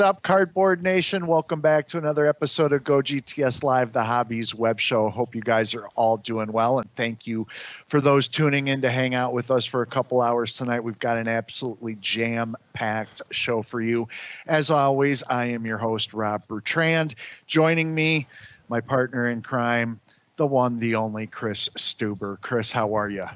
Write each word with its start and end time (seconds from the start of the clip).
Up, 0.00 0.22
Cardboard 0.22 0.82
Nation? 0.82 1.26
Welcome 1.26 1.60
back 1.60 1.88
to 1.88 1.98
another 1.98 2.26
episode 2.26 2.72
of 2.72 2.84
Go 2.84 2.98
GTS 2.98 3.62
Live, 3.62 3.92
the 3.92 4.02
Hobbies 4.02 4.54
web 4.54 4.78
show. 4.78 5.08
Hope 5.08 5.34
you 5.34 5.40
guys 5.40 5.74
are 5.74 5.86
all 5.96 6.16
doing 6.16 6.52
well, 6.52 6.78
and 6.78 6.88
thank 6.94 7.26
you 7.26 7.46
for 7.88 8.00
those 8.00 8.28
tuning 8.28 8.68
in 8.68 8.82
to 8.82 8.90
hang 8.90 9.14
out 9.14 9.32
with 9.32 9.50
us 9.50 9.66
for 9.66 9.82
a 9.82 9.86
couple 9.86 10.20
hours 10.20 10.56
tonight. 10.56 10.84
We've 10.84 10.98
got 10.98 11.16
an 11.16 11.26
absolutely 11.26 11.96
jam 12.00 12.56
packed 12.72 13.22
show 13.30 13.62
for 13.62 13.80
you. 13.80 14.08
As 14.46 14.70
always, 14.70 15.22
I 15.22 15.46
am 15.46 15.66
your 15.66 15.78
host, 15.78 16.12
Rob 16.12 16.46
Bertrand. 16.46 17.14
Joining 17.46 17.94
me, 17.94 18.26
my 18.68 18.80
partner 18.80 19.28
in 19.28 19.42
crime, 19.42 20.00
the 20.36 20.46
one, 20.46 20.78
the 20.78 20.94
only 20.94 21.26
Chris 21.26 21.68
Stuber. 21.76 22.40
Chris, 22.40 22.70
how 22.70 22.94
are 22.94 23.10
you? 23.10 23.26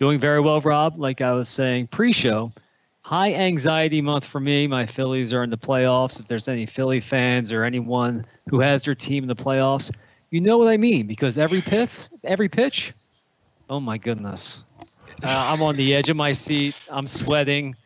Doing 0.00 0.20
very 0.20 0.40
well, 0.40 0.60
Rob. 0.60 0.98
Like 0.98 1.20
I 1.20 1.32
was 1.32 1.48
saying 1.48 1.88
pre 1.88 2.12
show 2.12 2.52
high 3.08 3.32
anxiety 3.32 4.02
month 4.02 4.26
for 4.26 4.38
me. 4.38 4.66
My 4.66 4.84
Phillies 4.84 5.32
are 5.32 5.42
in 5.42 5.48
the 5.48 5.56
playoffs. 5.56 6.20
If 6.20 6.28
there's 6.28 6.46
any 6.46 6.66
Philly 6.66 7.00
fans 7.00 7.52
or 7.52 7.64
anyone 7.64 8.26
who 8.50 8.60
has 8.60 8.84
their 8.84 8.94
team 8.94 9.24
in 9.24 9.28
the 9.28 9.34
playoffs, 9.34 9.90
you 10.30 10.42
know 10.42 10.58
what 10.58 10.68
I 10.68 10.76
mean 10.76 11.06
because 11.06 11.38
every 11.38 11.62
pitch, 11.62 11.90
every 12.22 12.50
pitch, 12.50 12.92
oh 13.70 13.80
my 13.80 13.96
goodness, 13.96 14.62
uh, 15.22 15.52
I'm 15.52 15.62
on 15.62 15.76
the 15.76 15.94
edge 15.94 16.10
of 16.10 16.18
my 16.18 16.32
seat. 16.32 16.74
I'm 16.90 17.06
sweating. 17.06 17.76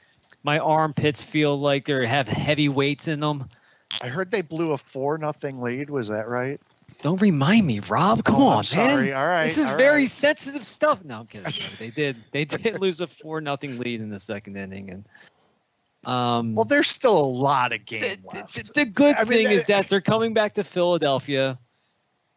My 0.43 0.59
armpits 0.59 1.23
feel 1.23 1.57
like 1.57 1.85
they 1.85 2.05
have 2.05 2.27
heavy 2.27 2.69
weights 2.69 3.07
in 3.07 3.21
them. 3.21 3.49
I 4.03 4.09
heard 4.09 4.33
they 4.33 4.43
blew 4.43 4.73
a 4.73 4.79
four 4.79 5.19
nothing 5.19 5.63
lead. 5.63 5.89
Was 5.89 6.09
that 6.09 6.27
right? 6.27 6.61
Don't 7.03 7.21
remind 7.21 7.67
me, 7.67 7.81
Rob. 7.81 8.25
Come 8.25 8.37
Oh, 8.37 8.47
on, 8.47 8.65
sorry. 8.65 9.07
man. 9.09 9.15
All 9.15 9.27
right. 9.27 9.45
This 9.47 9.59
is 9.59 9.71
very 9.73 10.03
right. 10.03 10.09
sensitive 10.09 10.65
stuff. 10.65 11.05
No, 11.05 11.19
I'm 11.21 11.27
kidding. 11.27 11.53
they 11.79 11.91
did. 11.91 12.17
They 12.31 12.45
did 12.47 12.79
lose 12.81 13.01
a 13.01 13.07
four 13.09 13.41
nothing 13.41 13.79
lead 13.79 14.01
in 14.01 14.09
the 14.09 14.21
second 14.21 14.57
inning, 14.57 14.91
and 14.91 15.05
um. 16.05 16.55
Well, 16.55 16.65
there's 16.65 16.89
still 16.89 17.19
a 17.19 17.21
lot 17.27 17.73
of 17.73 17.85
game 17.85 18.03
the- 18.33 18.37
left. 18.39 18.75
the 18.75 18.85
good 18.85 19.17
I 19.17 19.25
mean, 19.25 19.47
thing 19.47 19.53
is 19.53 19.63
uh, 19.65 19.67
that 19.69 19.89
they're 19.89 20.01
coming 20.01 20.33
back 20.35 20.55
to 20.55 20.65
Philadelphia. 20.65 21.59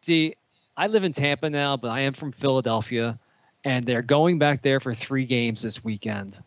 See, 0.02 0.34
I 0.76 0.88
live 0.88 1.04
in 1.04 1.12
Tampa 1.12 1.48
now, 1.50 1.76
but 1.76 1.88
I 1.90 2.00
am 2.00 2.12
from 2.12 2.32
Philadelphia, 2.32 3.18
and 3.64 3.86
they're 3.86 4.02
going 4.02 4.38
back 4.38 4.62
there 4.62 4.80
for 4.80 4.92
three 4.94 5.26
games 5.26 5.62
this 5.62 5.82
weekend, 5.84 6.38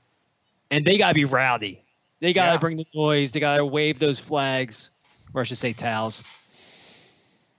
and 0.72 0.86
they 0.86 0.98
gotta 0.98 1.14
be 1.16 1.26
rowdy. 1.26 1.84
They 2.20 2.34
gotta 2.34 2.54
Yeah. 2.54 2.60
bring 2.60 2.78
the 2.78 2.88
noise. 2.94 3.32
They 3.32 3.40
gotta 3.40 3.66
wave 3.66 3.98
those 4.00 4.20
flags, 4.20 4.90
or 5.34 5.42
I 5.42 5.44
should 5.46 5.58
say 5.58 5.72
towels, 5.74 6.22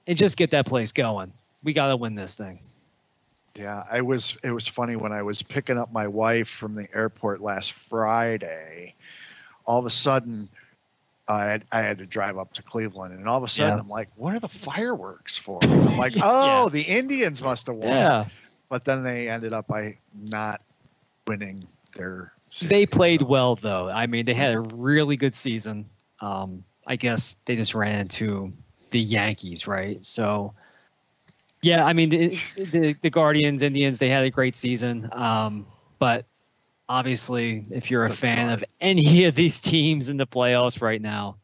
and 0.07 0.17
just 0.19 0.37
get 0.37 0.51
that 0.53 0.67
place 0.67 0.93
going. 0.93 1.33
We 1.63 1.73
gotta 1.73 1.97
win 1.97 2.15
this 2.15 2.35
thing. 2.35 2.61
Yeah, 3.57 3.83
I 3.91 4.01
was. 4.03 4.39
It 4.45 4.53
was 4.53 4.67
funny 4.69 4.97
when 4.97 5.13
I 5.13 5.23
was 5.23 5.43
picking 5.43 5.77
up 5.77 5.93
my 5.93 6.07
wife 6.07 6.49
from 6.49 6.75
the 6.75 6.87
airport 6.95 7.41
last 7.41 7.73
Friday. 7.73 8.95
All 9.67 9.79
of 9.79 9.87
a 9.87 9.91
sudden, 9.91 10.49
I 11.29 11.45
had, 11.45 11.65
I 11.73 11.83
had 11.83 11.99
to 11.99 12.07
drive 12.07 12.39
up 12.39 12.53
to 12.55 12.63
Cleveland, 12.63 13.13
and 13.15 13.29
all 13.29 13.37
of 13.37 13.43
a 13.45 13.49
sudden, 13.49 13.77
Yeah. 13.77 13.83
I'm 13.83 13.89
like, 13.89 14.09
"What 14.17 14.35
are 14.35 14.41
the 14.41 14.49
fireworks 14.49 15.37
for?" 15.37 15.59
I'm 15.63 15.99
like, 15.99 16.15
"Oh, 16.23 16.69
the 16.69 16.81
Indians 16.83 17.43
must 17.43 17.67
have 17.67 17.77
won." 17.77 17.89
Yeah, 17.89 18.25
But 18.69 18.85
then 18.85 19.03
they 19.03 19.29
ended 19.29 19.53
up 19.53 19.67
by 19.67 19.99
not 20.15 20.63
winning 21.27 21.67
their. 21.97 22.33
they 22.63 22.87
played 22.87 23.21
so- 23.21 23.27
well 23.27 23.57
though. 23.57 23.89
I 23.91 24.07
mean, 24.07 24.25
they 24.27 24.35
had 24.35 24.55
a 24.55 24.61
really 24.61 25.17
good 25.17 25.35
season. 25.35 25.87
Um, 26.21 26.65
I 26.87 26.97
guess 26.97 27.37
they 27.45 27.57
just 27.57 27.75
ran 27.75 27.99
into 28.01 28.53
the 28.91 29.01
Yankees, 29.01 29.67
right? 29.67 30.05
So, 30.05 30.55
yeah, 31.63 31.85
I 31.85 31.93
mean, 31.93 32.09
the, 32.09 32.39
the, 32.57 32.97
the 33.01 33.11
Guardians, 33.11 33.63
Indians, 33.63 33.99
they 33.99 34.09
had 34.09 34.25
a 34.25 34.31
great 34.31 34.57
season. 34.57 35.09
Um, 35.13 35.67
but 35.99 36.25
obviously, 36.89 37.65
if 37.71 37.91
you're 37.91 38.05
a 38.05 38.11
fan 38.11 38.51
of 38.51 38.65
any 38.81 39.25
of 39.27 39.35
these 39.35 39.61
teams 39.61 40.09
in 40.09 40.17
the 40.17 40.27
playoffs 40.27 40.81
right 40.81 41.01
now, 41.01 41.37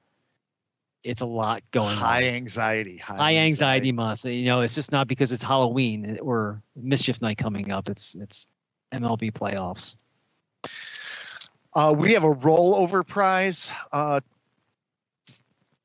it's 1.07 1.21
a 1.21 1.27
lot 1.27 1.63
going 1.71 1.91
on. 1.91 1.97
High 1.97 2.29
on. 2.29 2.35
anxiety. 2.35 2.97
High, 2.97 3.15
anxiety. 3.15 3.37
High 3.37 3.45
anxiety 3.47 3.93
month. 3.93 4.25
You 4.25 4.45
know, 4.47 4.63
it's 4.63 4.75
just 4.75 4.91
not 4.91 5.07
because 5.07 5.33
it's 5.33 5.43
Halloween 5.43 6.19
or 6.21 6.63
mischief 6.75 7.23
night 7.23 7.39
coming 7.39 7.71
up. 7.71 7.89
It's 7.89 8.17
it's 8.19 8.49
MLB 8.93 9.33
playoffs. 9.33 9.95
Uh, 11.73 11.95
we 11.97 12.15
have 12.15 12.25
a 12.25 12.35
rollover 12.35 13.07
prize. 13.07 13.71
Uh, 13.93 14.21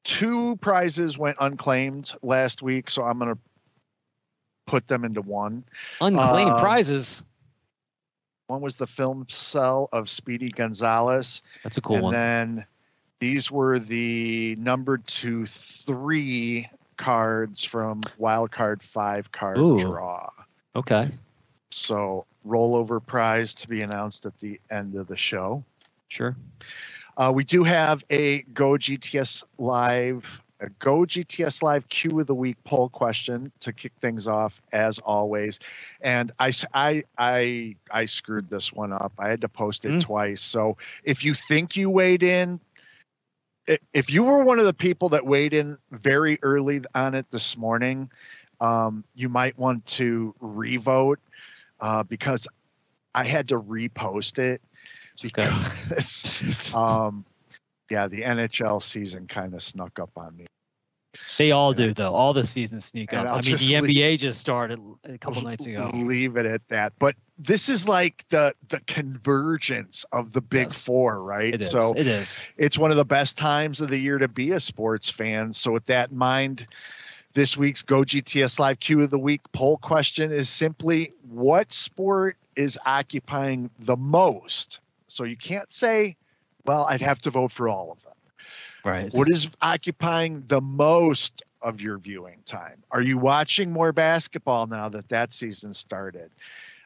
two 0.04 0.56
prizes 0.58 1.18
went 1.18 1.38
unclaimed 1.40 2.14
last 2.22 2.62
week, 2.62 2.90
so 2.90 3.04
I'm 3.04 3.20
going 3.20 3.34
to 3.34 3.40
put 4.68 4.88
them 4.88 5.04
into 5.04 5.22
one. 5.22 5.64
Unclaimed 6.00 6.52
Um, 6.52 6.60
prizes. 6.60 7.22
One 8.48 8.62
was 8.62 8.76
the 8.76 8.88
film 8.88 9.26
cell 9.30 9.88
of 9.92 10.10
Speedy 10.10 10.50
Gonzales, 10.50 11.42
That's 11.64 11.78
a 11.78 11.82
cool 11.82 11.96
and 11.96 12.04
one. 12.06 12.16
And 12.16 12.58
then 12.58 12.66
these 13.20 13.50
were 13.50 13.80
the 13.80 14.56
number 14.58 14.98
two 14.98 15.46
three 15.46 16.70
cards 16.98 17.64
from 17.64 18.02
Wild 18.18 18.52
Card 18.52 18.84
Five 18.84 19.32
card 19.32 19.58
Ooh. 19.58 19.78
draw. 19.78 20.30
Okay. 20.76 21.12
So 21.72 22.26
rollover 22.46 23.06
prize 23.06 23.56
to 23.56 23.68
be 23.68 23.82
announced 23.82 24.26
at 24.26 24.38
the 24.40 24.60
end 24.70 24.96
of 24.96 25.08
the 25.08 25.16
show. 25.16 25.64
Sure. 26.10 26.36
Uh, 27.22 27.32
we 27.32 27.44
do 27.44 27.64
have 27.64 28.04
a 28.10 28.42
Go 28.52 28.72
GTS 28.72 29.44
Live, 29.60 30.42
a 30.60 30.70
Go 30.80 31.02
GTS 31.02 31.62
Live 31.62 31.88
Q 31.88 32.20
of 32.20 32.26
the 32.26 32.34
Week 32.34 32.58
poll 32.64 32.90
question 32.90 33.52
to 33.60 33.72
kick 33.72 33.92
things 34.02 34.28
off, 34.28 34.60
as 34.74 34.98
always. 34.98 35.60
And 36.02 36.32
I, 36.40 36.52
I, 36.74 37.04
I, 37.20 37.76
I 37.92 38.06
screwed 38.06 38.50
this 38.50 38.74
one 38.74 38.92
up. 38.92 39.14
I 39.20 39.30
had 39.30 39.42
to 39.42 39.50
post 39.50 39.86
it 39.86 39.92
Mm. 39.92 40.00
twice. 40.00 40.42
So 40.42 40.78
if 41.04 41.24
you 41.24 41.36
think 41.36 41.78
you 41.78 41.92
weighed 41.92 42.24
in, 42.24 42.60
if 43.94 44.12
you 44.12 44.24
were 44.24 44.44
one 44.44 44.58
of 44.58 44.66
the 44.66 44.74
people 44.74 45.10
that 45.10 45.24
weighed 45.24 45.54
in 45.54 45.78
very 45.92 46.40
early 46.42 46.82
on 46.96 47.14
it 47.14 47.28
this 47.30 47.56
morning, 47.56 48.10
um, 48.60 49.04
you 49.14 49.30
might 49.30 49.60
want 49.60 49.86
to 49.86 50.34
revote 50.40 51.20
uh, 51.82 52.02
because 52.02 52.48
I 53.14 53.26
had 53.26 53.50
to 53.50 53.60
repost 53.60 54.40
it. 54.40 54.60
Because 55.22 56.74
um 56.76 57.26
yeah 57.90 58.08
the 58.08 58.22
nhl 58.22 58.82
season 58.82 59.28
kind 59.28 59.54
of 59.54 59.62
snuck 59.64 60.00
up 60.00 60.12
on 60.18 60.36
me 60.36 60.46
They 61.38 61.52
all 61.52 61.74
do 61.74 61.94
though. 61.94 62.14
All 62.14 62.32
the 62.34 62.44
seasons 62.46 62.86
sneak 62.86 63.12
And 63.12 63.22
up. 63.22 63.28
I'll 63.28 63.40
I 63.40 63.42
mean, 63.42 63.58
the 63.58 63.82
leave- 63.82 63.98
NBA 63.98 64.18
just 64.20 64.40
started 64.40 64.80
a 65.04 65.18
couple 65.18 65.42
nights 65.42 65.66
ago. 65.66 65.92
leave 65.94 66.38
it 66.38 66.46
at 66.46 66.66
that 66.70 66.94
but 67.00 67.16
this 67.38 67.68
is 67.70 67.88
like 67.88 68.24
the 68.30 68.54
the 68.70 68.80
convergence 68.88 70.06
of 70.12 70.32
the 70.32 70.42
big 70.42 70.68
Yes. 70.72 70.82
four 70.82 71.22
right 71.22 71.54
It 71.54 71.62
is. 71.62 71.70
so 71.70 71.94
it 71.96 72.08
is. 72.08 72.40
it's 72.58 72.78
one 72.78 72.92
of 72.92 72.98
the 72.98 73.06
best 73.06 73.38
times 73.38 73.82
of 73.82 73.90
the 73.90 73.98
year 74.00 74.18
to 74.20 74.28
be 74.28 74.52
a 74.52 74.60
sports 74.60 75.10
fan 75.10 75.52
so 75.54 75.72
with 75.72 75.86
that 75.88 76.12
in 76.12 76.18
mind 76.18 76.66
this 77.34 77.58
week's 77.58 77.82
go 77.84 78.02
gts 78.02 78.60
live 78.60 78.80
q 78.80 79.02
of 79.02 79.10
the 79.10 79.20
week 79.20 79.42
poll 79.52 79.78
question 79.78 80.32
is 80.32 80.50
simply 80.50 81.12
what 81.30 81.72
sport 81.74 82.38
is 82.56 82.78
occupying 82.86 83.70
the 83.80 83.98
most 83.98 84.80
so 85.12 85.24
you 85.24 85.38
can't 85.38 85.72
say 85.72 86.16
well 86.66 86.86
i'd 86.90 87.02
have 87.02 87.20
to 87.20 87.30
vote 87.30 87.52
for 87.52 87.70
all 87.70 87.92
of 87.92 88.02
them 88.04 88.12
Right. 88.84 89.14
What 89.14 89.30
is 89.30 89.50
occupying 89.62 90.44
the 90.48 90.62
most 90.62 91.44
of 91.62 91.82
your 91.82 91.98
viewing 91.98 92.40
time? 92.46 92.84
Are 92.92 93.02
you 93.02 93.18
watching 93.18 93.72
more 93.72 93.92
basketball 93.92 94.68
now 94.68 94.90
that 94.90 95.10
that 95.10 95.32
season 95.32 95.74
started? 95.74 96.32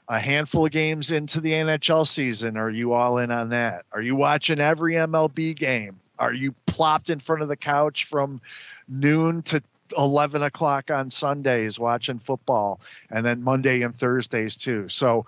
A 0.07 0.19
handful 0.19 0.65
of 0.65 0.71
games 0.71 1.09
into 1.09 1.41
the 1.41 1.51
NHL 1.51 2.05
season, 2.05 2.57
are 2.57 2.69
you 2.69 2.93
all 2.93 3.17
in 3.17 3.31
on 3.31 3.49
that? 3.49 3.85
Are 3.91 4.01
you 4.01 4.15
watching 4.15 4.59
every 4.59 4.93
MLB 4.93 5.55
game? 5.55 5.99
Are 6.19 6.33
you 6.33 6.53
plopped 6.67 7.09
in 7.09 7.19
front 7.19 7.41
of 7.41 7.47
the 7.47 7.57
couch 7.57 8.05
from 8.05 8.39
noon 8.87 9.41
to 9.43 9.63
11 9.97 10.43
o'clock 10.43 10.91
on 10.91 11.09
Sundays 11.09 11.79
watching 11.79 12.19
football 12.19 12.79
and 13.09 13.25
then 13.25 13.41
Monday 13.41 13.81
and 13.81 13.97
Thursdays 13.97 14.55
too? 14.55 14.87
So 14.89 15.25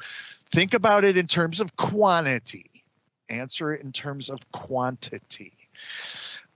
think 0.52 0.74
about 0.74 1.04
it 1.04 1.18
in 1.18 1.28
terms 1.28 1.60
of 1.60 1.76
quantity, 1.78 2.70
answer 3.30 3.74
it 3.74 3.82
in 3.82 3.92
terms 3.92 4.30
of 4.30 4.40
quantity. 4.52 5.54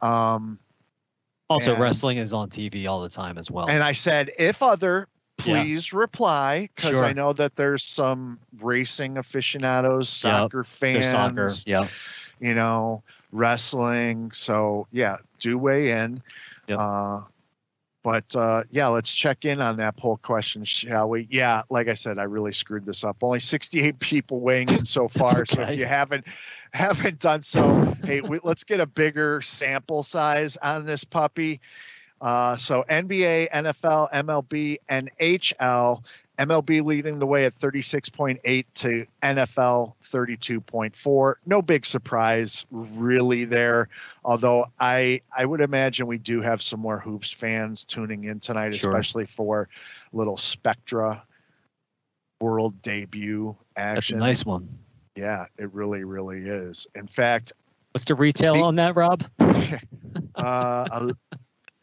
Um, 0.02 0.60
Also, 1.50 1.74
and- 1.74 1.82
wrestling 1.82 2.18
is 2.18 2.34
on 2.34 2.50
TV 2.50 2.88
all 2.88 3.02
the 3.02 3.10
time 3.10 3.38
as 3.38 3.52
well. 3.52 3.68
and 3.70 3.84
I 3.84 3.92
said, 3.92 4.32
if 4.40 4.64
other, 4.64 5.08
Yeah. 5.40 5.64
please 5.64 5.92
reply 5.94 6.70
because 6.76 6.92
Sure. 6.92 7.04
I 7.04 7.14
know 7.14 7.34
that 7.34 7.56
there's 7.56 7.84
some 7.84 8.40
racing 8.62 9.18
aficionados, 9.18 10.08
soccer 10.08 10.64
There's 10.64 10.68
fans, 11.04 11.10
soccer. 11.12 11.50
Yeah. 11.66 11.88
you 12.40 12.56
know, 12.56 13.04
wrestling. 13.32 14.32
So 14.32 14.88
yeah, 14.92 15.18
do 15.40 15.58
weigh 15.58 15.92
in. 15.92 16.22
Yep. 16.68 16.80
Uh, 16.80 17.22
but 18.04 18.36
uh, 18.36 18.64
yeah, 18.70 18.88
let's 18.88 19.14
check 19.14 19.46
in 19.46 19.62
on 19.62 19.78
that 19.78 19.98
poll 19.98 20.18
question, 20.18 20.66
shall 20.66 21.10
we? 21.10 21.28
Yeah, 21.30 21.64
like 21.70 21.88
I 21.88 21.94
said, 21.94 22.18
I 22.18 22.24
really 22.24 22.54
screwed 22.54 22.86
this 22.86 23.04
up. 23.04 23.18
Only 23.22 23.40
68 23.40 24.00
people 24.00 24.40
weighing 24.40 24.70
in 24.70 24.86
so 24.86 25.08
far. 25.08 25.46
So 25.46 25.62
if 25.62 25.78
you 25.78 25.86
haven't 25.86 26.26
haven't 26.74 27.20
done 27.20 27.42
so, 27.42 27.96
hey, 28.04 28.22
we, 28.22 28.40
let's 28.44 28.64
get 28.64 28.80
a 28.80 28.86
bigger 28.86 29.42
sample 29.42 30.04
size 30.04 30.58
on 30.58 30.86
this 30.86 31.04
puppy. 31.04 31.60
Uh, 32.22 32.56
so 32.56 32.86
NBA, 32.88 33.50
NFL, 33.50 34.12
MLB, 34.12 34.78
NHL, 34.90 36.04
MLB 36.42 36.84
leading 36.84 37.20
the 37.20 37.28
way 37.28 37.46
at 37.46 37.60
36.8 37.60 38.66
to 38.76 39.06
NFL 39.22 39.94
32.4. 40.12 41.34
No 41.46 41.62
big 41.62 41.86
surprise 41.86 42.66
really 42.72 43.46
there. 43.46 43.90
Although 44.26 44.66
I 44.80 45.22
I 45.36 45.46
would 45.46 45.62
imagine 45.62 46.08
we 46.08 46.18
do 46.18 46.42
have 46.42 46.62
some 46.62 46.80
more 46.80 47.00
hoops 47.00 47.32
fans 47.32 47.86
tuning 47.86 48.24
in 48.24 48.40
tonight, 48.40 48.76
Sure. 48.76 48.90
especially 48.90 49.26
for 49.28 49.70
little 50.14 50.38
Spectra 50.38 51.24
world 52.40 52.82
debut 52.82 53.56
That's 53.76 53.78
a 53.78 54.00
action. 54.00 54.20
nice 54.20 54.44
one. 54.46 54.68
Yeah, 55.16 55.46
it 55.60 55.72
really, 55.74 56.04
really 56.06 56.40
is. 56.48 56.88
In 56.96 57.08
fact, 57.08 57.54
What's 57.94 58.06
the 58.06 58.16
retail 58.16 58.54
Speak- 58.56 58.64
on 58.64 58.76
that, 58.78 58.96
Rob? 58.96 59.24
uh, 60.36 61.12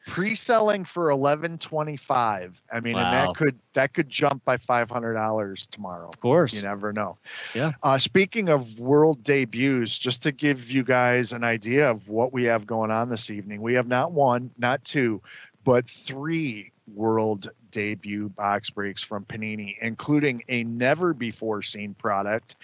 pre-selling 0.08 0.84
for 0.84 1.10
eleven 1.10 1.58
twenty-five. 1.58 2.60
I 2.72 2.80
mean, 2.80 2.96
and 2.96 3.04
that 3.04 3.36
could 3.36 3.58
that 3.74 3.92
could 3.94 4.08
jump 4.08 4.44
by 4.44 4.56
five 4.56 4.90
hundred 4.90 5.14
dollars 5.14 5.66
tomorrow. 5.70 6.08
Of 6.08 6.20
course. 6.20 6.54
You 6.54 6.62
never 6.62 6.92
know. 6.92 7.18
Yeah. 7.54 7.72
Uh, 7.82 7.98
speaking 7.98 8.48
of 8.48 8.78
world 8.80 9.22
debuts, 9.22 9.96
just 9.98 10.22
to 10.24 10.32
give 10.32 10.70
you 10.70 10.82
guys 10.82 11.32
an 11.32 11.44
idea 11.44 11.90
of 11.90 12.08
what 12.08 12.32
we 12.32 12.44
have 12.44 12.66
going 12.66 12.90
on 12.90 13.10
this 13.10 13.30
evening, 13.30 13.60
we 13.60 13.74
have 13.74 13.86
not 13.86 14.12
one, 14.12 14.50
not 14.58 14.84
two, 14.84 15.22
but 15.64 15.88
three 15.88 16.72
world 16.94 17.50
debut 17.70 18.30
box 18.30 18.70
breaks 18.70 19.02
from 19.02 19.24
Panini, 19.24 19.76
including 19.80 20.42
a 20.48 20.64
never 20.64 21.12
before 21.12 21.62
seen 21.62 21.94
product, 21.94 22.56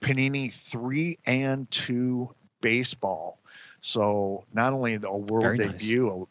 Panini 0.00 0.52
3 0.52 1.18
and 1.24 1.70
2 1.70 2.28
baseball. 2.60 3.38
So 3.80 4.44
not 4.52 4.72
only 4.72 4.94
a 4.94 4.98
world 5.00 5.42
Very 5.42 5.56
nice. 5.56 5.80
debut, 5.80 6.08
a, 6.10 6.26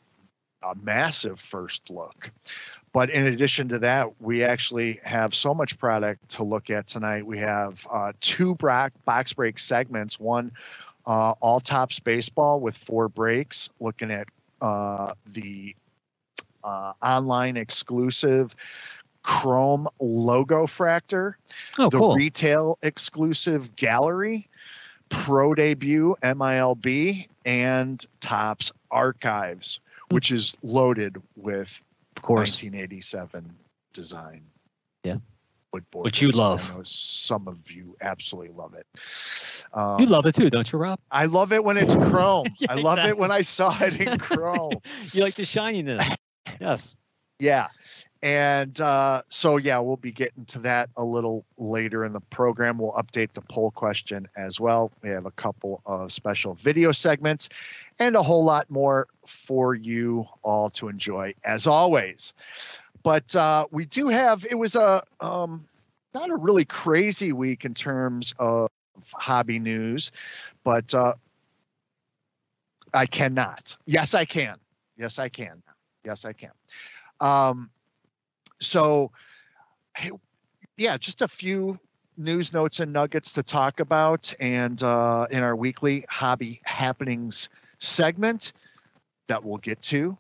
a 0.64 0.76
massive 0.76 1.40
first 1.40 1.90
look. 1.90 2.32
But 2.94 3.10
in 3.10 3.26
addition 3.28 3.70
to 3.70 3.80
that, 3.80 4.22
we 4.22 4.44
actually 4.44 5.00
have 5.04 5.34
so 5.34 5.54
much 5.54 5.78
product 5.80 6.30
to 6.30 6.44
look 6.44 6.70
at 6.70 6.88
tonight. 6.88 7.26
We 7.26 7.40
have 7.40 7.88
uh, 7.90 8.12
two 8.20 8.56
box 8.56 9.34
break 9.34 9.58
segments. 9.60 10.20
One, 10.20 10.52
uh, 11.06 11.32
all 11.40 11.60
Topps 11.62 12.00
baseball 12.00 12.60
with 12.60 12.78
four 12.78 13.08
breaks, 13.08 13.70
looking 13.80 14.12
at 14.12 14.28
uh, 14.62 15.14
the 15.26 15.76
uh, 16.64 16.94
online 17.02 17.56
exclusive 17.58 18.56
Chrome 19.24 19.88
Logofractor, 20.02 21.36
Oh, 21.78 21.90
the 21.90 21.98
cool. 21.98 22.16
retail 22.16 22.78
exclusive 22.82 23.76
gallery, 23.76 24.50
pro 25.10 25.54
debut 25.54 26.16
MILB, 26.24 27.28
and 27.46 28.06
Topps 28.20 28.72
archives. 28.90 29.80
Which 30.12 30.32
is 30.32 30.56
loaded 30.64 31.22
with 31.36 31.84
of 32.18 32.22
course. 32.24 32.62
1987 32.62 33.54
design. 33.94 34.42
Yeah. 35.04 35.18
Wood 35.74 35.86
Which 35.94 36.22
you 36.22 36.32
love. 36.32 36.70
some 36.84 37.48
of 37.48 37.72
you 37.72 37.96
absolutely 38.02 38.54
love 38.54 38.74
it. 38.74 38.86
Um, 39.74 40.02
You 40.02 40.06
love 40.06 40.26
it 40.26 40.36
too, 40.36 40.50
don't 40.50 40.70
you, 40.70 40.78
Rob? 40.78 41.00
I 41.10 41.26
love 41.28 41.54
it 41.54 41.64
when 41.64 41.78
it's 41.78 41.96
chrome. 41.96 42.48
Yeah, 42.60 42.72
I 42.72 42.76
love 42.76 43.00
it 43.00 43.18
when 43.18 43.32
I 43.32 43.42
saw 43.42 43.78
it 43.82 44.00
in 44.02 44.18
chrome. 44.20 44.74
You 45.14 45.22
like 45.24 45.36
the 45.36 45.46
shininess. 45.46 46.14
yes. 46.60 46.96
Yeah. 47.40 47.68
And 48.24 48.80
uh, 48.80 49.24
so, 49.30 49.58
yeah, 49.58 49.80
we'll 49.80 49.96
be 49.98 50.12
getting 50.12 50.46
to 50.48 50.60
that 50.60 50.90
a 50.96 51.04
little 51.04 51.44
later 51.58 52.04
in 52.06 52.14
the 52.14 52.20
program. 52.20 52.78
We'll 52.78 52.92
update 52.92 53.34
the 53.34 53.42
poll 53.42 53.72
question 53.72 54.28
as 54.36 54.60
well. 54.60 54.92
We 55.02 55.10
have 55.10 55.26
a 55.26 55.32
couple 55.32 55.82
of 55.88 56.12
special 56.12 56.54
video 56.56 56.92
segments 56.92 57.50
and 58.02 58.16
a 58.16 58.24
whole 58.24 58.44
lot 58.44 58.70
more 58.72 59.08
for 59.28 59.76
you 59.76 60.26
all 60.42 60.72
to 60.72 60.88
enjoy, 60.88 61.36
as 61.44 61.68
always. 61.68 62.34
But 63.04 63.36
uh, 63.36 63.68
we 63.70 63.86
do 63.86 64.08
have, 64.08 64.44
it 64.44 64.56
was 64.56 64.76
a, 64.76 65.04
um, 65.20 65.68
not 66.14 66.32
a 66.32 66.36
really 66.36 66.66
crazy 66.66 67.32
week 67.32 67.64
in 67.64 67.76
terms 67.76 68.34
of 68.40 68.70
hobby 69.14 69.60
news, 69.60 70.12
but 70.64 70.94
uh, 70.96 71.14
I 72.92 73.06
cannot. 73.06 73.78
Yes, 73.86 74.16
I 74.16 74.26
can. 74.26 74.58
Yes, 74.98 75.20
I 75.20 75.30
can. 75.30 75.62
Yes, 76.04 76.26
I 76.26 76.34
can. 76.34 76.52
Um, 77.20 77.70
so, 78.60 79.12
yeah, 80.76 80.98
just 80.98 81.22
a 81.22 81.28
few 81.28 81.80
news 82.18 82.52
notes 82.52 82.80
and 82.80 82.94
nuggets 82.94 83.34
to 83.34 83.44
talk 83.44 83.80
about, 83.80 84.34
and 84.40 84.82
uh, 84.82 85.28
in 85.30 85.44
our 85.44 85.56
weekly 85.56 86.06
hobby 86.10 86.62
happenings 86.64 87.50
segment 87.82 88.54
that 89.28 89.44
we'll 89.44 89.58
get 89.58 89.82
to 89.82 90.18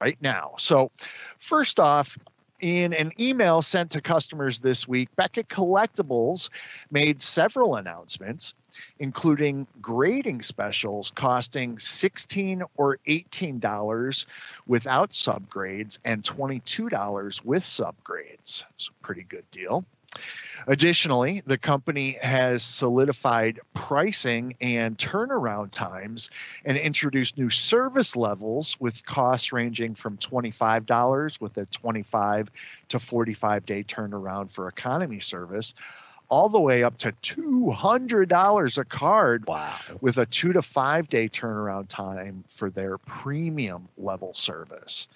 right 0.00 0.18
now. 0.20 0.54
So, 0.58 0.90
first 1.38 1.78
off, 1.80 2.18
in 2.62 2.92
an 2.94 3.10
email 3.20 3.60
sent 3.60 3.90
to 3.90 4.00
customers 4.00 4.60
this 4.60 4.86
week, 4.86 5.08
Beckett 5.16 5.48
Collectibles 5.48 6.48
made 6.92 7.20
several 7.20 7.74
announcements, 7.74 8.54
including 9.00 9.66
grading 9.80 10.42
specials 10.42 11.10
costing 11.10 11.78
16 11.78 12.62
or 12.76 12.98
18 13.04 13.58
dollars 13.58 14.26
without 14.66 15.10
subgrades 15.10 15.98
and 16.04 16.22
$22 16.22 17.44
with 17.44 17.64
subgrades. 17.64 18.64
It's 18.74 18.88
a 18.88 19.04
pretty 19.04 19.24
good 19.24 19.50
deal. 19.50 19.84
Additionally, 20.66 21.42
the 21.44 21.58
company 21.58 22.18
has 22.22 22.62
solidified 22.62 23.58
pricing 23.74 24.54
and 24.60 24.96
turnaround 24.96 25.72
times 25.72 26.30
and 26.64 26.76
introduced 26.76 27.36
new 27.36 27.50
service 27.50 28.14
levels 28.14 28.76
with 28.78 29.04
costs 29.04 29.52
ranging 29.52 29.96
from 29.96 30.16
$25 30.18 31.40
with 31.40 31.56
a 31.56 31.66
25 31.66 32.48
to 32.88 33.00
45 33.00 33.66
day 33.66 33.82
turnaround 33.82 34.52
for 34.52 34.68
economy 34.68 35.18
service, 35.18 35.74
all 36.28 36.48
the 36.48 36.60
way 36.60 36.84
up 36.84 36.96
to 36.98 37.12
$200 37.12 38.78
a 38.78 38.84
card 38.84 39.46
Wow. 39.46 39.74
with 40.00 40.16
a 40.18 40.26
two 40.26 40.52
to 40.52 40.62
five 40.62 41.08
day 41.08 41.28
turnaround 41.28 41.88
time 41.88 42.44
for 42.50 42.70
their 42.70 42.98
premium 42.98 43.88
level 43.98 44.32
service. 44.32 45.08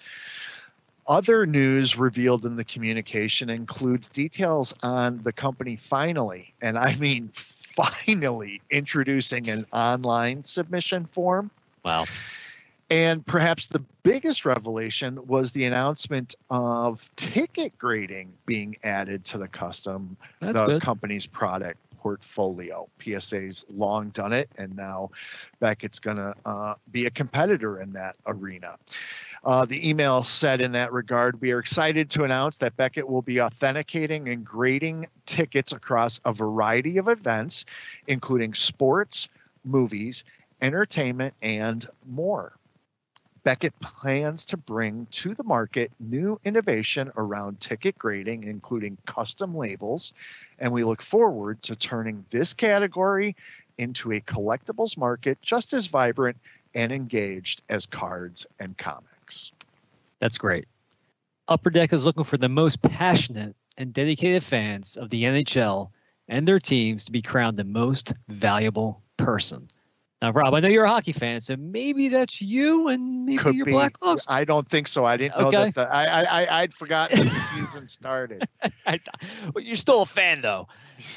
Other 1.07 1.45
news 1.45 1.97
revealed 1.97 2.45
in 2.45 2.57
the 2.57 2.65
communication 2.65 3.49
includes 3.49 4.09
details 4.09 4.73
on 4.83 5.21
the 5.23 5.31
company 5.31 5.77
finally, 5.77 6.53
and 6.61 6.77
I 6.77 6.95
mean 6.95 7.31
finally, 7.77 8.61
introducing 8.69 9.49
an 9.49 9.65
online 9.71 10.43
submission 10.43 11.05
form. 11.05 11.51
Wow. 11.85 12.05
And 12.89 13.25
perhaps 13.25 13.67
the 13.67 13.83
biggest 14.03 14.45
revelation 14.45 15.27
was 15.27 15.51
the 15.51 15.65
announcement 15.65 16.35
of 16.49 17.09
ticket 17.17 17.77
grading 17.77 18.33
being 18.45 18.77
added 18.83 19.25
to 19.25 19.37
the 19.37 19.47
custom 19.47 20.15
That's 20.39 20.59
the 20.59 20.65
good. 20.65 20.81
company's 20.81 21.25
product 21.25 21.77
portfolio. 21.99 22.87
PSA's 22.99 23.65
long 23.69 24.09
done 24.09 24.33
it, 24.33 24.49
and 24.57 24.75
now 24.75 25.11
Beckett's 25.59 25.99
going 25.99 26.17
to 26.17 26.35
uh, 26.45 26.75
be 26.91 27.05
a 27.05 27.11
competitor 27.11 27.79
in 27.81 27.93
that 27.93 28.15
arena. 28.25 28.75
Uh, 29.43 29.65
the 29.65 29.89
email 29.89 30.23
said 30.23 30.61
in 30.61 30.73
that 30.73 30.91
regard, 30.91 31.39
we 31.41 31.51
are 31.51 31.59
excited 31.59 32.09
to 32.11 32.23
announce 32.23 32.57
that 32.57 32.75
Beckett 32.75 33.07
will 33.07 33.21
be 33.21 33.41
authenticating 33.41 34.29
and 34.29 34.45
grading 34.45 35.07
tickets 35.25 35.71
across 35.73 36.19
a 36.25 36.33
variety 36.33 36.97
of 36.97 37.07
events, 37.07 37.65
including 38.07 38.53
sports, 38.53 39.29
movies, 39.63 40.25
entertainment, 40.61 41.33
and 41.41 41.85
more. 42.05 42.56
Beckett 43.47 43.79
plans 43.79 44.43
to 44.47 44.57
bring 44.57 45.07
to 45.11 45.33
the 45.33 45.45
market 45.45 45.89
new 46.01 46.37
innovation 46.43 47.13
around 47.15 47.61
ticket 47.61 47.97
grading, 47.97 48.43
including 48.43 48.97
custom 49.05 49.55
labels, 49.55 50.11
and 50.59 50.73
we 50.73 50.83
look 50.83 51.01
forward 51.01 51.63
to 51.63 51.73
turning 51.73 52.25
this 52.29 52.53
category 52.53 53.37
into 53.77 54.11
a 54.11 54.19
collectibles 54.19 54.97
market 54.97 55.41
just 55.41 55.71
as 55.71 55.87
vibrant 55.87 56.35
and 56.75 56.91
engaged 56.91 57.61
as 57.69 57.85
cards 57.85 58.45
and 58.59 58.77
comics. 58.77 59.53
That's 60.19 60.37
great. 60.37 60.67
Upper 61.47 61.69
Deck 61.69 61.93
is 61.93 62.05
looking 62.05 62.25
for 62.25 62.35
the 62.35 62.49
most 62.49 62.81
passionate 62.81 63.55
and 63.77 63.93
dedicated 63.93 64.43
fans 64.43 64.97
of 64.97 65.09
the 65.09 65.23
NHL 65.23 65.89
and 66.27 66.45
their 66.45 66.59
teams 66.59 67.05
to 67.05 67.13
be 67.13 67.21
crowned 67.21 67.55
the 67.55 67.63
most 67.63 68.11
valuable 68.27 69.01
person. 69.15 69.69
Now, 70.21 70.31
Rob, 70.31 70.53
I 70.55 70.61
know 70.61 70.67
you're 70.67 70.85
a 70.85 70.89
hockey 70.89 71.11
fan, 71.11 71.41
so 71.41 71.55
maybe 71.57 72.09
that's 72.09 72.41
you 72.41 72.87
and 72.87 73.25
maybe 73.25 73.37
Could 73.37 73.53
your 73.53 73.67
be. 73.67 73.73
Blackhawks. 73.73 74.25
I 74.27 74.45
don't 74.45 74.67
think 74.67 74.87
so. 74.87 75.05
I 75.05 75.15
didn't 75.15 75.39
know 75.39 75.51
that. 75.51 75.75
The, 75.75 75.93
I, 75.93 76.05
I 76.05 76.23
I 76.23 76.61
I'd 76.61 76.73
forgotten 76.73 77.27
the 77.27 77.29
season 77.55 77.87
started. 77.87 78.47
I, 78.87 78.99
well, 79.53 79.63
you're 79.63 79.75
still 79.75 80.01
a 80.01 80.07
fan, 80.07 80.41
though. 80.41 80.67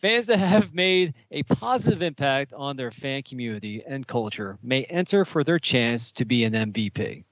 Fans 0.00 0.26
that 0.26 0.38
have 0.38 0.72
made 0.74 1.14
a 1.32 1.42
positive 1.42 2.02
impact 2.02 2.52
on 2.52 2.76
their 2.76 2.92
fan 2.92 3.22
community 3.22 3.82
and 3.84 4.06
culture 4.06 4.58
may 4.62 4.84
enter 4.84 5.24
for 5.24 5.42
their 5.42 5.58
chance 5.58 6.12
to 6.12 6.24
be 6.24 6.44
an 6.44 6.52
MVP. 6.52 7.24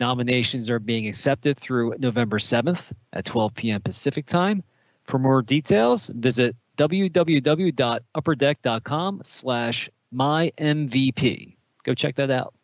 Nominations 0.00 0.70
are 0.70 0.78
being 0.78 1.08
accepted 1.08 1.58
through 1.58 1.96
November 1.98 2.38
7th 2.38 2.90
at 3.12 3.26
12 3.26 3.54
p.m. 3.54 3.82
Pacific 3.82 4.24
time. 4.26 4.62
For 5.04 5.18
more 5.18 5.42
details, 5.42 6.06
visit 6.06 6.56
www.upperdeck.com 6.78 9.20
slash 9.24 9.90
mymvp. 10.14 11.56
Go 11.84 11.94
check 11.94 12.16
that 12.16 12.30
out. 12.30 12.54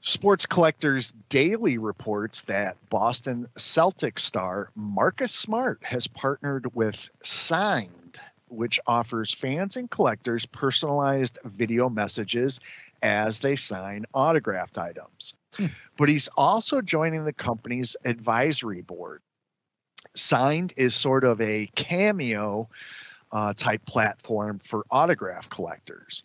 Sports 0.00 0.46
Collectors 0.46 1.12
Daily 1.28 1.76
reports 1.76 2.42
that 2.42 2.76
Boston 2.88 3.48
Celtic 3.56 4.18
star 4.18 4.70
Marcus 4.74 5.34
Smart 5.34 5.80
has 5.82 6.06
partnered 6.06 6.74
with 6.74 7.10
Signd, 7.22 8.20
which 8.48 8.78
offers 8.86 9.34
fans 9.34 9.76
and 9.76 9.90
collectors 9.90 10.46
personalized 10.46 11.38
video 11.44 11.88
messages 11.88 12.60
as 13.02 13.40
they 13.40 13.56
sign 13.56 14.06
autographed 14.14 14.78
items. 14.78 15.34
Hmm. 15.56 15.66
But 15.96 16.08
he's 16.08 16.28
also 16.28 16.80
joining 16.80 17.24
the 17.24 17.32
company's 17.32 17.96
advisory 18.04 18.82
board. 18.82 19.20
Signd 20.14 20.72
is 20.76 20.94
sort 20.94 21.24
of 21.24 21.40
a 21.40 21.68
cameo 21.74 22.68
uh, 23.32 23.52
type 23.54 23.84
platform 23.86 24.58
for 24.58 24.84
autograph 24.90 25.48
collectors. 25.50 26.24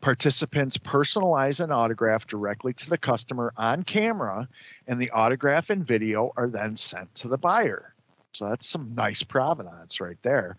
Participants 0.00 0.78
personalize 0.78 1.62
an 1.62 1.72
autograph 1.72 2.26
directly 2.26 2.72
to 2.72 2.88
the 2.88 2.98
customer 2.98 3.52
on 3.56 3.82
camera, 3.82 4.48
and 4.86 5.00
the 5.00 5.10
autograph 5.10 5.70
and 5.70 5.84
video 5.84 6.32
are 6.36 6.48
then 6.48 6.76
sent 6.76 7.12
to 7.16 7.28
the 7.28 7.38
buyer. 7.38 7.92
So 8.32 8.48
that's 8.48 8.68
some 8.68 8.94
nice 8.94 9.24
provenance 9.24 10.00
right 10.00 10.18
there. 10.22 10.56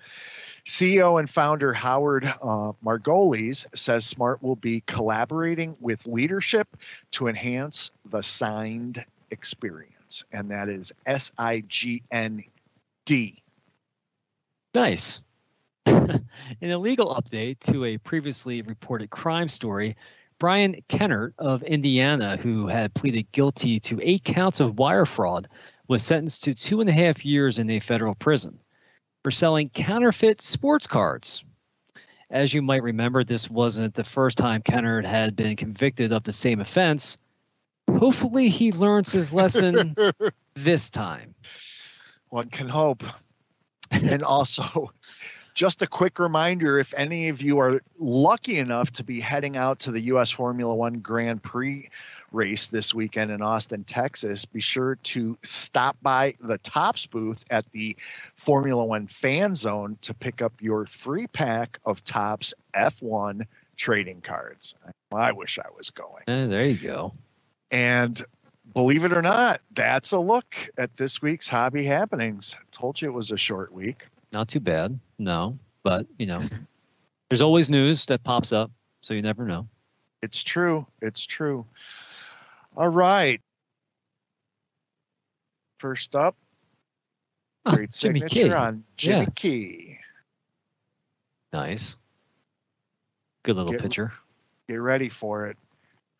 CEO 0.65 1.19
and 1.19 1.29
founder 1.29 1.72
Howard 1.72 2.25
uh, 2.25 2.74
Margolis 2.84 3.65
says 3.74 4.05
Smart 4.05 4.43
will 4.43 4.58
be 4.58 4.81
collaborating 4.81 5.77
with 5.79 6.05
leadership 6.05 6.67
to 7.12 7.27
enhance 7.27 7.91
the 8.05 8.22
Signd 8.22 9.05
experience, 9.31 10.25
and 10.31 10.51
that 10.51 10.67
is 10.67 10.91
S 11.05 11.31
I 11.38 11.62
G 11.62 12.03
N 12.12 12.43
D. 13.05 13.41
Nice. 14.75 15.22
In 16.62 16.72
a 16.72 16.77
legal 16.77 17.15
update 17.15 17.60
to 17.72 17.86
a 17.86 17.98
previously 17.98 18.62
reported 18.62 19.10
crime 19.10 19.48
story, 19.48 19.96
Brian 20.39 20.84
Kennert 20.88 21.34
of 21.38 21.63
Indiana, 21.63 22.38
who 22.38 22.67
had 22.67 22.93
pleaded 22.93 23.31
guilty 23.31 23.79
to 23.81 24.00
eight 24.01 24.24
counts 24.24 24.60
of 24.60 24.77
wire 24.77 25.05
fraud, 25.05 25.48
was 25.88 26.03
sentenced 26.03 26.43
to 26.43 26.53
two 26.53 26.81
and 26.81 26.89
a 26.89 26.93
half 26.93 27.25
years 27.25 27.60
in 27.60 27.69
a 27.69 27.79
federal 27.79 28.15
prison 28.15 28.60
for 29.24 29.31
selling 29.31 29.69
counterfeit 29.69 30.41
sports 30.41 30.88
cards. 30.88 31.43
As 32.29 32.53
you 32.53 32.62
might 32.62 32.84
remember, 32.84 33.24
this 33.24 33.50
wasn't 33.50 33.96
the 33.96 34.03
first 34.03 34.38
time 34.38 34.62
Kennert 34.62 35.05
had 35.05 35.36
been 35.36 35.55
convicted 35.55 36.13
of 36.13 36.24
the 36.24 36.31
same 36.31 36.62
offense. 36.62 37.17
Hopefully, 37.89 38.50
he 38.50 38.72
learns 38.72 39.12
his 39.12 39.34
lesson 39.34 39.96
this 40.53 40.89
time. 40.89 41.34
One 42.29 42.50
can 42.50 42.69
hope. 42.69 43.03
And 43.91 44.24
also, 44.24 44.91
just 45.60 45.82
a 45.82 45.88
quick 45.88 46.20
reminder 46.20 46.80
if 46.80 46.94
any 46.96 47.28
of 47.28 47.42
you 47.42 47.60
are 47.60 47.82
lucky 47.98 48.60
enough 48.60 48.89
to 48.92 49.04
be 49.04 49.20
heading 49.20 49.58
out 49.58 49.80
to 49.80 49.92
the 49.92 50.00
US 50.04 50.32
Formula 50.32 50.74
One 50.74 51.00
Grand 51.00 51.44
Prix 51.44 51.89
race 52.32 52.70
this 52.70 52.94
weekend 52.94 53.30
in 53.30 53.42
Austin, 53.42 53.84
Texas, 53.84 54.46
be 54.46 54.62
sure 54.62 54.96
to 55.04 55.38
stop 55.44 55.98
by 56.01 56.36
the 56.39 56.58
Topps 56.60 57.08
booth 57.08 57.44
at 57.50 57.70
the 57.74 57.98
Formula 58.38 58.86
One 58.86 59.08
fan 59.08 59.54
zone 59.54 59.98
to 60.04 60.13
pick 60.13 60.42
up 60.42 60.54
your 60.62 60.86
free 60.86 61.28
pack 61.28 61.82
of 61.84 62.06
Topps 62.06 62.54
F1 62.74 63.46
trading 63.75 64.22
cards. 64.22 64.75
I 65.13 65.34
wish 65.34 65.60
I 65.60 65.68
was 65.78 65.89
going. 65.89 66.24
Uh, 66.25 66.48
there 66.48 66.68
you 66.68 66.78
go. 66.78 67.13
And 67.70 68.24
believe 68.74 69.04
it 69.04 69.12
or 69.12 69.22
not, 69.22 69.60
that's 69.75 70.13
a 70.13 70.20
look 70.20 70.56
at 70.78 70.96
this 70.96 71.22
week's 71.22 71.50
hobby 71.50 71.84
happenings. 71.84 72.56
I 72.58 72.63
told 72.72 73.01
you 73.01 73.10
it 73.10 73.13
was 73.13 73.32
a 73.32 73.38
short 73.38 73.74
week. 73.74 74.06
Not 74.34 74.48
too 74.48 74.60
bad. 74.60 75.00
No, 75.18 75.60
but 75.84 76.08
you 76.18 76.26
know, 76.26 76.40
there's 77.30 77.42
always 77.42 77.70
news 77.70 78.06
that 78.08 78.24
pops 78.24 78.52
up, 78.52 78.72
so 79.02 79.14
you 79.14 79.22
never 79.22 79.46
know. 79.46 79.68
It's 80.22 80.44
true. 80.44 80.86
It's 81.02 81.26
true. 81.26 81.66
All 82.76 82.90
right. 82.90 83.42
First 85.80 86.16
up, 86.16 86.36
oh, 87.66 87.76
great 87.76 87.92
Jimmy 87.92 88.20
signature 88.20 88.50
Key. 88.50 88.54
on 88.54 88.84
Jimmy 88.98 89.20
yeah. 89.20 89.30
Key. 89.34 89.98
Nice. 91.54 91.96
Good 93.44 93.56
little 93.56 93.72
get, 93.72 93.82
picture. 93.82 94.14
Get 94.68 94.76
ready 94.76 95.10
for 95.10 95.48
it. 95.48 95.58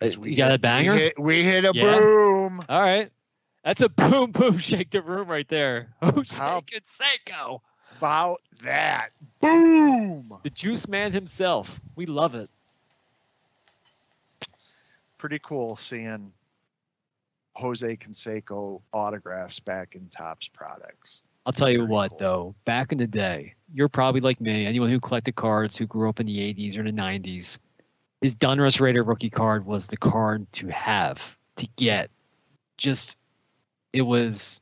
Uh, 0.02 0.08
you 0.22 0.38
got 0.38 0.52
hit, 0.52 0.56
a 0.56 0.60
banger? 0.60 0.94
We 0.94 1.00
hit, 1.00 1.20
we 1.20 1.44
hit 1.44 1.66
a 1.66 1.72
yeah. 1.74 1.98
boom. 1.98 2.64
All 2.70 2.82
right. 2.82 3.12
That's 3.64 3.82
a 3.82 3.90
boom, 3.90 4.32
boom, 4.32 4.58
shake 4.58 4.92
the 4.92 5.02
room 5.02 5.28
right 5.28 5.48
there. 5.48 5.90
Jose 6.02 6.38
How 6.38 6.62
Canseco. 6.62 7.60
About 8.00 8.42
that. 8.62 9.10
Boom. 9.42 10.40
The 10.42 10.50
juice 10.50 10.88
man 10.88 11.12
himself. 11.12 11.82
We 11.98 12.06
love 12.06 12.34
it. 12.34 12.50
Pretty 15.18 15.40
cool 15.40 15.76
seeing 15.76 16.32
Jose 17.56 17.98
Canseco 17.98 18.80
autographs 18.94 19.60
back 19.60 19.96
in 19.96 20.08
Topps 20.08 20.48
products. 20.48 21.24
I'll 21.46 21.52
tell 21.52 21.70
you 21.70 21.86
what, 21.86 22.12
cool. 22.12 22.20
though, 22.20 22.56
back 22.64 22.94
in 22.94 22.98
the 22.98 23.08
day, 23.08 23.56
you're 23.74 23.90
probably 23.90 24.22
like 24.22 24.40
me, 24.40 24.66
anyone 24.66 24.90
who 24.90 25.02
collected 25.02 25.36
cards 25.36 25.76
who 25.76 25.86
grew 25.86 26.08
up 26.08 26.22
in 26.22 26.26
the 26.26 26.38
80s 26.38 26.78
or 26.78 26.84
the 26.84 26.92
90s, 26.92 27.58
his 28.22 28.34
Donruss 28.34 28.80
Rated 28.80 29.06
Rookie 29.06 29.30
card 29.30 29.66
was 29.66 29.88
the 29.88 29.98
card 29.98 30.50
to 30.54 30.68
have, 30.68 31.38
to 31.58 31.68
get. 31.76 32.12
Just, 32.78 33.18
it 33.92 34.04
was 34.04 34.62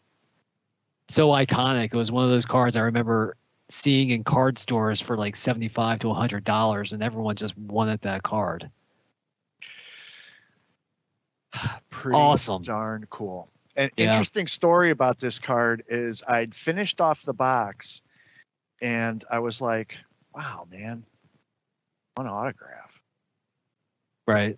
so 1.09 1.29
iconic. 1.29 1.85
It 1.85 1.95
was 1.95 2.11
one 2.11 2.23
of 2.23 2.29
those 2.29 2.45
cards 2.45 2.75
I 2.75 2.81
remember 2.81 3.35
seeing 3.69 4.09
in 4.09 4.23
card 4.23 4.57
stores 4.57 5.01
for 5.01 5.17
like 5.17 5.35
75 5.35 5.99
to 5.99 6.07
$100, 6.07 6.93
and 6.93 7.03
everyone 7.03 7.35
just 7.35 7.57
wanted 7.57 8.01
that 8.01 8.23
card. 8.23 8.69
Pretty 11.89 12.15
awesome. 12.15 12.61
darn 12.61 13.05
cool. 13.09 13.49
An 13.75 13.89
yeah. 13.95 14.07
interesting 14.07 14.47
story 14.47 14.89
about 14.89 15.19
this 15.19 15.39
card 15.39 15.83
is 15.87 16.23
I'd 16.27 16.55
finished 16.55 16.99
off 16.99 17.23
the 17.23 17.33
box 17.33 18.01
and 18.81 19.23
I 19.29 19.39
was 19.39 19.61
like, 19.61 19.97
wow, 20.33 20.67
man, 20.69 21.05
one 22.15 22.27
autograph. 22.27 23.01
Right. 24.25 24.57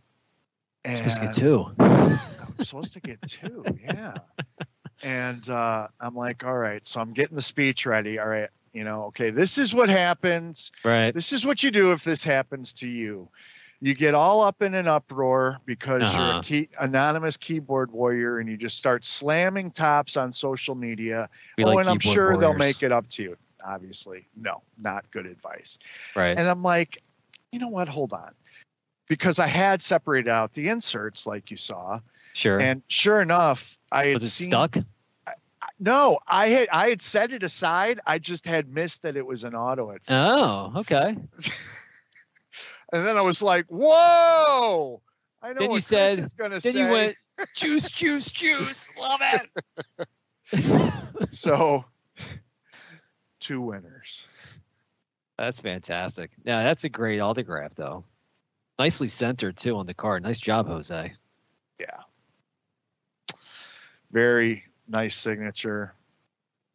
And 0.86 1.12
supposed 1.12 1.20
to 1.20 1.26
get 1.26 1.36
two. 1.36 1.66
I'm 1.80 2.64
supposed 2.64 2.94
to 2.94 3.02
get 3.02 3.22
two, 3.28 3.66
yeah. 3.84 4.16
And 5.02 5.48
uh, 5.50 5.88
I'm 6.00 6.16
like, 6.16 6.44
all 6.44 6.58
right, 6.58 6.86
so 6.86 7.00
I'm 7.00 7.14
getting 7.14 7.36
the 7.36 7.42
speech 7.42 7.86
ready. 7.86 8.20
All 8.20 8.28
right, 8.28 8.50
you 8.74 8.84
know, 8.84 9.06
okay, 9.06 9.30
this 9.30 9.58
is 9.58 9.74
what 9.74 9.90
happens. 9.90 10.72
Right. 10.84 11.14
This 11.14 11.34
is 11.34 11.46
what 11.46 11.64
you 11.64 11.72
do 11.72 11.92
if 11.94 12.04
this 12.04 12.24
happens 12.24 12.74
to 12.74 12.88
you 12.88 13.30
you 13.82 13.96
get 13.96 14.14
all 14.14 14.42
up 14.42 14.62
in 14.62 14.76
an 14.76 14.88
uproar 14.88 15.60
because 15.66 16.02
uh-huh. 16.04 16.18
you're 16.18 16.26
a 16.26 16.30
uh-huh. 16.32 16.42
key, 16.42 16.70
anonymous 16.80 17.38
keyboard 17.38 17.92
warrior 17.92 18.40
and 18.40 18.50
you 18.50 18.58
just 18.58 18.78
start 18.78 19.06
slamming 19.06 19.72
Topps 19.72 20.18
on 20.18 20.34
social 20.34 20.76
media. 20.76 21.30
We 21.58 21.64
oh, 21.64 21.68
like 21.70 21.80
and 21.80 21.90
I'm 21.90 22.00
sure 22.00 22.26
warriors. 22.26 22.40
they'll 22.40 22.54
make 22.54 22.84
it 22.84 22.92
up 22.92 23.10
to 23.12 23.24
you. 23.24 23.38
Obviously, 23.66 24.28
no, 24.36 24.62
not 24.78 25.10
good 25.12 25.26
advice. 25.26 25.80
Right. 26.16 26.38
And 26.38 26.50
I'm 26.50 26.64
like, 26.64 27.02
you 27.52 27.60
know 27.60 27.68
what? 27.68 27.88
Hold 27.88 28.14
on. 28.14 28.32
Because 29.08 29.40
I 29.40 29.48
had 29.48 29.82
separated 29.82 30.30
out 30.30 30.54
the 30.54 30.70
inserts 30.70 31.26
like 31.26 31.52
you 31.52 31.58
saw. 31.58 32.00
Sure. 32.34 32.60
And 32.60 32.84
sure 32.88 33.20
enough, 33.22 33.78
I 33.92 34.08
had 34.08 34.14
Was 34.16 34.24
it 34.24 34.30
seen, 34.30 34.50
stuck? 34.50 34.78
no, 35.80 36.20
I 36.28 36.48
had 36.48 36.70
I 36.72 36.90
had 36.90 37.02
set 37.02 37.32
it 37.32 37.44
aside. 37.44 38.00
I 38.06 38.20
just 38.20 38.46
had 38.46 38.74
missed 38.74 39.04
that 39.04 39.16
it 39.16 39.26
was 39.26 39.44
an 39.44 39.56
auto 39.56 39.92
at. 39.92 40.02
Oh, 40.08 40.74
okay. 40.78 41.16
And 42.92 43.06
then 43.06 43.18
I 43.18 43.22
was 43.22 43.42
like, 43.42 43.66
whoa. 43.68 45.02
I 45.42 45.50
know 45.50 45.60
then 45.60 45.70
what 45.70 45.76
you 45.76 45.82
said, 45.82 46.18
Chris 46.18 46.28
is 46.28 46.34
going 46.34 46.52
to 46.52 46.62
say. 46.62 46.72
Then 46.72 46.88
you 46.88 46.92
went, 46.92 47.16
juice, 47.56 47.90
juice, 47.90 48.30
juice. 48.30 48.90
Love 49.00 49.22
it. 50.52 51.28
so, 51.32 51.86
two 53.40 53.62
winners. 53.62 54.26
That's 55.38 55.62
fantastic. 55.62 56.32
Yeah, 56.44 56.64
that's 56.64 56.84
a 56.84 56.90
great 56.90 57.20
autograph, 57.20 57.76
though. 57.76 58.04
Nicely 58.78 59.08
centered, 59.08 59.56
too, 59.56 59.78
on 59.78 59.86
the 59.86 59.94
card. 59.94 60.24
Nice 60.24 60.40
job, 60.40 60.68
Jose. 60.68 61.14
Yeah. 61.80 61.98
Very 64.12 64.64
nice 64.88 65.16
signature. 65.16 65.94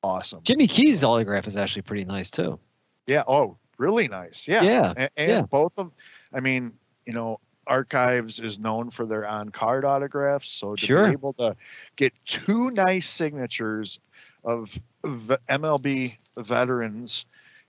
Awesome. 0.03 0.41
Jimmy 0.43 0.67
Key's 0.67 1.03
autograph 1.05 1.47
is 1.47 1.57
actually 1.57 1.83
pretty 1.83 2.05
nice, 2.05 2.31
too. 2.31 2.59
Yeah. 3.07 3.25
Oh, 3.27 3.57
really 3.79 4.09
nice. 4.09 4.47
Yeah. 4.47 4.63
Yeah. 4.63 4.95
And, 4.97 5.11
and 5.17 5.31
yeah. 5.31 5.43
both 5.43 5.79
of, 5.79 5.93
I 6.33 6.41
mean, 6.41 6.75
you 7.07 7.13
know, 7.13 7.41
Archives 7.67 8.41
is 8.41 8.59
known 8.59 8.91
for 8.91 9.07
their 9.07 9.27
on 9.27 9.49
card 9.49 9.85
autographs. 9.85 10.51
So 10.51 10.77
to 10.77 10.87
sure. 10.87 11.07
be 11.07 11.13
able 11.13 11.33
to 11.35 11.57
get 11.97 12.13
two 12.27 12.71
nice 12.71 13.09
signatures 13.09 14.01
of 14.45 14.79
MLB 15.03 16.17
veterans, 16.37 17.25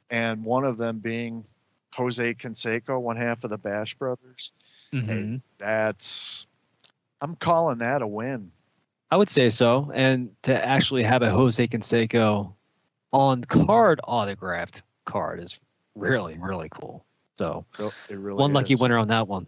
and 0.10 0.44
one 0.44 0.66
of 0.66 0.78
them 0.78 1.00
being 1.00 1.46
Jose 1.94 2.34
Canseco, 2.36 3.00
one 3.00 3.16
half 3.16 3.44
of 3.44 3.50
the 3.50 3.58
Bash 3.58 3.96
brothers, 3.96 4.52
mm-hmm. 4.94 5.38
that's, 5.58 6.46
I'm 7.22 7.36
calling 7.36 7.78
that 7.80 8.02
a 8.02 8.08
win. 8.08 8.52
I 9.10 9.18
would 9.18 9.30
say 9.30 9.50
so. 9.50 9.92
And 9.94 10.32
to 10.44 10.66
actually 10.66 11.04
have 11.04 11.22
a 11.22 11.30
Jose 11.30 11.68
Canseco 11.68 12.54
on 13.12 13.44
card 13.44 14.02
autographed 14.04 14.82
card 15.06 15.42
is 15.42 15.60
really, 15.96 16.38
really 16.40 16.70
cool. 16.70 17.06
So 17.36 17.66
it 18.10 18.18
really 18.18 18.38
one 18.38 18.52
is. 18.52 18.56
lucky 18.56 18.76
winner 18.76 18.98
on 18.98 19.10
that 19.10 19.28
one. 19.28 19.48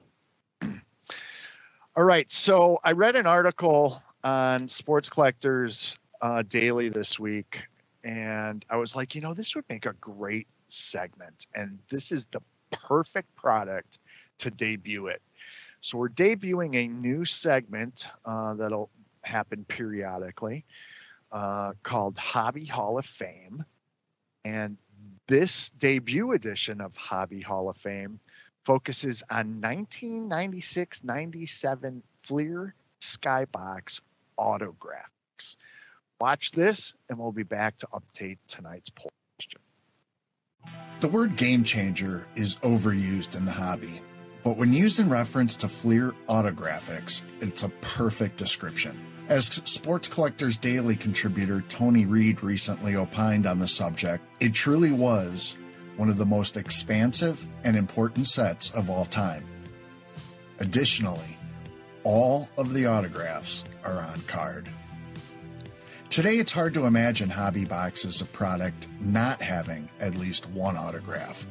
All 1.96 2.04
right. 2.04 2.32
So 2.32 2.80
I 2.84 2.94
read 2.94 3.16
an 3.16 3.26
article 3.26 4.02
on 4.24 4.68
Sports 4.68 5.10
Collectors 5.10 5.96
uh, 6.22 6.44
Daily 6.44 6.90
this 6.90 7.20
week, 7.20 7.68
and 8.04 8.66
I 8.70 8.78
was 8.78 8.96
like, 8.96 9.16
you 9.16 9.22
know, 9.22 9.34
this 9.34 9.56
would 9.56 9.66
make 9.70 9.86
a 9.86 9.94
great 9.94 10.48
segment, 10.68 11.48
and 11.56 11.80
this 11.90 12.12
is 12.12 12.26
the 12.28 12.42
perfect 12.72 13.36
product 13.36 14.00
to 14.40 14.52
debut 14.52 15.08
it. 15.08 15.22
So 15.80 15.98
we're 15.98 16.10
debuting 16.10 16.76
a 16.76 16.88
new 16.88 17.24
segment 17.24 18.10
uh, 18.26 18.56
that'll 18.56 18.90
happen 19.28 19.66
periodically 19.66 20.66
uh, 21.32 21.74
called 21.84 22.18
Hobby 22.18 22.66
Hall 22.66 22.98
of 22.98 23.06
Fame. 23.06 23.66
And 24.44 24.78
this 25.28 25.70
debut 25.72 26.32
edition 26.32 26.82
of 26.82 26.96
Hobby 26.96 27.42
Hall 27.42 27.70
of 27.70 27.78
Fame 27.78 28.20
focuses 28.66 29.24
on 29.30 29.62
1996 29.62 31.04
97 31.04 32.04
Fleer 32.24 32.74
Skybox 33.02 34.02
autographics. 34.40 35.56
Watch 36.20 36.52
this, 36.52 36.94
and 37.10 37.20
we'll 37.20 37.32
be 37.32 37.44
back 37.44 37.78
to 37.78 37.88
update 37.88 38.38
tonight's 38.48 38.90
poll 38.90 39.12
question. 39.38 39.62
The 41.00 41.08
word 41.08 41.36
game 41.36 41.64
changer 41.64 42.26
is 42.36 42.56
overused 42.56 43.36
in 43.36 43.46
the 43.46 43.52
hobby, 43.52 44.02
but 44.44 44.58
when 44.58 44.74
used 44.74 45.00
in 45.00 45.10
reference 45.10 45.56
to 45.58 45.70
Fleer 45.70 46.14
autographics, 46.28 47.22
it's 47.40 47.64
a 47.64 47.70
perfect 47.82 48.38
description. 48.38 49.00
As 49.30 49.48
Sports 49.48 50.08
Collectors 50.08 50.56
Daily 50.56 50.96
contributor 50.96 51.62
Tony 51.68 52.06
Reed 52.06 52.42
recently 52.42 52.96
opined 52.96 53.46
on 53.46 53.60
the 53.60 53.68
subject, 53.68 54.24
it 54.40 54.54
truly 54.54 54.92
was 54.92 55.58
one 55.98 56.08
of 56.08 56.18
the 56.18 56.26
most 56.26 56.56
expansive 56.56 57.46
and 57.66 57.76
important 57.76 58.26
sets 58.26 58.70
of 58.72 58.90
all 58.90 59.04
time. 59.04 59.44
Additionally, 60.60 61.38
all 62.04 62.48
of 62.58 62.74
the 62.74 62.86
autographs 62.86 63.66
are 63.84 64.00
on 64.00 64.22
card. 64.28 64.70
Today, 66.10 66.38
it's 66.38 66.54
hard 66.54 66.74
to 66.76 66.86
imagine 66.86 67.30
hobby 67.30 67.66
boxes 67.66 68.22
of 68.22 68.32
product 68.32 68.88
not 69.02 69.42
having 69.42 69.90
at 70.00 70.16
least 70.16 70.50
one 70.52 70.78
autograph, 70.78 71.46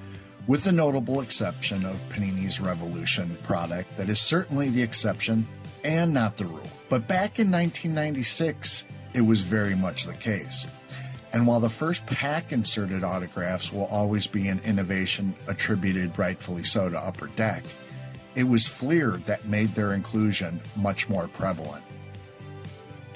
with 0.47 0.64
the 0.64 0.73
notable 0.73 1.21
exception 1.21 1.85
of 1.85 2.09
Panini's 2.09 2.59
Revolution 2.59 3.37
product 3.42 3.99
that 3.99 4.09
is 4.09 4.18
certainly 4.18 4.71
the 4.71 4.83
exception 4.83 5.47
and 5.87 6.12
not 6.12 6.37
the 6.37 6.45
rule. 6.45 6.69
But 6.88 7.07
back 7.07 7.38
in 7.38 7.50
1996, 7.50 8.85
it 9.14 9.21
was 9.21 9.40
very 9.40 9.76
much 9.76 10.05
the 10.05 10.14
case. 10.14 10.66
And 11.33 11.47
while 11.47 11.61
the 11.61 11.69
first 11.69 12.05
pack 12.07 12.52
inserted 12.52 13.05
autographs 13.05 13.73
will 13.73 13.87
always 13.87 14.26
be 14.26 14.49
an 14.49 14.61
innovation 14.64 15.35
attributed 15.49 16.19
rightfully 16.19 16.64
so 16.64 16.88
to 16.88 16.99
Upper 16.99 17.28
Deck, 17.28 17.62
it 18.35 18.45
was 18.45 18.66
Fleer 18.66 19.19
that 19.26 19.47
made 19.47 19.75
their 19.75 19.95
inclusion 19.95 20.61
much 20.76 21.09
more 21.09 21.28
prevalent. 21.28 21.85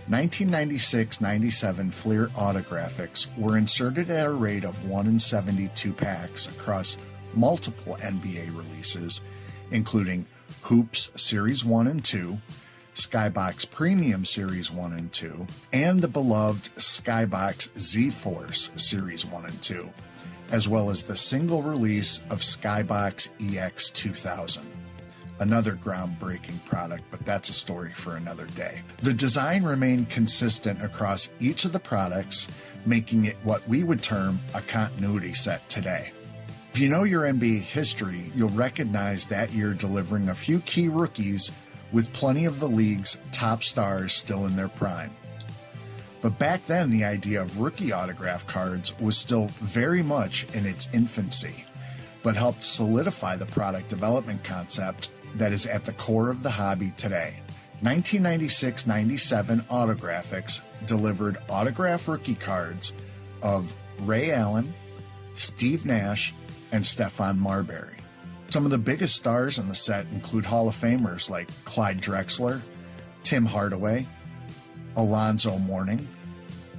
1996 0.08 1.20
97 1.20 1.90
Fleer 1.90 2.26
autographics 2.28 3.26
were 3.38 3.56
inserted 3.56 4.10
at 4.10 4.26
a 4.26 4.30
rate 4.30 4.64
of 4.64 4.88
1 4.88 5.06
in 5.06 5.18
72 5.18 5.92
packs 5.92 6.48
across 6.48 6.98
multiple 7.34 7.96
NBA 8.00 8.56
releases, 8.56 9.20
including 9.70 10.26
Hoops 10.62 11.12
Series 11.16 11.64
1 11.64 11.86
and 11.86 12.04
2, 12.04 12.36
Skybox 13.06 13.70
Premium 13.70 14.24
Series 14.24 14.70
1 14.70 14.92
and 14.92 15.12
2, 15.12 15.46
and 15.72 16.00
the 16.00 16.08
beloved 16.08 16.74
Skybox 16.76 17.76
Z 17.78 18.10
Force 18.10 18.70
Series 18.76 19.24
1 19.24 19.46
and 19.46 19.62
2, 19.62 19.88
as 20.50 20.68
well 20.68 20.90
as 20.90 21.02
the 21.02 21.16
single 21.16 21.62
release 21.62 22.18
of 22.30 22.40
Skybox 22.40 23.30
EX 23.40 23.90
2000 23.90 24.64
another 25.40 25.72
groundbreaking 25.72 26.62
product, 26.66 27.02
but 27.10 27.24
that's 27.24 27.48
a 27.48 27.54
story 27.54 27.92
for 27.94 28.16
another 28.16 28.44
day. 28.48 28.82
The 29.02 29.14
design 29.14 29.62
remained 29.62 30.10
consistent 30.10 30.82
across 30.82 31.30
each 31.40 31.64
of 31.64 31.72
the 31.72 31.80
products, 31.80 32.46
making 32.84 33.24
it 33.24 33.36
what 33.42 33.66
we 33.66 33.82
would 33.82 34.02
term 34.02 34.38
a 34.54 34.60
continuity 34.60 35.32
set 35.32 35.66
today. 35.70 36.12
If 36.72 36.78
you 36.78 36.88
know 36.88 37.04
your 37.04 37.22
NBA 37.22 37.60
history, 37.60 38.30
you'll 38.34 38.50
recognize 38.50 39.26
that 39.26 39.50
year 39.50 39.72
delivering 39.72 40.28
a 40.28 40.34
few 40.34 40.60
key 40.60 40.88
rookies 40.88 41.50
with 41.92 42.12
plenty 42.12 42.44
of 42.44 42.60
the 42.60 42.68
league's 42.68 43.18
top 43.32 43.62
stars 43.62 44.12
still 44.12 44.46
in 44.46 44.56
their 44.56 44.68
prime. 44.68 45.10
But 46.22 46.38
back 46.38 46.66
then, 46.66 46.90
the 46.90 47.04
idea 47.04 47.40
of 47.40 47.60
rookie 47.60 47.92
autograph 47.92 48.46
cards 48.46 48.98
was 49.00 49.16
still 49.16 49.46
very 49.60 50.02
much 50.02 50.46
in 50.54 50.66
its 50.66 50.88
infancy, 50.92 51.64
but 52.22 52.36
helped 52.36 52.64
solidify 52.64 53.36
the 53.36 53.46
product 53.46 53.88
development 53.88 54.44
concept 54.44 55.10
that 55.36 55.52
is 55.52 55.66
at 55.66 55.84
the 55.84 55.92
core 55.92 56.28
of 56.28 56.42
the 56.42 56.50
hobby 56.50 56.92
today. 56.96 57.40
1996 57.82 58.86
97 58.86 59.60
Autographics 59.70 60.60
delivered 60.86 61.38
autograph 61.48 62.08
rookie 62.08 62.34
cards 62.34 62.92
of 63.42 63.74
Ray 64.00 64.32
Allen, 64.32 64.74
Steve 65.32 65.86
Nash, 65.86 66.34
and 66.72 66.84
Stephon 66.84 67.38
Marbury. 67.38 67.99
Some 68.50 68.64
of 68.64 68.72
the 68.72 68.78
biggest 68.78 69.14
stars 69.14 69.58
in 69.58 69.68
the 69.68 69.76
set 69.76 70.06
include 70.10 70.44
Hall 70.44 70.68
of 70.68 70.74
Famers 70.74 71.30
like 71.30 71.48
Clyde 71.64 72.00
Drexler, 72.00 72.60
Tim 73.22 73.46
Hardaway, 73.46 74.08
Alonzo 74.96 75.56
Mourning, 75.58 76.08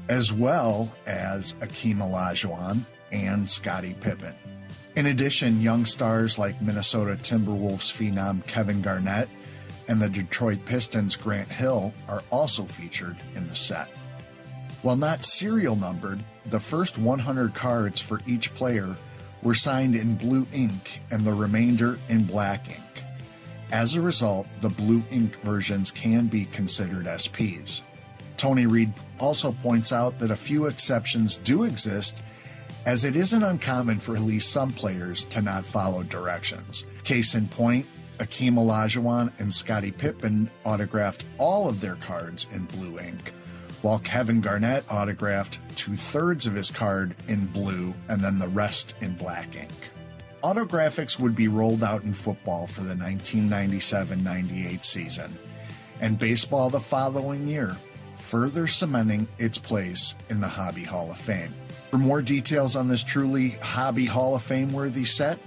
as 0.09 0.33
well 0.33 0.93
as 1.05 1.53
Akeem 1.61 1.99
Olajuwon 1.99 2.85
and 3.13 3.49
Scottie 3.49 3.95
Pippen. 4.01 4.35
In 4.97 5.05
addition, 5.05 5.61
young 5.61 5.85
stars 5.85 6.37
like 6.37 6.61
Minnesota 6.61 7.15
Timberwolves 7.15 7.89
phenom 7.89 8.45
Kevin 8.45 8.81
Garnett 8.81 9.29
and 9.87 10.01
the 10.01 10.09
Detroit 10.09 10.65
Pistons 10.65 11.15
Grant 11.15 11.47
Hill 11.47 11.93
are 12.09 12.23
also 12.31 12.65
featured 12.65 13.15
in 13.33 13.47
the 13.47 13.55
set. 13.55 13.87
While 14.81 14.97
not 14.97 15.23
serial 15.23 15.77
numbered, 15.77 16.21
the 16.47 16.59
first 16.59 16.97
100 16.97 17.53
cards 17.53 18.01
for 18.01 18.19
each 18.27 18.53
player 18.55 18.97
were 19.43 19.53
signed 19.53 19.95
in 19.95 20.15
blue 20.15 20.45
ink 20.53 21.01
and 21.11 21.23
the 21.23 21.33
remainder 21.33 21.99
in 22.09 22.23
black 22.23 22.69
ink. 22.69 23.03
As 23.71 23.95
a 23.95 24.01
result, 24.01 24.47
the 24.61 24.69
blue 24.69 25.03
ink 25.11 25.35
versions 25.41 25.91
can 25.91 26.27
be 26.27 26.45
considered 26.45 27.05
SPs. 27.05 27.81
Tony 28.37 28.65
Reed 28.65 28.91
also 29.19 29.51
points 29.51 29.93
out 29.93 30.19
that 30.19 30.31
a 30.31 30.35
few 30.35 30.65
exceptions 30.65 31.37
do 31.37 31.63
exist 31.63 32.21
as 32.85 33.05
it 33.05 33.15
isn't 33.15 33.43
uncommon 33.43 33.99
for 33.99 34.15
at 34.15 34.21
least 34.21 34.51
some 34.51 34.71
players 34.71 35.25
to 35.25 35.41
not 35.41 35.65
follow 35.65 36.03
directions. 36.03 36.85
Case 37.03 37.35
in 37.35 37.47
point, 37.47 37.85
Akeem 38.19 38.53
Olajuwon 38.53 39.31
and 39.39 39.53
Scottie 39.53 39.91
Pippen 39.91 40.49
autographed 40.65 41.25
all 41.37 41.69
of 41.69 41.81
their 41.81 41.95
cards 41.95 42.47
in 42.53 42.65
blue 42.65 42.99
ink, 42.99 43.31
while 43.81 43.99
Kevin 43.99 44.41
Garnett 44.41 44.83
autographed 44.89 45.59
two 45.75 45.95
thirds 45.95 46.45
of 46.45 46.53
his 46.53 46.69
card 46.69 47.15
in 47.27 47.47
blue 47.47 47.93
and 48.09 48.21
then 48.21 48.39
the 48.39 48.47
rest 48.47 48.95
in 49.01 49.15
black 49.15 49.55
ink. 49.55 49.71
Autographics 50.43 51.19
would 51.19 51.35
be 51.35 51.47
rolled 51.47 51.83
out 51.83 52.03
in 52.03 52.13
football 52.13 52.67
for 52.67 52.81
the 52.81 52.95
1997 52.95 54.23
98 54.23 54.83
season, 54.83 55.37
and 55.99 56.17
baseball 56.17 56.69
the 56.69 56.79
following 56.79 57.47
year, 57.47 57.75
further 58.17 58.65
cementing 58.65 59.27
its 59.37 59.57
place 59.57 60.15
in 60.29 60.41
the 60.41 60.47
Hobby 60.47 60.83
Hall 60.83 61.11
of 61.11 61.17
Fame. 61.17 61.53
For 61.91 61.97
more 61.97 62.21
details 62.21 62.75
on 62.75 62.87
this 62.87 63.03
truly 63.03 63.49
Hobby 63.61 64.05
Hall 64.05 64.35
of 64.35 64.41
Fame 64.41 64.71
worthy 64.73 65.05
set, 65.05 65.37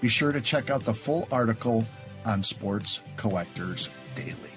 be 0.00 0.08
sure 0.08 0.32
to 0.32 0.40
check 0.40 0.68
out 0.68 0.84
the 0.84 0.92
full 0.92 1.28
article 1.30 1.86
on 2.26 2.42
Sports 2.42 3.00
Collectors 3.16 3.88
Daily. 4.14 4.51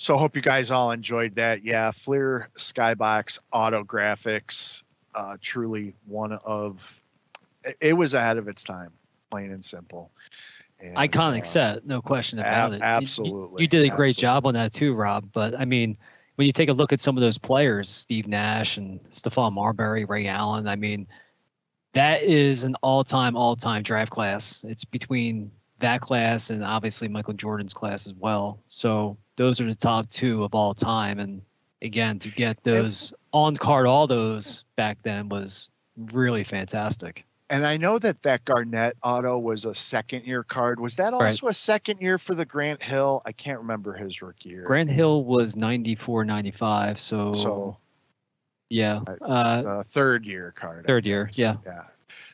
So, 0.00 0.16
I 0.16 0.18
hope 0.18 0.34
you 0.34 0.40
guys 0.40 0.70
all 0.70 0.92
enjoyed 0.92 1.34
that. 1.34 1.62
Yeah, 1.62 1.90
Fleer 1.90 2.48
Skybox 2.56 3.38
Autographics, 3.52 4.82
uh, 5.14 5.36
truly 5.42 5.94
one 6.06 6.32
of 6.32 7.02
it 7.82 7.92
was 7.92 8.14
ahead 8.14 8.38
of 8.38 8.48
its 8.48 8.64
time, 8.64 8.92
plain 9.30 9.52
and 9.52 9.62
simple. 9.62 10.10
And, 10.80 10.96
Iconic 10.96 11.42
uh, 11.42 11.44
set, 11.44 11.86
no 11.86 12.00
question 12.00 12.38
about 12.38 12.72
it. 12.72 12.80
Absolutely, 12.80 13.60
you, 13.60 13.64
you, 13.64 13.68
did 13.68 13.84
a 13.84 13.94
great 13.94 14.12
absolutely. 14.12 14.20
job 14.22 14.46
on 14.46 14.54
that 14.54 14.72
too, 14.72 14.94
Rob. 14.94 15.28
But 15.34 15.54
I 15.54 15.66
mean, 15.66 15.98
when 16.36 16.46
you 16.46 16.52
take 16.52 16.70
a 16.70 16.72
look 16.72 16.94
at 16.94 17.00
some 17.00 17.18
of 17.18 17.20
those 17.20 17.36
players, 17.36 17.90
Steve 17.90 18.26
Nash 18.26 18.78
and 18.78 19.04
Stephon 19.10 19.52
Marbury, 19.52 20.06
Ray 20.06 20.28
Allen, 20.28 20.66
I 20.66 20.76
mean, 20.76 21.08
that 21.92 22.22
is 22.22 22.64
an 22.64 22.74
all-time, 22.82 23.36
all-time 23.36 23.82
draft 23.82 24.10
class. 24.10 24.64
It's 24.66 24.86
between 24.86 25.50
that 25.80 26.00
class 26.00 26.50
and 26.50 26.64
obviously 26.64 27.08
Michael 27.08 27.34
Jordan's 27.34 27.74
class 27.74 28.06
as 28.06 28.14
well. 28.14 28.58
So 28.66 29.16
those 29.36 29.60
are 29.60 29.66
the 29.66 29.74
top 29.74 30.08
two 30.08 30.44
of 30.44 30.54
all 30.54 30.74
time. 30.74 31.18
And 31.18 31.42
again, 31.82 32.18
to 32.20 32.28
get 32.28 32.62
those 32.62 33.12
on 33.32 33.56
card, 33.56 33.86
all 33.86 34.06
those 34.06 34.64
back 34.76 34.98
then 35.02 35.28
was 35.28 35.68
really 35.96 36.44
fantastic 36.44 37.24
and 37.50 37.66
I 37.66 37.76
know 37.76 37.98
that 37.98 38.22
that 38.22 38.44
Garnett 38.44 38.96
auto 39.02 39.36
was 39.36 39.64
a 39.64 39.74
second 39.74 40.24
year 40.24 40.44
card. 40.44 40.78
Was 40.78 40.96
that 40.96 41.12
also 41.12 41.46
right. 41.46 41.50
a 41.50 41.54
second 41.54 42.00
year 42.00 42.16
for 42.16 42.32
the 42.34 42.44
Grant 42.44 42.80
Hill? 42.80 43.20
I 43.26 43.32
can't 43.32 43.58
remember 43.58 43.92
his 43.92 44.22
rookie 44.22 44.50
year. 44.50 44.62
Grant 44.62 44.88
Hill 44.88 45.24
was 45.24 45.56
94, 45.56 46.24
95. 46.24 47.00
So, 47.00 47.32
so 47.32 47.76
yeah, 48.68 49.00
uh, 49.20 49.82
third 49.82 50.26
year 50.26 50.54
card. 50.56 50.86
Third 50.86 51.04
year, 51.04 51.28
yeah. 51.34 51.56
Yeah. 51.66 51.82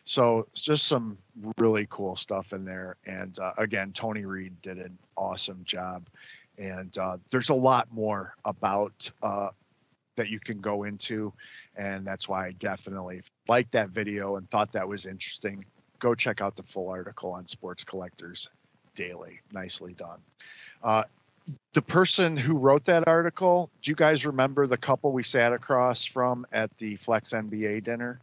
So 0.07 0.47
it's 0.53 0.63
just 0.63 0.87
some 0.87 1.19
really 1.59 1.89
cool 1.91 2.15
stuff 2.15 2.53
in 2.53 2.65
there. 2.65 2.97
And 3.07 3.37
uh, 3.41 3.53
again, 3.59 3.91
Tony 3.93 4.25
Reed 4.25 4.63
did 4.63 4.79
an 4.79 4.97
awesome 5.17 5.63
job. 5.65 6.09
And 6.57 6.97
uh, 6.97 7.19
there's 7.33 7.49
a 7.49 7.55
lot 7.55 7.93
more 7.93 8.35
about 8.45 9.11
uh, 9.21 9.51
that 10.15 10.29
you 10.29 10.39
can 10.39 10.61
go 10.61 10.85
into. 10.85 11.33
And 11.75 12.07
that's 12.07 12.29
why 12.29 12.47
I 12.47 12.53
definitely 12.53 13.23
liked 13.49 13.73
that 13.73 13.91
video 13.91 14.37
and 14.37 14.49
thought 14.49 14.73
that 14.73 14.87
was 14.87 15.07
interesting. 15.07 15.65
Go 15.99 16.15
check 16.15 16.41
out 16.41 16.55
the 16.55 16.63
full 16.63 16.89
article 16.89 17.33
on 17.33 17.49
Sports 17.49 17.83
Collectors 17.83 18.49
Daily. 18.95 19.41
Nicely 19.53 19.93
done. 19.93 20.21
Uh, 20.85 21.03
the 21.75 21.83
person 21.83 22.37
who 22.37 22.59
wrote 22.59 22.85
that 22.85 23.09
article, 23.09 23.71
do 23.83 23.91
you 23.91 23.97
guys 23.97 24.25
remember 24.25 24.69
the 24.69 24.77
couple 24.77 25.11
we 25.11 25.25
sat 25.25 25.53
across 25.53 26.05
from 26.05 26.47
at 26.53 26.77
the 26.79 26.95
Flex 26.95 27.33
NBA 27.33 27.83
dinner? 27.83 28.21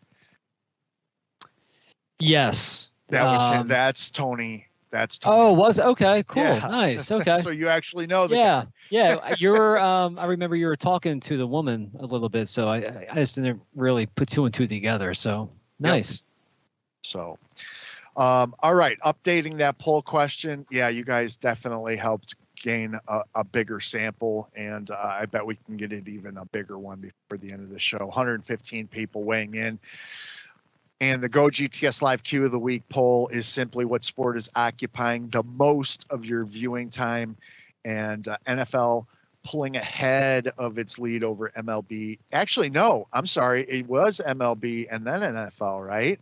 Yes. 2.23 2.89
That 3.09 3.23
was 3.25 3.47
him. 3.49 3.59
Um, 3.61 3.67
That's 3.67 4.11
Tony. 4.11 4.67
That's 4.89 5.17
Tony. 5.17 5.35
Oh, 5.35 5.53
was 5.53 5.79
okay. 5.79 6.23
Cool. 6.23 6.43
Yeah. 6.43 6.67
Nice. 6.67 7.09
Okay. 7.11 7.39
so 7.39 7.49
you 7.49 7.67
actually 7.69 8.05
know 8.07 8.27
the 8.27 8.35
yeah. 8.35 8.65
Yeah. 8.89 9.35
You're. 9.37 9.79
Um. 9.79 10.19
I 10.19 10.25
remember 10.25 10.55
you 10.55 10.67
were 10.67 10.75
talking 10.75 11.19
to 11.21 11.37
the 11.37 11.47
woman 11.47 11.91
a 11.99 12.05
little 12.05 12.29
bit, 12.29 12.47
so 12.49 12.67
I. 12.67 12.77
I- 13.11 13.15
just 13.15 13.35
didn't 13.35 13.61
really 13.75 14.05
put 14.05 14.29
two 14.29 14.45
and 14.45 14.53
two 14.53 14.67
together. 14.67 15.13
So 15.13 15.49
nice. 15.79 16.23
So, 17.03 17.37
um, 18.15 18.55
all 18.59 18.73
right, 18.75 18.97
updating 19.01 19.57
that 19.57 19.77
poll 19.77 20.01
question. 20.01 20.65
Yeah, 20.71 20.89
you 20.89 21.03
guys 21.03 21.37
definitely 21.37 21.97
helped 21.97 22.35
gain 22.55 22.97
a, 23.07 23.21
a 23.35 23.43
bigger 23.43 23.79
sample, 23.79 24.49
and 24.55 24.89
uh, 24.89 24.95
I 25.19 25.25
bet 25.25 25.45
we 25.45 25.55
can 25.55 25.75
get 25.75 25.91
it 25.91 26.07
even 26.07 26.37
a 26.37 26.45
bigger 26.45 26.77
one 26.77 26.99
before 26.99 27.37
the 27.37 27.51
end 27.51 27.63
of 27.63 27.69
the 27.69 27.79
show. 27.79 27.97
115 28.05 28.87
people 28.87 29.23
weighing 29.23 29.55
in. 29.55 29.79
And 31.03 31.21
the 31.21 31.27
Go 31.27 31.47
GTS 31.47 32.01
Live 32.01 32.23
Q 32.23 32.45
of 32.45 32.51
the 32.51 32.59
Week 32.59 32.87
poll 32.87 33.27
is 33.27 33.45
simply 33.45 33.83
what 33.83 34.05
sport 34.05 34.37
is 34.37 34.49
occupying 34.55 35.27
the 35.27 35.43
most 35.43 36.05
of 36.09 36.23
your 36.23 36.45
viewing 36.45 36.89
time. 36.89 37.35
And 37.83 38.25
uh, 38.25 38.37
NFL 38.47 39.05
pulling 39.43 39.75
ahead 39.75 40.47
of 40.57 40.77
its 40.77 40.97
lead 40.97 41.25
over 41.25 41.51
MLB. 41.57 42.19
Actually, 42.31 42.69
no, 42.69 43.09
I'm 43.11 43.25
sorry. 43.25 43.65
It 43.67 43.85
was 43.85 44.21
MLB 44.25 44.87
and 44.89 45.05
then 45.05 45.19
NFL, 45.19 45.85
right? 45.85 46.21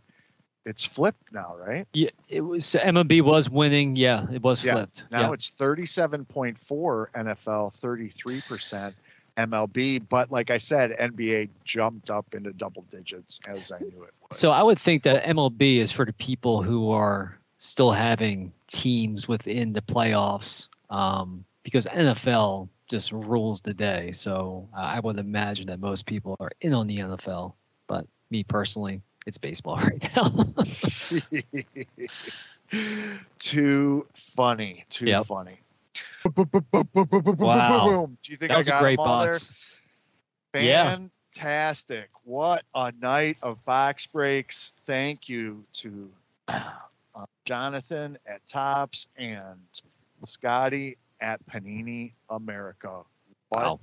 It's 0.66 0.84
flipped 0.84 1.32
now, 1.32 1.54
right? 1.64 1.86
Yeah. 1.92 2.10
It 2.28 2.40
was 2.40 2.64
MLB 2.64 3.22
was 3.22 3.48
winning. 3.48 3.94
Yeah. 3.94 4.26
It 4.32 4.42
was 4.42 4.64
Yeah, 4.64 4.72
flipped. 4.72 5.04
Now 5.12 5.28
yeah. 5.28 5.32
it's 5.34 5.48
37.4 5.48 6.56
NFL, 6.58 7.80
33% 7.80 8.94
MLB. 9.36 10.06
But 10.08 10.30
like 10.30 10.50
I 10.50 10.58
said, 10.58 10.90
NBA 10.98 11.50
jumped 11.64 12.10
up 12.10 12.34
into 12.34 12.52
double 12.52 12.82
digits 12.90 13.40
as 13.48 13.72
I 13.72 13.78
knew 13.78 14.02
it 14.02 14.14
would. 14.20 14.32
So 14.32 14.50
I 14.50 14.62
would 14.62 14.78
think 14.78 15.02
that 15.04 15.24
MLB 15.24 15.78
is 15.78 15.92
for 15.92 16.04
the 16.04 16.12
people 16.12 16.62
who 16.62 16.90
are 16.90 17.38
still 17.58 17.92
having 17.92 18.52
teams 18.66 19.28
within 19.28 19.72
the 19.72 19.82
playoffs, 19.82 20.68
um, 20.90 21.44
because 21.62 21.86
NFL 21.86 22.68
just 22.88 23.12
rules 23.12 23.60
the 23.60 23.72
day. 23.72 24.12
So 24.12 24.68
uh, 24.76 24.80
I 24.80 25.00
would 25.00 25.18
imagine 25.18 25.68
that 25.68 25.80
most 25.80 26.04
people 26.06 26.36
are 26.40 26.50
in 26.60 26.74
on 26.74 26.86
the 26.86 26.98
NFL. 26.98 27.54
But 27.86 28.06
me 28.30 28.44
personally, 28.44 29.00
it's 29.26 29.38
baseball 29.38 29.76
right 29.80 30.10
now. 30.16 30.52
too 33.38 34.06
funny. 34.14 34.84
Too 34.90 35.06
Yep. 35.06 35.26
funny. 35.26 35.61
Wow. 37.38 38.10
Do 38.22 38.32
you 38.32 38.36
think 38.36 38.48
that 38.50 38.54
I 38.54 38.56
was 38.56 38.68
a 38.68 38.78
great 38.80 38.96
them 38.98 39.06
all 39.06 39.24
box. 39.26 39.50
there? 40.52 40.62
Yeah. 40.62 40.96
Fantastic. 41.34 42.08
What 42.24 42.62
a 42.74 42.92
night 43.00 43.38
of 43.42 43.64
box 43.64 44.06
breaks. 44.06 44.74
Thank 44.86 45.28
you 45.28 45.64
to 45.74 46.10
uh, 46.48 46.70
Jonathan 47.44 48.18
at 48.26 48.44
Topps 48.46 49.06
and 49.16 49.58
Scotty 50.26 50.96
at 51.20 51.44
Panini 51.46 52.12
America. 52.30 53.02
What 53.48 53.64
Wow. 53.64 53.80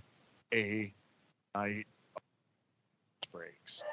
a 0.53 0.93
night 1.55 1.87
of 2.15 2.21
box 2.21 3.31
breaks. 3.31 3.83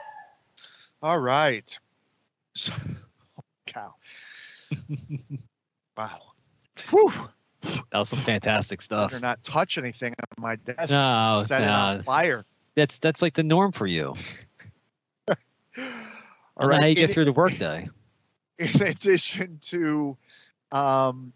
All 1.03 1.19
right. 1.19 1.79
So, 2.55 2.73
cow. 3.67 3.95
wow. 5.97 6.21
Whew. 6.91 7.13
That 7.97 8.01
was 8.01 8.09
some 8.11 8.19
fantastic 8.19 8.83
stuff. 8.83 9.11
Better 9.11 9.23
not 9.23 9.43
touch 9.43 9.79
anything 9.79 10.13
on 10.21 10.43
my 10.43 10.57
desk. 10.57 10.95
No, 10.95 11.43
Set 11.47 11.63
it 11.63 11.69
on 11.71 11.97
no. 11.97 12.03
fire. 12.03 12.45
That's 12.75 12.99
that's 12.99 13.23
like 13.23 13.33
the 13.33 13.43
norm 13.43 13.73
for 13.73 13.87
you. 13.87 14.15
All 15.29 15.35
All 16.59 16.69
right. 16.69 16.83
how 16.83 16.87
you 16.89 16.95
get 16.95 17.09
in- 17.09 17.15
through 17.15 17.25
the 17.25 17.33
workday. 17.33 17.89
in 18.59 18.83
addition 18.83 19.57
to 19.63 20.15
um, 20.73 21.33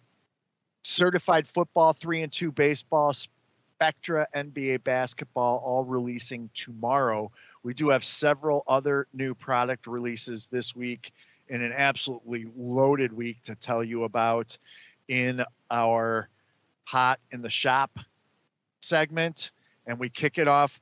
certified 0.83 1.49
football, 1.49 1.94
three 1.94 2.20
and 2.20 2.31
two 2.31 2.53
baseball, 2.53 3.14
Spectra 3.14 4.27
NBA 4.37 4.85
basketball, 4.85 5.62
all 5.64 5.87
releasing 5.87 6.51
tomorrow. 6.53 7.31
We 7.62 7.73
do 7.73 7.88
have 7.88 8.05
several 8.05 8.64
other 8.68 9.07
new 9.14 9.35
product 9.35 9.87
releases 9.87 10.49
this 10.49 10.77
week 10.77 11.12
in 11.49 11.62
an 11.62 11.73
absolutely 11.73 12.49
loaded 12.55 13.14
week 13.14 13.40
to 13.44 13.55
tell 13.55 13.83
you 13.83 14.05
about 14.05 14.59
in 15.09 15.42
our 15.70 16.29
hot 16.90 17.20
in 17.31 17.40
the 17.40 17.50
shop 17.50 17.98
segment. 18.81 19.53
And 19.87 19.98
we 19.98 20.09
kick 20.09 20.38
it 20.38 20.48
off 20.48 20.81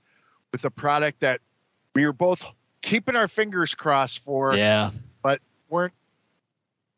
with 0.52 0.64
a 0.64 0.70
product 0.70 1.20
that 1.20 1.40
we 1.94 2.04
are 2.04 2.14
both 2.14 2.42
keeping 2.80 3.14
our 3.14 3.28
fingers 3.28 3.74
crossed 3.74 4.24
for 4.24 4.56
Yeah. 4.56 4.90
But 5.22 5.40
weren't 5.68 5.92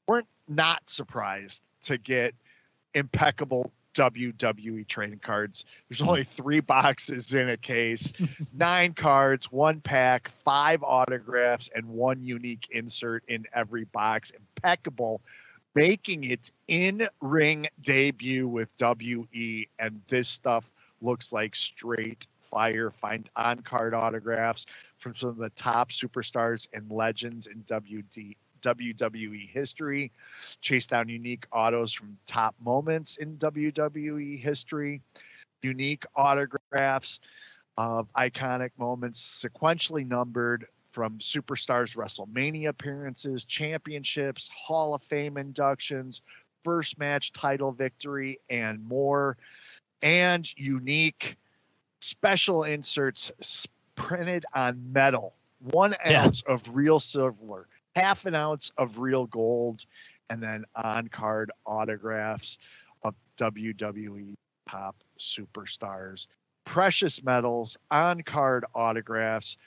weren't 0.06 0.28
not 0.46 0.88
surprised 0.88 1.62
to 1.82 1.98
get 1.98 2.34
impeccable 2.94 3.72
WWE 3.94 4.86
trading 4.86 5.18
cards. 5.18 5.64
There's 5.88 6.02
only 6.02 6.22
three 6.22 6.60
boxes 6.60 7.34
in 7.34 7.48
a 7.48 7.56
case, 7.56 8.12
nine 8.54 8.92
cards, 8.92 9.50
one 9.50 9.80
pack, 9.80 10.30
five 10.44 10.84
autographs, 10.84 11.68
and 11.74 11.88
one 11.88 12.22
unique 12.22 12.68
insert 12.70 13.24
in 13.26 13.46
every 13.52 13.84
box. 13.84 14.30
Impeccable, 14.30 15.20
making 15.74 16.24
its 16.24 16.50
in-ring 16.68 17.66
debut 17.80 18.48
with 18.48 18.70
WE, 18.80 19.68
and 19.78 20.00
this 20.08 20.28
stuff 20.28 20.70
looks 21.00 21.32
like 21.32 21.54
straight 21.54 22.26
fire. 22.50 22.90
Find 22.90 23.28
on-card 23.36 23.94
autographs 23.94 24.66
from 24.98 25.14
some 25.14 25.30
of 25.30 25.36
the 25.36 25.50
top 25.50 25.90
superstars 25.90 26.68
and 26.72 26.90
legends 26.90 27.46
in 27.46 27.62
WD, 27.62 28.36
WWE 28.62 29.48
history. 29.48 30.12
Chase 30.60 30.86
down 30.86 31.08
unique 31.08 31.46
autos 31.52 31.92
from 31.92 32.18
top 32.26 32.54
moments 32.60 33.16
in 33.16 33.36
WWE 33.38 34.38
history. 34.38 35.00
Unique 35.62 36.04
autographs 36.16 37.20
of 37.78 38.12
iconic 38.14 38.70
moments 38.76 39.46
sequentially 39.46 40.06
numbered 40.06 40.66
from 40.92 41.18
superstars 41.18 41.96
WrestleMania 41.96 42.68
appearances, 42.68 43.44
championships, 43.44 44.48
Hall 44.48 44.94
of 44.94 45.02
Fame 45.02 45.36
inductions, 45.36 46.22
first 46.64 46.98
match 46.98 47.32
title 47.32 47.72
victory, 47.72 48.38
and 48.48 48.84
more. 48.86 49.36
And 50.02 50.50
unique 50.58 51.36
special 52.00 52.64
inserts 52.64 53.66
printed 53.94 54.46
on 54.54 54.92
metal, 54.92 55.34
one 55.60 55.94
Yeah. 56.04 56.24
ounce 56.24 56.42
of 56.42 56.74
real 56.74 57.00
silver, 57.00 57.68
half 57.94 58.24
an 58.24 58.34
ounce 58.34 58.70
of 58.78 58.98
real 58.98 59.26
gold, 59.26 59.84
and 60.30 60.42
then 60.42 60.64
on 60.74 61.08
card 61.08 61.50
autographs 61.66 62.58
of 63.02 63.14
WWE 63.36 64.36
pop 64.64 64.96
superstars, 65.18 66.28
precious 66.64 67.22
metals, 67.22 67.76
on 67.90 68.22
card 68.22 68.64
autographs, 68.74 69.58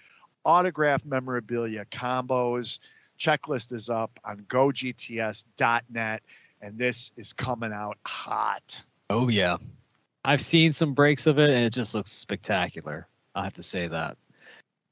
autograph 0.45 1.05
memorabilia 1.05 1.85
combos. 1.85 2.79
Checklist 3.19 3.71
is 3.71 3.89
up 3.89 4.19
on 4.23 4.45
gogts.net, 4.47 6.23
and 6.61 6.77
this 6.77 7.11
is 7.15 7.33
coming 7.33 7.71
out 7.71 7.97
hot. 8.05 8.83
Oh 9.09 9.29
yeah. 9.29 9.57
I've 10.25 10.41
seen 10.41 10.71
some 10.71 10.93
breaks 10.93 11.27
of 11.27 11.37
it 11.37 11.49
and 11.49 11.65
it 11.65 11.73
just 11.73 11.93
looks 11.93 12.11
spectacular. 12.11 13.07
I 13.35 13.43
have 13.43 13.53
to 13.55 13.63
say 13.63 13.87
that. 13.87 14.17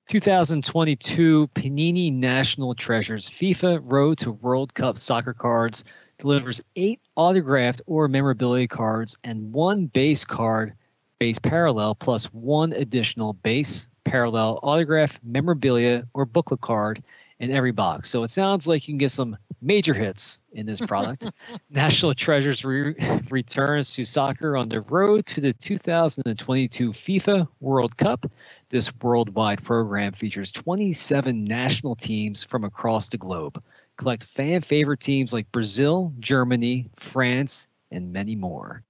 2022 0.10 1.50
Panini 1.56 2.12
National 2.12 2.76
Treasures 2.76 3.30
FIFA 3.30 3.82
Road 3.82 4.18
to 4.20 4.32
World 4.32 4.74
Cup 4.74 4.98
soccer 4.98 5.34
cards 5.34 5.86
delivers 6.18 6.62
eight 6.76 7.00
autographed 7.16 7.82
or 7.88 8.08
memorabilia 8.08 8.68
cards 8.68 9.18
and 9.24 9.54
one 9.54 9.86
base 9.86 10.26
card, 10.26 10.74
base 11.18 11.40
parallel, 11.40 11.96
plus 11.96 12.26
one 12.26 12.74
additional 12.74 13.32
base 13.32 13.88
parallel 14.12 14.60
autograph 14.62 15.18
memorabilia 15.24 16.06
or 16.14 16.26
booklet 16.26 16.60
card 16.60 17.02
in 17.40 17.50
every 17.50 17.72
box. 17.72 18.10
So 18.10 18.24
it 18.24 18.30
sounds 18.30 18.68
like 18.68 18.86
you 18.86 18.92
can 18.92 18.98
get 18.98 19.12
some 19.12 19.38
major 19.62 19.94
hits 19.94 20.42
in 20.52 20.66
this 20.66 20.86
product. 20.86 21.32
National 21.70 22.14
Treasures 22.14 22.66
re- 22.66 22.94
returns 23.30 23.94
to 23.94 24.04
soccer 24.04 24.58
on 24.58 24.68
the 24.68 24.82
road 24.82 25.26
to 25.28 25.40
the 25.40 25.54
2022 25.54 26.92
FIFA 26.92 27.48
World 27.62 27.96
Cup. 27.96 28.30
This 28.68 28.92
worldwide 29.02 29.64
program 29.64 30.12
features 30.12 30.52
27 30.52 31.46
national 31.46 31.96
teams 31.96 32.44
from 32.44 32.66
across 32.66 33.08
the 33.08 33.18
globe. 33.18 33.64
Collect 33.96 34.26
fan 34.26 34.62
favorite 34.62 35.00
teams 35.00 35.32
like 35.32 35.54
Brazil, 35.54 36.14
Germany, 36.20 36.90
France, 36.98 37.70
and 37.92 38.12
many 38.12 38.36
more. 38.36 38.84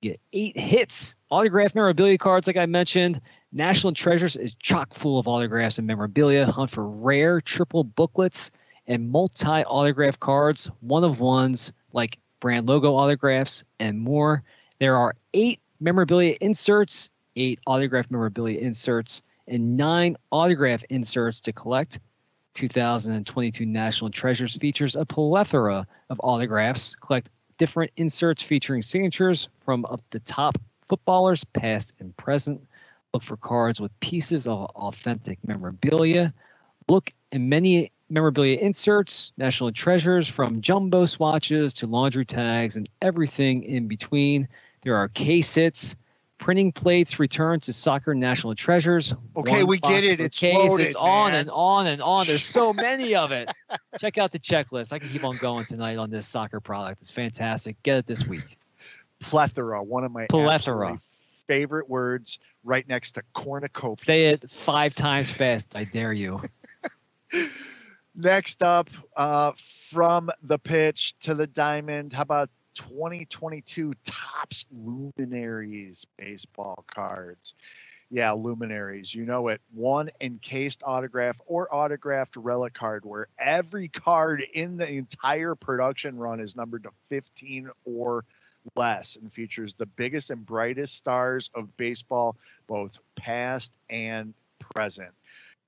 Get 0.00 0.20
eight 0.32 0.58
hits, 0.58 1.16
autograph 1.30 1.74
memorabilia 1.74 2.18
cards, 2.18 2.46
like 2.46 2.56
I 2.56 2.66
mentioned. 2.66 3.20
National 3.52 3.92
Treasures 3.92 4.36
is 4.36 4.54
chock 4.54 4.94
full 4.94 5.18
of 5.18 5.26
autographs 5.26 5.78
and 5.78 5.86
memorabilia. 5.86 6.46
Hunt 6.46 6.70
for 6.70 6.86
rare 6.86 7.40
triple 7.40 7.82
booklets 7.82 8.50
and 8.86 9.10
multi 9.10 9.46
autograph 9.46 10.20
cards, 10.20 10.70
one 10.80 11.02
of 11.02 11.18
ones 11.18 11.72
like 11.92 12.18
brand 12.40 12.68
logo 12.68 12.94
autographs, 12.94 13.64
and 13.80 13.98
more. 13.98 14.44
There 14.78 14.96
are 14.96 15.16
eight 15.34 15.60
memorabilia 15.80 16.36
inserts, 16.40 17.10
eight 17.34 17.58
autograph 17.66 18.10
memorabilia 18.10 18.60
inserts, 18.60 19.22
and 19.48 19.76
nine 19.76 20.16
autograph 20.30 20.84
inserts 20.90 21.40
to 21.42 21.52
collect. 21.52 21.98
2022 22.54 23.66
National 23.66 24.10
Treasures 24.10 24.56
features 24.56 24.96
a 24.96 25.04
plethora 25.04 25.86
of 26.10 26.20
autographs. 26.22 26.96
Collect 26.96 27.30
different 27.58 27.92
inserts 27.96 28.42
featuring 28.42 28.82
signatures 28.82 29.48
from 29.64 29.84
up 29.84 30.00
the 30.10 30.20
top 30.20 30.56
footballers, 30.88 31.44
past 31.44 31.92
and 32.00 32.16
present. 32.16 32.66
Look 33.12 33.22
for 33.22 33.36
cards 33.36 33.80
with 33.80 33.98
pieces 34.00 34.46
of 34.46 34.70
authentic 34.74 35.38
memorabilia. 35.46 36.32
Look 36.88 37.12
in 37.30 37.48
many 37.48 37.92
memorabilia 38.08 38.58
inserts, 38.58 39.32
national 39.36 39.72
treasures 39.72 40.28
from 40.28 40.62
jumbo 40.62 41.04
swatches 41.04 41.74
to 41.74 41.86
laundry 41.86 42.24
tags 42.24 42.76
and 42.76 42.88
everything 43.02 43.64
in 43.64 43.88
between. 43.88 44.48
There 44.82 44.96
are 44.96 45.08
case 45.08 45.54
hits, 45.54 45.96
printing 46.38 46.72
plates 46.72 47.18
return 47.18 47.60
to 47.60 47.72
soccer 47.72 48.14
national 48.14 48.54
treasures. 48.54 49.12
Okay, 49.36 49.64
we 49.64 49.78
get 49.78 50.04
it. 50.04 50.20
It's 50.20 50.38
case. 50.38 50.54
loaded, 50.54 50.86
it's 50.86 50.96
on 50.96 51.32
man. 51.32 51.40
and 51.40 51.50
on 51.50 51.86
and 51.86 52.00
on. 52.00 52.26
There's 52.26 52.44
so 52.44 52.72
many 52.72 53.14
of 53.14 53.32
it. 53.32 53.50
Check 53.98 54.18
out 54.18 54.32
the 54.32 54.38
checklist. 54.38 54.92
I 54.92 54.98
can 54.98 55.08
keep 55.08 55.24
on 55.24 55.36
going 55.36 55.64
tonight 55.64 55.98
on 55.98 56.10
this 56.10 56.26
soccer 56.26 56.60
product. 56.60 57.02
It's 57.02 57.10
fantastic. 57.10 57.82
Get 57.82 57.98
it 57.98 58.06
this 58.06 58.26
week. 58.26 58.58
Plethora, 59.20 59.82
one 59.82 60.04
of 60.04 60.12
my 60.12 60.26
Plethora. 60.26 61.00
favorite 61.46 61.88
words, 61.88 62.38
right 62.64 62.88
next 62.88 63.12
to 63.12 63.22
cornucopia. 63.34 64.04
Say 64.04 64.26
it 64.26 64.50
five 64.50 64.94
times 64.94 65.30
fast. 65.30 65.74
I 65.74 65.84
dare 65.84 66.12
you. 66.12 66.42
Next 68.14 68.64
up, 68.64 68.90
uh, 69.16 69.52
from 69.90 70.30
the 70.42 70.58
pitch 70.58 71.14
to 71.20 71.34
the 71.36 71.46
diamond, 71.46 72.12
how 72.12 72.22
about 72.22 72.50
2022 72.78 73.92
Topps 74.04 74.66
Luminaries 74.72 76.06
baseball 76.16 76.84
cards? 76.86 77.54
Yeah, 78.10 78.32
Luminaries. 78.32 79.14
You 79.14 79.26
know 79.26 79.48
it. 79.48 79.60
One 79.74 80.10
encased 80.20 80.82
autograph 80.84 81.36
or 81.46 81.72
autographed 81.74 82.36
relic 82.36 82.72
card 82.72 83.04
where 83.04 83.26
every 83.38 83.88
card 83.88 84.42
in 84.54 84.76
the 84.76 84.88
entire 84.88 85.54
production 85.54 86.16
run 86.16 86.40
is 86.40 86.56
numbered 86.56 86.84
to 86.84 86.90
15 87.10 87.70
or 87.84 88.24
less 88.76 89.16
and 89.16 89.32
features 89.32 89.74
the 89.74 89.86
biggest 89.86 90.30
and 90.30 90.46
brightest 90.46 90.96
stars 90.96 91.50
of 91.54 91.76
baseball, 91.76 92.36
both 92.66 92.98
past 93.16 93.72
and 93.90 94.32
present. 94.58 95.10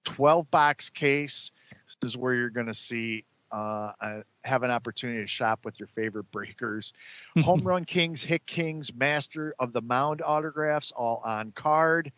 12 0.04 0.50
box 0.50 0.88
case. 0.90 1.52
This 2.00 2.10
is 2.10 2.16
where 2.16 2.34
you're 2.34 2.50
going 2.50 2.66
to 2.66 2.74
see 2.74 3.24
uh, 3.52 3.92
uh, 4.00 4.20
have 4.44 4.62
an 4.62 4.70
opportunity 4.70 5.20
to 5.20 5.26
shop 5.26 5.64
with 5.64 5.78
your 5.78 5.88
favorite 5.88 6.30
breakers. 6.30 6.92
Home 7.40 7.62
Run 7.62 7.84
Kings, 7.84 8.22
Hit 8.22 8.46
Kings, 8.46 8.94
Master 8.94 9.54
of 9.58 9.72
the 9.72 9.82
Mound 9.82 10.22
autographs, 10.24 10.92
all 10.92 11.22
on 11.24 11.52
card. 11.52 12.12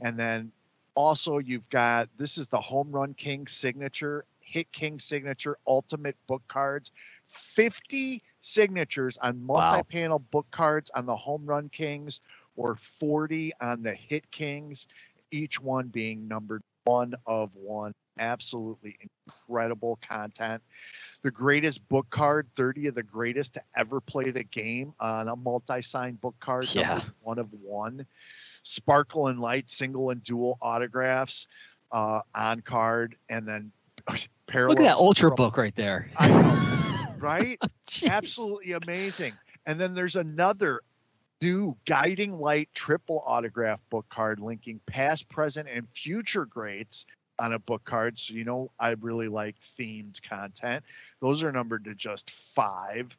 And 0.00 0.18
then 0.18 0.52
also 0.94 1.38
you've 1.38 1.68
got 1.70 2.08
this 2.16 2.38
is 2.38 2.46
the 2.48 2.60
Home 2.60 2.90
Run 2.90 3.14
King 3.14 3.46
signature, 3.46 4.24
Hit 4.40 4.70
King 4.72 4.98
signature, 4.98 5.56
Ultimate 5.66 6.16
book 6.26 6.42
cards. 6.48 6.92
50 7.28 8.22
signatures 8.40 9.18
on 9.18 9.42
multi-panel 9.44 10.18
book 10.18 10.46
cards 10.50 10.90
on 10.94 11.06
the 11.06 11.16
Home 11.16 11.44
Run 11.46 11.68
Kings 11.70 12.20
or 12.56 12.76
40 12.76 13.52
on 13.60 13.82
the 13.82 13.94
Hit 13.94 14.30
Kings, 14.30 14.86
each 15.30 15.60
one 15.60 15.88
being 15.88 16.28
numbered 16.28 16.62
one 16.84 17.14
of 17.26 17.50
one. 17.54 17.92
Absolutely 18.18 18.96
incredible 19.26 19.98
content. 20.06 20.62
The 21.22 21.30
greatest 21.30 21.86
book 21.88 22.06
card, 22.10 22.46
30 22.56 22.88
of 22.88 22.94
the 22.94 23.02
greatest 23.02 23.54
to 23.54 23.62
ever 23.76 24.00
play 24.00 24.30
the 24.30 24.44
game 24.44 24.92
on 25.00 25.28
a 25.28 25.36
multi-signed 25.36 26.20
book 26.20 26.34
card, 26.38 26.72
Yeah. 26.74 27.00
one 27.22 27.38
of 27.38 27.48
one. 27.62 28.06
Sparkle 28.62 29.28
and 29.28 29.40
light, 29.40 29.68
single 29.68 30.10
and 30.10 30.22
dual 30.22 30.58
autographs 30.62 31.46
uh, 31.92 32.20
on 32.34 32.60
card, 32.60 33.16
and 33.28 33.46
then 33.48 33.72
parallels. 34.46 34.76
Look 34.78 34.80
at 34.80 34.90
that 34.90 34.96
ultra 34.96 35.30
from- 35.30 35.36
book 35.36 35.56
right 35.56 35.74
there. 35.74 36.10
Know, 36.20 37.06
right? 37.18 37.58
Jeez. 37.88 38.08
Absolutely 38.10 38.72
amazing. 38.72 39.32
And 39.66 39.80
then 39.80 39.94
there's 39.94 40.16
another 40.16 40.82
new 41.44 41.76
guiding 41.84 42.32
light 42.32 42.70
triple 42.72 43.22
autograph 43.26 43.78
book 43.90 44.06
card 44.08 44.40
linking 44.40 44.80
past, 44.86 45.28
present, 45.28 45.68
and 45.68 45.86
future 45.90 46.46
greats 46.46 47.04
on 47.38 47.52
a 47.52 47.58
book 47.58 47.84
card. 47.84 48.16
So 48.16 48.32
you 48.32 48.44
know 48.44 48.70
I 48.80 48.92
really 48.92 49.28
like 49.28 49.56
themed 49.78 50.22
content. 50.22 50.82
Those 51.20 51.42
are 51.42 51.52
numbered 51.52 51.84
to 51.84 51.94
just 51.94 52.30
five. 52.30 53.14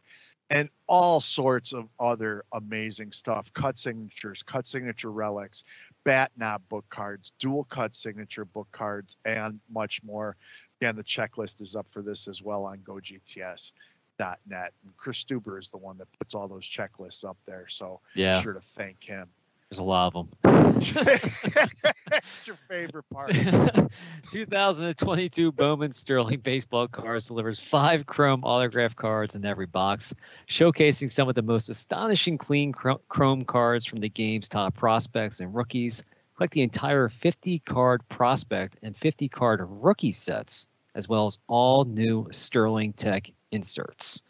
And 0.51 0.69
all 0.87 1.21
sorts 1.21 1.73
of 1.73 1.87
other 1.99 2.45
amazing 2.53 3.11
stuff. 3.11 3.51
Cut 3.53 3.77
signatures, 3.79 4.43
cut 4.43 4.67
signature 4.67 5.11
relics, 5.11 5.63
bat 6.03 6.31
knob 6.37 6.61
book 6.69 6.85
cards, 6.89 7.31
dual 7.39 7.63
cut 7.65 7.95
signature 7.95 8.45
book 8.45 8.67
cards, 8.71 9.17
and 9.25 9.59
much 9.71 10.03
more. 10.03 10.35
Again, 10.81 10.95
the 10.95 11.03
checklist 11.03 11.61
is 11.61 11.75
up 11.75 11.87
for 11.89 12.03
this 12.03 12.27
as 12.27 12.43
well 12.43 12.63
on 12.65 12.77
GoGTS 12.79 13.71
net 14.19 14.73
and 14.83 14.95
chris 14.97 15.23
stuber 15.23 15.59
is 15.59 15.69
the 15.69 15.77
one 15.77 15.97
that 15.97 16.07
puts 16.19 16.35
all 16.35 16.47
those 16.47 16.67
checklists 16.67 17.23
up 17.23 17.37
there 17.45 17.67
so 17.67 17.99
Yeah, 18.13 18.37
be 18.37 18.43
sure 18.43 18.53
to 18.53 18.61
thank 18.75 19.03
him 19.03 19.27
there's 19.69 19.79
a 19.79 19.83
lot 19.83 20.13
of 20.13 20.13
them. 20.13 20.29
What's 20.75 22.47
your 22.47 22.57
favorite 22.69 23.09
part 23.11 23.31
2022 24.31 25.51
Bowman 25.51 25.91
Sterling 25.91 26.39
baseball 26.39 26.87
cards 26.87 27.27
delivers 27.27 27.59
five 27.59 28.05
chrome 28.05 28.43
autograph 28.43 28.95
cards 28.95 29.35
in 29.35 29.43
every 29.43 29.65
box, 29.65 30.13
showcasing 30.47 31.09
some 31.09 31.29
of 31.29 31.35
the 31.35 31.41
most 31.41 31.69
astonishing 31.69 32.37
clean 32.37 32.73
chrome 32.73 33.45
cards 33.45 33.85
from 33.85 34.01
the 34.01 34.09
game's 34.09 34.49
top 34.49 34.75
prospects 34.75 35.39
and 35.39 35.55
rookies. 35.55 36.03
Collect 36.37 36.53
the 36.53 36.61
entire 36.61 37.09
50 37.09 37.59
card 37.59 38.07
prospect 38.07 38.77
and 38.83 38.95
50 38.95 39.29
card 39.29 39.61
rookie 39.63 40.11
sets, 40.11 40.67
as 40.93 41.07
well 41.07 41.25
as 41.25 41.39
all 41.47 41.85
new 41.85 42.27
Sterling 42.31 42.93
Tech 42.93 43.31
inserts. 43.55 44.21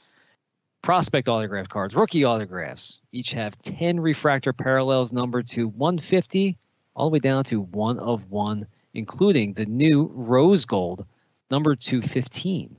Prospect 0.82 1.28
autograph 1.28 1.68
cards, 1.68 1.96
rookie 1.96 2.26
autographs, 2.26 3.00
each 3.12 3.32
have 3.32 3.58
10 3.58 4.00
refractor 4.00 4.54
parallels 4.54 5.12
numbered 5.12 5.48
to 5.48 5.68
150 5.68 6.58
all 6.96 7.10
the 7.10 7.14
way 7.14 7.20
down 7.20 7.44
to 7.46 7.60
one 7.60 8.00
of 8.00 8.30
one, 8.30 8.68
including 8.94 9.54
the 9.54 9.66
new 9.66 10.10
rose 10.14 10.66
gold 10.66 11.06
number 11.50 11.76
215. 11.76 12.78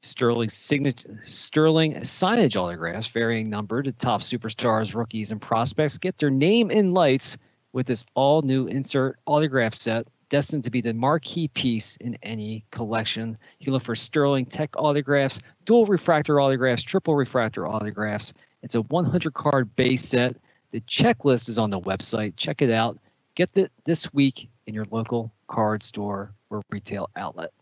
Sterling 0.00 0.48
signature, 0.48 1.20
Sterling 1.24 1.94
signage 1.96 2.56
autographs, 2.56 3.08
varying 3.08 3.50
number 3.50 3.82
to 3.82 3.92
top 3.92 4.22
superstars, 4.22 4.94
rookies, 4.94 5.30
and 5.30 5.40
prospects, 5.42 5.98
get 5.98 6.16
their 6.16 6.30
name 6.30 6.70
in 6.70 6.92
lights 6.92 7.36
with 7.72 7.86
this 7.86 8.06
all 8.14 8.42
new 8.42 8.66
insert 8.66 9.18
autograph 9.26 9.74
set, 9.74 10.06
destined 10.28 10.64
to 10.64 10.70
be 10.70 10.80
the 10.80 10.94
marquee 10.94 11.48
piece 11.48 11.96
in 11.96 12.18
any 12.22 12.64
collection. 12.70 13.38
You 13.58 13.72
look 13.72 13.84
for 13.84 13.94
Sterling 13.94 14.46
Tech 14.46 14.70
autographs, 14.76 15.40
dual 15.64 15.86
refractor 15.86 16.40
autographs, 16.40 16.82
triple 16.82 17.14
refractor 17.14 17.66
autographs. 17.66 18.34
It's 18.62 18.74
a 18.74 18.82
100 18.82 19.34
card 19.34 19.74
base 19.76 20.06
set. 20.06 20.36
The 20.70 20.80
checklist 20.80 21.48
is 21.48 21.58
on 21.58 21.70
the 21.70 21.80
website. 21.80 22.34
Check 22.36 22.62
it 22.62 22.70
out. 22.70 22.98
Get 23.34 23.56
it 23.56 23.72
this 23.84 24.12
week 24.12 24.50
in 24.66 24.74
your 24.74 24.86
local 24.90 25.32
card 25.46 25.82
store 25.82 26.34
or 26.50 26.62
retail 26.70 27.08
outlet. 27.16 27.52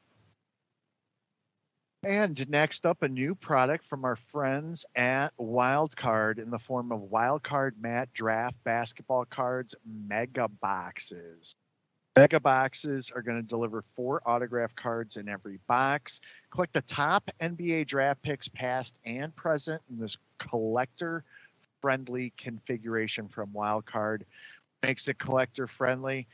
and 2.02 2.48
next 2.48 2.86
up 2.86 3.02
a 3.02 3.08
new 3.08 3.34
product 3.34 3.84
from 3.86 4.04
our 4.04 4.16
friends 4.16 4.86
at 4.94 5.36
wildcard 5.38 6.38
in 6.38 6.50
the 6.50 6.58
form 6.58 6.92
of 6.92 7.00
wildcard 7.10 7.72
Matte 7.80 8.12
draft 8.12 8.56
basketball 8.64 9.24
cards 9.24 9.74
mega 9.84 10.48
boxes 10.48 11.56
mega 12.16 12.40
boxes 12.40 13.10
are 13.14 13.22
going 13.22 13.40
to 13.40 13.46
deliver 13.46 13.84
four 13.94 14.22
autograph 14.24 14.74
cards 14.74 15.16
in 15.16 15.28
every 15.28 15.58
box. 15.68 16.20
Collect 16.50 16.72
the 16.72 16.82
top 16.82 17.30
nba 17.40 17.86
draft 17.86 18.22
picks 18.22 18.48
past 18.48 18.98
and 19.04 19.34
present 19.36 19.82
in 19.90 19.98
this 19.98 20.16
collector 20.38 21.24
friendly 21.82 22.32
configuration 22.36 23.28
from 23.28 23.50
wildcard 23.50 24.22
makes 24.82 25.08
it 25.08 25.18
collector 25.18 25.66
friendly. 25.66 26.26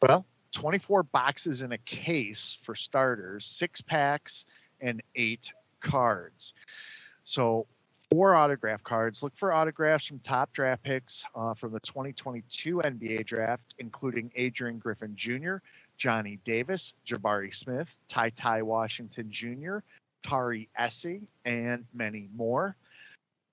Well 0.00 0.24
24 0.52 1.02
boxes 1.02 1.62
in 1.62 1.72
a 1.72 1.78
case 1.78 2.56
for 2.62 2.74
starters, 2.74 3.46
six 3.46 3.80
packs, 3.80 4.46
and 4.80 5.02
eight 5.14 5.52
cards. 5.80 6.54
So 7.24 7.66
four 8.10 8.34
autograph 8.34 8.82
cards. 8.82 9.22
Look 9.22 9.36
for 9.36 9.52
autographs 9.52 10.06
from 10.06 10.18
top 10.20 10.52
draft 10.52 10.82
picks 10.82 11.24
uh, 11.34 11.54
from 11.54 11.72
the 11.72 11.80
2022 11.80 12.78
NBA 12.78 13.26
draft, 13.26 13.74
including 13.78 14.30
Adrian 14.34 14.78
Griffin 14.78 15.14
Jr., 15.14 15.56
Johnny 15.96 16.38
Davis, 16.44 16.94
Jabari 17.06 17.54
Smith, 17.54 17.92
Ty 18.08 18.30
Ty 18.30 18.62
Washington 18.62 19.30
Jr., 19.30 19.78
Tari 20.22 20.68
Eason, 20.78 21.22
and 21.44 21.84
many 21.92 22.28
more. 22.34 22.76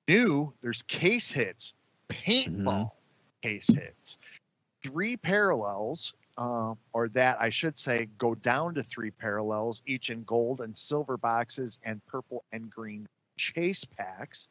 New, 0.08 0.54
there's 0.62 0.84
case 0.84 1.32
hits, 1.32 1.74
paintball 2.10 2.64
mm-hmm. 2.64 3.48
case 3.50 3.68
hits, 3.68 4.20
three 4.84 5.18
parallels, 5.18 6.14
uh, 6.38 6.76
or 6.94 7.10
that 7.10 7.38
I 7.40 7.50
should 7.50 7.80
say, 7.80 8.08
go 8.18 8.36
down 8.36 8.76
to 8.76 8.84
three 8.84 9.10
parallels, 9.10 9.82
each 9.88 10.12
in 10.12 10.24
gold 10.24 10.62
and 10.62 10.78
silver 10.78 11.18
boxes 11.18 11.80
and 11.84 12.06
purple 12.06 12.44
and 12.52 12.70
green 12.70 13.08
chase 13.38 13.86
packs 13.86 14.48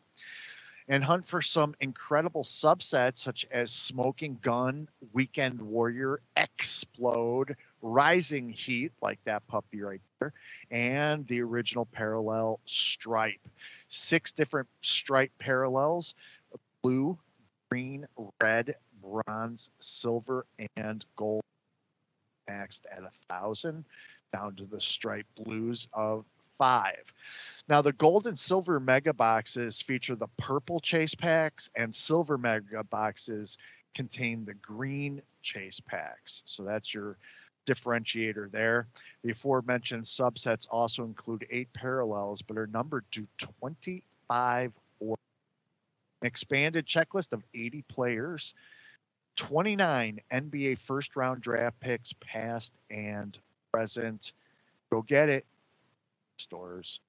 and 0.88 1.02
hunt 1.02 1.26
for 1.26 1.40
some 1.40 1.74
incredible 1.80 2.44
subsets 2.44 3.16
such 3.16 3.46
as 3.50 3.70
Smoking 3.70 4.38
Gun, 4.42 4.88
Weekend 5.12 5.60
Warrior, 5.60 6.20
Explode, 6.36 7.56
Rising 7.80 8.50
Heat, 8.50 8.92
like 9.00 9.18
that 9.24 9.46
puppy 9.46 9.80
right 9.80 10.00
there, 10.20 10.32
and 10.70 11.26
the 11.26 11.40
original 11.40 11.86
parallel 11.86 12.60
stripe. 12.66 13.40
Six 13.88 14.32
different 14.32 14.68
stripe 14.82 15.32
parallels 15.38 16.14
blue, 16.82 17.18
green, 17.70 18.06
red, 18.42 18.76
bronze, 19.00 19.70
silver, 19.78 20.44
and 20.76 21.04
gold. 21.16 21.42
Maxed 22.48 22.82
at 22.92 23.02
a 23.02 23.10
thousand, 23.26 23.86
down 24.34 24.54
to 24.56 24.66
the 24.66 24.78
stripe 24.78 25.26
blues 25.34 25.88
of 25.94 26.26
five. 26.58 27.02
Now, 27.66 27.80
the 27.80 27.92
gold 27.92 28.26
and 28.26 28.38
silver 28.38 28.78
mega 28.78 29.14
boxes 29.14 29.80
feature 29.80 30.16
the 30.16 30.28
purple 30.36 30.80
chase 30.80 31.14
packs, 31.14 31.70
and 31.74 31.94
silver 31.94 32.36
mega 32.36 32.84
boxes 32.84 33.56
contain 33.94 34.44
the 34.44 34.54
green 34.54 35.22
chase 35.42 35.80
packs. 35.80 36.42
So 36.44 36.64
that's 36.64 36.92
your 36.92 37.16
differentiator 37.66 38.50
there. 38.50 38.86
The 39.22 39.30
aforementioned 39.30 40.04
subsets 40.04 40.66
also 40.70 41.04
include 41.04 41.46
eight 41.50 41.72
parallels, 41.72 42.42
but 42.42 42.58
are 42.58 42.66
numbered 42.66 43.04
to 43.12 43.26
25 43.38 44.72
or 45.00 45.16
an 46.20 46.26
expanded 46.26 46.86
checklist 46.86 47.32
of 47.32 47.42
80 47.54 47.82
players, 47.88 48.54
29 49.36 50.20
NBA 50.30 50.78
first 50.80 51.16
round 51.16 51.40
draft 51.40 51.80
picks, 51.80 52.12
past 52.20 52.74
and 52.90 53.38
present. 53.72 54.32
Go 54.90 55.00
get 55.00 55.30
it. 55.30 55.46
Stores. 56.38 57.00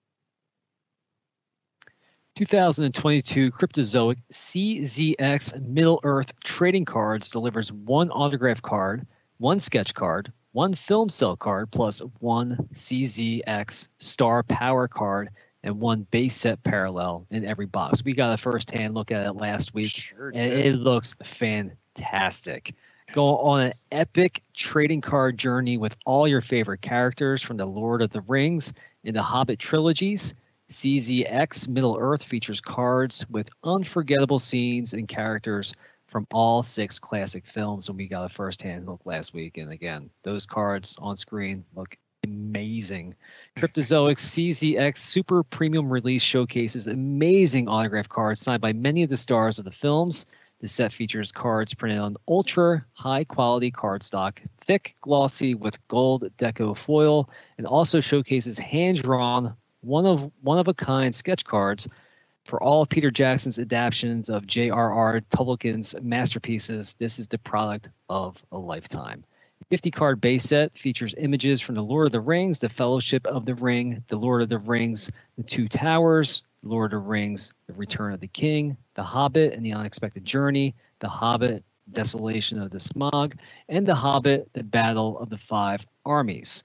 2022 2.35 3.49
Cryptozoic 3.49 4.17
CZX 4.29 5.61
Middle 5.65 6.01
Earth 6.03 6.33
Trading 6.43 6.83
Cards 6.83 7.29
delivers 7.29 7.71
one 7.71 8.11
autograph 8.11 8.61
card, 8.61 9.07
one 9.37 9.59
sketch 9.59 9.93
card, 9.93 10.33
one 10.51 10.75
film 10.75 11.07
cell 11.07 11.37
card, 11.37 11.71
plus 11.71 12.01
one 12.19 12.67
CZX 12.73 13.87
Star 13.99 14.43
Power 14.43 14.89
card, 14.89 15.29
and 15.63 15.79
one 15.79 16.05
base 16.11 16.35
set 16.35 16.61
parallel 16.61 17.25
in 17.31 17.45
every 17.45 17.67
box. 17.67 18.03
We 18.03 18.11
got 18.11 18.33
a 18.33 18.37
first 18.37 18.69
hand 18.69 18.95
look 18.95 19.11
at 19.11 19.25
it 19.25 19.31
last 19.31 19.73
week, 19.73 19.91
sure 19.91 20.27
and 20.35 20.51
it 20.51 20.75
looks 20.75 21.15
fantastic. 21.23 22.75
Go 23.13 23.37
on 23.37 23.61
an 23.61 23.73
epic 23.93 24.43
trading 24.53 24.99
card 24.99 25.37
journey 25.37 25.77
with 25.77 25.95
all 26.05 26.27
your 26.27 26.41
favorite 26.41 26.81
characters 26.81 27.41
from 27.41 27.55
the 27.55 27.65
Lord 27.65 28.01
of 28.01 28.09
the 28.09 28.19
Rings 28.19 28.73
and 29.05 29.15
the 29.15 29.23
Hobbit 29.23 29.57
trilogies 29.57 30.33
CZX 30.69 31.67
Middle 31.67 31.97
Earth 31.99 32.23
features 32.23 32.61
cards 32.61 33.25
with 33.29 33.49
unforgettable 33.63 34.39
scenes 34.39 34.93
and 34.93 35.07
characters 35.07 35.73
from 36.07 36.27
all 36.31 36.63
six 36.63 36.97
classic 36.99 37.45
films. 37.45 37.87
And 37.87 37.97
we 37.97 38.07
got 38.07 38.25
a 38.25 38.29
first-hand 38.29 38.85
look 38.85 39.01
last 39.05 39.33
week, 39.33 39.57
and 39.57 39.71
again, 39.71 40.09
those 40.23 40.45
cards 40.45 40.97
on 40.99 41.15
screen 41.17 41.65
look 41.75 41.97
amazing. 42.23 43.15
Cryptozoic 43.57 44.17
CZX 44.17 44.97
Super 44.97 45.43
Premium 45.43 45.89
Release 45.89 46.23
showcases 46.23 46.87
amazing 46.87 47.67
autograph 47.67 48.09
cards 48.09 48.41
signed 48.41 48.61
by 48.61 48.73
many 48.73 49.03
of 49.03 49.09
the 49.09 49.17
stars 49.17 49.59
of 49.59 49.65
the 49.65 49.71
films. 49.71 50.25
The 50.61 50.67
set 50.67 50.93
features 50.93 51.31
cards 51.31 51.73
printed 51.73 51.99
on 51.99 52.17
ultra 52.27 52.85
high 52.93 53.25
quality 53.25 53.71
cardstock, 53.71 54.39
thick, 54.61 54.95
glossy 55.01 55.53
with 55.53 55.85
gold 55.87 56.31
deco 56.37 56.75
foil, 56.75 57.29
and 57.57 57.67
also 57.67 57.99
showcases 57.99 58.57
hand 58.57 59.01
drawn 59.01 59.55
one 59.85 60.05
of 60.07 60.31
one 60.41 60.57
of 60.57 60.67
a 60.67 60.73
kind 60.73 61.13
sketch 61.13 61.45
cards 61.45 61.87
for 62.45 62.61
all 62.61 62.81
of 62.81 62.89
Peter 62.89 63.11
Jackson's 63.11 63.59
adaptations 63.59 64.29
of 64.29 64.45
J.R.R. 64.47 65.21
Tolkien's 65.29 65.95
masterpieces. 66.01 66.95
This 66.95 67.19
is 67.19 67.27
the 67.27 67.37
product 67.37 67.89
of 68.09 68.43
a 68.51 68.57
lifetime. 68.57 69.23
50 69.69 69.91
card 69.91 70.21
base 70.21 70.43
set 70.43 70.77
features 70.77 71.15
images 71.17 71.61
from 71.61 71.75
The 71.75 71.81
Lord 71.81 72.07
of 72.07 72.11
the 72.11 72.19
Rings, 72.19 72.59
The 72.59 72.69
Fellowship 72.69 73.25
of 73.25 73.45
the 73.45 73.55
Ring, 73.55 74.03
The 74.07 74.17
Lord 74.17 74.41
of 74.41 74.49
the 74.49 74.59
Rings, 74.59 75.09
The 75.37 75.43
Two 75.43 75.67
Towers, 75.67 76.43
Lord 76.61 76.93
of 76.93 77.01
the 77.01 77.07
Rings, 77.07 77.53
The 77.67 77.73
Return 77.73 78.13
of 78.13 78.19
the 78.19 78.27
King, 78.27 78.77
The 78.95 79.03
Hobbit 79.03 79.53
and 79.53 79.65
the 79.65 79.73
Unexpected 79.73 80.25
Journey, 80.25 80.75
The 80.99 81.09
Hobbit, 81.09 81.63
Desolation 81.91 82.61
of 82.61 82.69
the 82.69 82.79
Smaug, 82.79 83.33
and 83.69 83.87
The 83.87 83.95
Hobbit, 83.95 84.49
The 84.53 84.63
Battle 84.63 85.17
of 85.17 85.29
the 85.29 85.37
Five 85.37 85.85
Armies 86.05 86.63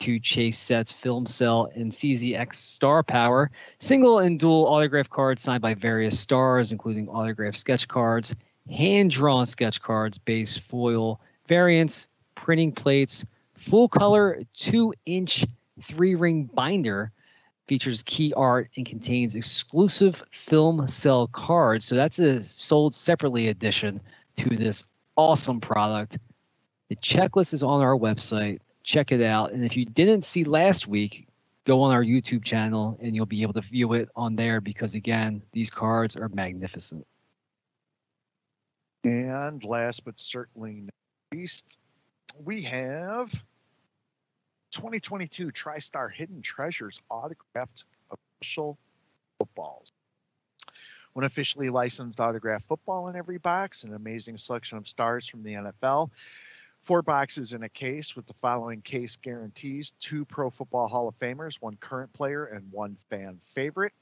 two 0.00 0.18
chase 0.18 0.58
sets, 0.58 0.90
film 0.90 1.26
cell, 1.26 1.70
and 1.74 1.92
CZX 1.92 2.54
star 2.54 3.02
power, 3.04 3.50
single 3.78 4.18
and 4.18 4.40
dual 4.40 4.66
autograph 4.66 5.08
cards 5.08 5.42
signed 5.42 5.62
by 5.62 5.74
various 5.74 6.18
stars, 6.18 6.72
including 6.72 7.08
autograph 7.08 7.54
sketch 7.54 7.86
cards, 7.86 8.34
hand 8.68 9.10
drawn 9.10 9.46
sketch 9.46 9.80
cards, 9.80 10.18
base 10.18 10.56
foil 10.56 11.20
variants, 11.46 12.08
printing 12.34 12.72
plates, 12.72 13.24
full 13.54 13.88
color 13.88 14.42
two 14.54 14.94
inch 15.06 15.44
three 15.82 16.14
ring 16.16 16.44
binder. 16.52 17.12
Features 17.68 18.02
key 18.02 18.32
art 18.34 18.68
and 18.76 18.84
contains 18.84 19.36
exclusive 19.36 20.24
film 20.32 20.88
cell 20.88 21.28
cards. 21.28 21.84
So 21.84 21.94
that's 21.94 22.18
a 22.18 22.42
sold 22.42 22.94
separately 22.94 23.46
edition 23.46 24.00
to 24.38 24.56
this 24.56 24.84
awesome 25.14 25.60
product. 25.60 26.18
The 26.88 26.96
checklist 26.96 27.54
is 27.54 27.62
on 27.62 27.80
our 27.80 27.96
website 27.96 28.58
check 28.82 29.12
it 29.12 29.22
out. 29.22 29.52
And 29.52 29.64
if 29.64 29.76
you 29.76 29.84
didn't 29.84 30.24
see 30.24 30.44
last 30.44 30.86
week, 30.86 31.26
go 31.64 31.82
on 31.82 31.92
our 31.92 32.02
YouTube 32.02 32.44
channel 32.44 32.98
and 33.00 33.14
you'll 33.14 33.26
be 33.26 33.42
able 33.42 33.54
to 33.54 33.60
view 33.60 33.92
it 33.94 34.08
on 34.16 34.36
there 34.36 34.60
because, 34.60 34.94
again, 34.94 35.42
these 35.52 35.70
cards 35.70 36.16
are 36.16 36.28
magnificent. 36.28 37.06
And 39.04 39.64
last 39.64 40.04
but 40.04 40.18
certainly 40.18 40.82
not 40.82 40.94
least, 41.32 41.78
we 42.44 42.62
have 42.62 43.32
2022 44.72 45.50
TriStar 45.50 46.12
Hidden 46.12 46.42
Treasures 46.42 47.00
autographed 47.10 47.84
official 48.10 48.78
footballs. 49.38 49.90
One 51.12 51.24
officially 51.24 51.70
licensed 51.70 52.20
autographed 52.20 52.66
football 52.68 53.08
in 53.08 53.16
every 53.16 53.38
box, 53.38 53.84
an 53.84 53.94
amazing 53.94 54.36
selection 54.36 54.78
of 54.78 54.88
stars 54.88 55.26
from 55.26 55.42
the 55.42 55.54
NFL. 55.54 56.10
Four 56.82 57.02
boxes 57.02 57.52
in 57.52 57.62
a 57.62 57.68
case 57.68 58.16
with 58.16 58.26
the 58.26 58.34
following 58.40 58.80
case 58.80 59.16
guarantees 59.16 59.92
two 60.00 60.24
Pro 60.24 60.50
Football 60.50 60.88
Hall 60.88 61.08
of 61.08 61.18
Famers, 61.18 61.56
one 61.60 61.76
current 61.76 62.12
player, 62.12 62.46
and 62.46 62.70
one 62.72 62.96
fan 63.10 63.38
favorite. 63.54 63.92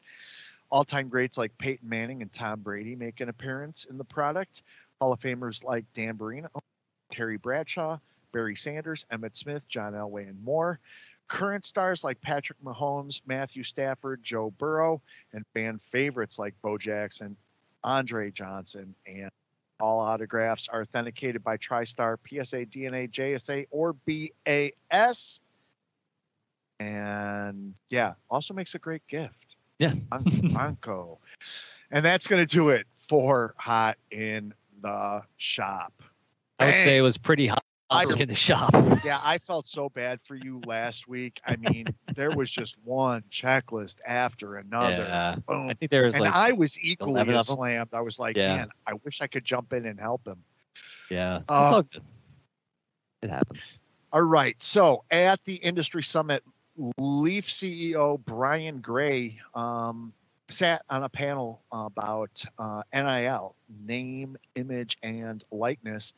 All 0.70 0.84
time 0.84 1.08
greats 1.08 1.36
like 1.36 1.56
Peyton 1.58 1.88
Manning 1.88 2.22
and 2.22 2.32
Tom 2.32 2.60
Brady 2.60 2.94
make 2.94 3.20
an 3.20 3.28
appearance 3.28 3.84
in 3.84 3.98
the 3.98 4.04
product. 4.04 4.62
Hall 5.00 5.12
of 5.12 5.20
Famers 5.20 5.64
like 5.64 5.84
Dan 5.92 6.16
Marino, 6.18 6.48
Terry 7.10 7.36
Bradshaw, 7.36 7.98
Barry 8.32 8.56
Sanders, 8.56 9.06
Emmitt 9.12 9.34
Smith, 9.34 9.68
John 9.68 9.94
Elway, 9.94 10.28
and 10.28 10.42
more. 10.42 10.78
Current 11.26 11.66
stars 11.66 12.04
like 12.04 12.20
Patrick 12.20 12.58
Mahomes, 12.62 13.20
Matthew 13.26 13.62
Stafford, 13.62 14.22
Joe 14.22 14.50
Burrow, 14.50 15.02
and 15.32 15.44
fan 15.52 15.78
favorites 15.90 16.38
like 16.38 16.54
Bo 16.62 16.78
Jackson, 16.78 17.36
Andre 17.84 18.30
Johnson, 18.30 18.94
and 19.06 19.30
all 19.80 20.00
autographs 20.00 20.68
are 20.68 20.82
authenticated 20.82 21.42
by 21.42 21.56
TriStar, 21.56 22.16
PSA, 22.26 22.66
DNA, 22.66 23.10
JSA, 23.10 23.66
or 23.70 23.94
BAS. 24.06 25.40
And 26.80 27.74
yeah, 27.88 28.14
also 28.30 28.54
makes 28.54 28.74
a 28.74 28.78
great 28.78 29.06
gift. 29.08 29.56
Yeah. 29.78 29.94
Anko. 30.58 31.18
and 31.90 32.04
that's 32.04 32.26
going 32.26 32.44
to 32.44 32.56
do 32.56 32.70
it 32.70 32.86
for 33.08 33.54
Hot 33.56 33.96
in 34.10 34.54
the 34.82 35.22
Shop. 35.36 35.92
I 36.58 36.66
would 36.66 36.74
say 36.74 36.96
it 36.96 37.02
was 37.02 37.16
pretty 37.16 37.46
hot 37.46 37.62
I 37.90 38.02
was 38.02 38.14
in 38.14 38.28
the 38.28 38.34
shop. 38.34 38.74
Yeah, 39.04 39.20
I 39.22 39.38
felt 39.38 39.66
so 39.66 39.88
bad 39.88 40.18
for 40.24 40.34
you 40.34 40.60
last 40.66 41.06
week. 41.06 41.40
I 41.46 41.54
mean, 41.56 41.86
there 42.14 42.32
was 42.32 42.50
just 42.50 42.76
one 42.84 43.22
checklist 43.30 44.00
after 44.04 44.56
another. 44.56 45.04
Yeah. 45.08 45.36
Boom. 45.46 45.70
I 45.70 45.74
think 45.74 45.90
there 45.90 46.02
was 46.02 46.16
and 46.16 46.24
like 46.24 46.34
I 46.34 46.52
was 46.52 46.78
equally 46.80 47.24
slammed. 47.42 47.90
I 47.92 48.00
was 48.00 48.18
like, 48.18 48.36
yeah. 48.36 48.56
man, 48.56 48.68
I 48.86 48.94
wish 49.04 49.20
I 49.20 49.28
could 49.28 49.44
jump 49.44 49.72
in 49.72 49.86
and 49.86 50.00
help 50.00 50.26
him. 50.26 50.42
Yeah. 51.10 51.42
Uh, 51.48 51.62
it's 51.64 51.72
all 51.72 51.82
good. 51.82 52.02
It 53.22 53.30
happens. 53.30 53.72
All 54.12 54.22
right. 54.22 54.60
So 54.60 55.04
at 55.10 55.44
the 55.44 55.54
industry 55.54 56.02
summit, 56.02 56.42
Leaf 56.98 57.46
CEO 57.46 58.22
Brian 58.22 58.80
Gray 58.80 59.38
um, 59.54 60.12
sat 60.50 60.82
on 60.88 61.02
a 61.02 61.08
panel 61.08 61.62
about 61.70 62.44
uh, 62.58 62.82
NIL, 62.92 63.54
name, 63.86 64.36
image, 64.54 64.98
and 65.02 65.44
likeness, 65.50 66.14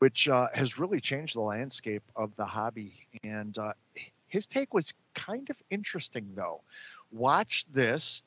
which 0.00 0.28
uh, 0.28 0.48
has 0.54 0.78
really 0.78 0.98
changed 0.98 1.36
the 1.36 1.40
landscape 1.40 2.02
of 2.16 2.34
the 2.36 2.44
hobby. 2.44 3.06
And 3.22 3.56
uh, 3.58 3.74
his 4.28 4.46
take 4.46 4.72
was 4.72 4.94
kind 5.14 5.48
of 5.50 5.56
interesting, 5.68 6.26
though. 6.34 6.62
Watch 7.12 7.66
this, 7.70 8.22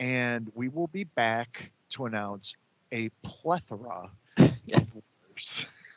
and 0.00 0.50
we 0.54 0.68
will 0.68 0.88
be 0.88 1.04
back 1.04 1.70
to 1.90 2.06
announce 2.06 2.56
a 2.92 3.08
plethora 3.22 4.10
of 4.38 4.52
winners. 4.66 5.66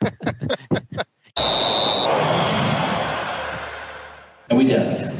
and 4.48 4.56
we 4.56 4.64
did. 4.64 5.12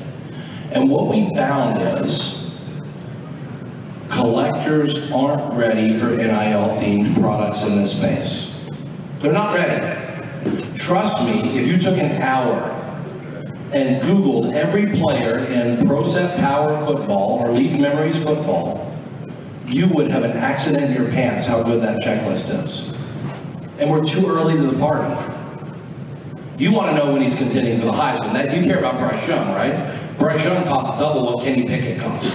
And 0.70 0.88
what 0.88 1.09
we 1.09 1.34
found 1.34 1.82
is 2.04 2.54
collectors 4.09 5.11
aren't 5.11 5.52
ready 5.54 5.98
for 5.98 6.11
NIL 6.11 6.68
themed 6.78 7.20
products 7.20 7.64
in 7.64 7.76
this 7.76 7.90
space. 7.90 8.55
They're 9.21 9.33
not 9.33 9.55
ready. 9.55 10.77
Trust 10.77 11.27
me, 11.27 11.59
if 11.59 11.67
you 11.67 11.79
took 11.79 11.99
an 11.99 12.23
hour 12.23 12.71
and 13.73 14.03
Googled 14.03 14.55
every 14.55 14.93
player 14.93 15.39
in 15.39 15.79
ProSet 15.79 16.37
Power 16.37 16.85
football 16.85 17.41
or 17.41 17.53
Leaf 17.53 17.73
Memories 17.73 18.19
football, 18.23 18.95
you 19.67 19.89
would 19.89 20.11
have 20.11 20.23
an 20.23 20.33
accident 20.33 20.85
in 20.85 20.93
your 20.93 21.11
pants 21.11 21.47
how 21.47 21.62
good 21.62 21.83
that 21.83 22.01
checklist 22.01 22.64
is. 22.64 22.95
And 23.79 23.91
we're 23.91 24.05
too 24.05 24.27
early 24.27 24.55
to 24.55 24.71
the 24.71 24.79
party. 24.79 25.14
You 26.59 26.73
want 26.73 26.91
to 26.91 26.97
know 26.97 27.12
when 27.12 27.23
he's 27.23 27.35
contending 27.35 27.81
for 27.81 27.87
the 27.87 27.93
Heisman. 27.93 28.33
That 28.33 28.57
you 28.57 28.62
care 28.64 28.79
about 28.79 28.99
Bryce 28.99 29.27
Young, 29.27 29.49
right? 29.49 30.19
Bryce 30.19 30.45
Young 30.45 30.64
costs 30.64 30.99
double 30.99 31.35
what 31.35 31.45
Kenny 31.45 31.67
Pickett 31.67 32.01
costs. 32.01 32.31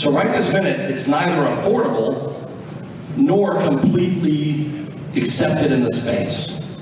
So 0.00 0.10
right 0.10 0.32
this 0.32 0.50
minute, 0.52 0.90
it's 0.90 1.06
neither 1.06 1.42
affordable 1.42 2.39
nor 3.20 3.60
completely 3.60 4.86
accepted 5.16 5.72
in 5.72 5.84
the 5.84 5.92
space. 5.92 6.76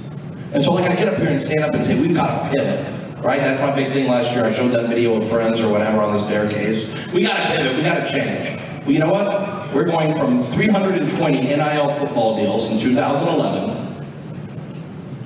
And 0.53 0.63
so 0.63 0.73
like 0.73 0.91
I 0.91 0.95
get 0.95 1.09
up 1.09 1.17
here 1.19 1.29
and 1.29 1.41
stand 1.41 1.61
up 1.61 1.75
and 1.75 1.85
say, 1.85 2.01
we've 2.01 2.15
got 2.15 2.45
to 2.45 2.51
pivot, 2.57 3.23
right? 3.23 3.41
That's 3.41 3.61
my 3.61 3.75
big 3.75 3.93
thing 3.93 4.07
last 4.09 4.33
year. 4.33 4.45
I 4.45 4.53
showed 4.53 4.71
that 4.71 4.89
video 4.89 5.21
of 5.21 5.29
friends 5.29 5.61
or 5.61 5.71
whatever 5.71 6.01
on 6.01 6.13
the 6.13 6.19
staircase. 6.19 6.87
We 7.13 7.23
got 7.23 7.37
to 7.37 7.57
pivot, 7.57 7.77
we 7.77 7.83
got 7.83 8.07
to 8.07 8.11
change. 8.11 8.61
Well, 8.83 8.93
you 8.93 8.99
know 9.01 9.11
what? 9.13 9.75
We're 9.75 9.85
going 9.85 10.17
from 10.17 10.43
320 10.53 11.41
NIL 11.41 11.99
football 11.99 12.37
deals 12.37 12.71
in 12.71 12.79
2011 12.79 14.07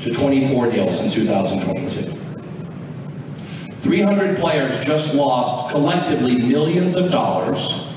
to 0.01 0.13
24 0.13 0.71
deals 0.71 1.01
in 1.01 1.11
2022. 1.11 2.19
300 3.77 4.39
players 4.39 4.85
just 4.85 5.15
lost 5.15 5.71
collectively 5.71 6.37
millions 6.37 6.97
of 6.97 7.11
dollars 7.11 7.92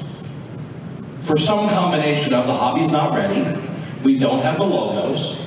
for 1.25 1.37
some 1.37 1.67
combination 1.69 2.33
of 2.33 2.45
the 2.45 2.53
hobby's 2.53 2.91
not 2.91 3.13
ready, 3.13 3.59
we 4.03 4.17
don't 4.17 4.41
have 4.41 4.57
the 4.57 4.63
logos. 4.63 5.41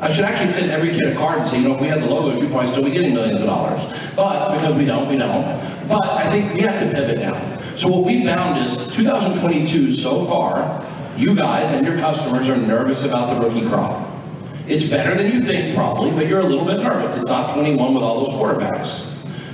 I 0.00 0.10
should 0.10 0.24
actually 0.24 0.48
send 0.48 0.70
every 0.70 0.90
kid 0.90 1.04
a 1.08 1.14
card 1.14 1.40
and 1.40 1.46
say, 1.46 1.58
you 1.58 1.68
know, 1.68 1.74
if 1.74 1.80
we 1.80 1.88
had 1.88 2.00
the 2.02 2.06
logos, 2.06 2.40
you'd 2.40 2.50
probably 2.50 2.70
still 2.70 2.82
be 2.82 2.90
getting 2.90 3.12
millions 3.12 3.42
of 3.42 3.48
dollars. 3.48 3.82
But 4.16 4.56
because 4.56 4.74
we 4.74 4.86
don't, 4.86 5.08
we 5.08 5.18
don't. 5.18 5.44
But 5.88 6.02
I 6.08 6.30
think 6.30 6.54
we 6.54 6.62
have 6.62 6.80
to 6.80 6.86
pivot 6.90 7.18
now. 7.18 7.58
So 7.76 7.88
what 7.88 8.04
we 8.04 8.24
found 8.24 8.64
is 8.64 8.88
2022 8.94 9.92
so 9.92 10.24
far, 10.24 10.86
you 11.18 11.34
guys 11.34 11.72
and 11.72 11.86
your 11.86 11.98
customers 11.98 12.48
are 12.48 12.56
nervous 12.56 13.02
about 13.02 13.34
the 13.34 13.46
rookie 13.46 13.68
crop. 13.68 14.08
It's 14.66 14.84
better 14.84 15.14
than 15.14 15.30
you 15.32 15.42
think 15.42 15.74
probably, 15.74 16.12
but 16.12 16.28
you're 16.28 16.40
a 16.40 16.46
little 16.46 16.64
bit 16.64 16.80
nervous. 16.80 17.14
It's 17.16 17.26
not 17.26 17.52
21 17.52 17.92
with 17.92 18.02
all 18.02 18.24
those 18.24 18.34
quarterbacks. 18.34 19.06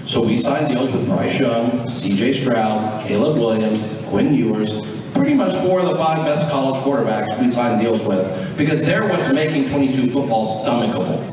So 0.09 0.23
we 0.25 0.39
signed 0.39 0.69
deals 0.69 0.93
with 0.93 1.07
Bryce 1.07 1.41
Young, 1.41 1.71
CJ 1.89 2.35
Stroud, 2.35 3.05
Caleb 3.09 3.39
Williams, 3.39 3.83
Quinn 4.09 4.33
Ewers, 4.33 4.71
pretty 5.17 5.35
much 5.35 5.53
four 5.67 5.81
of 5.81 5.87
the 5.87 5.97
five 5.97 6.25
best 6.25 6.49
college 6.51 6.81
quarterbacks 6.83 7.41
we 7.41 7.51
signed 7.51 7.81
deals 7.81 8.03
with 8.03 8.57
because 8.57 8.81
they're 8.81 9.07
what's 9.09 9.33
making 9.33 9.69
22 9.69 10.11
football 10.11 10.65
stomachable. 10.65 11.33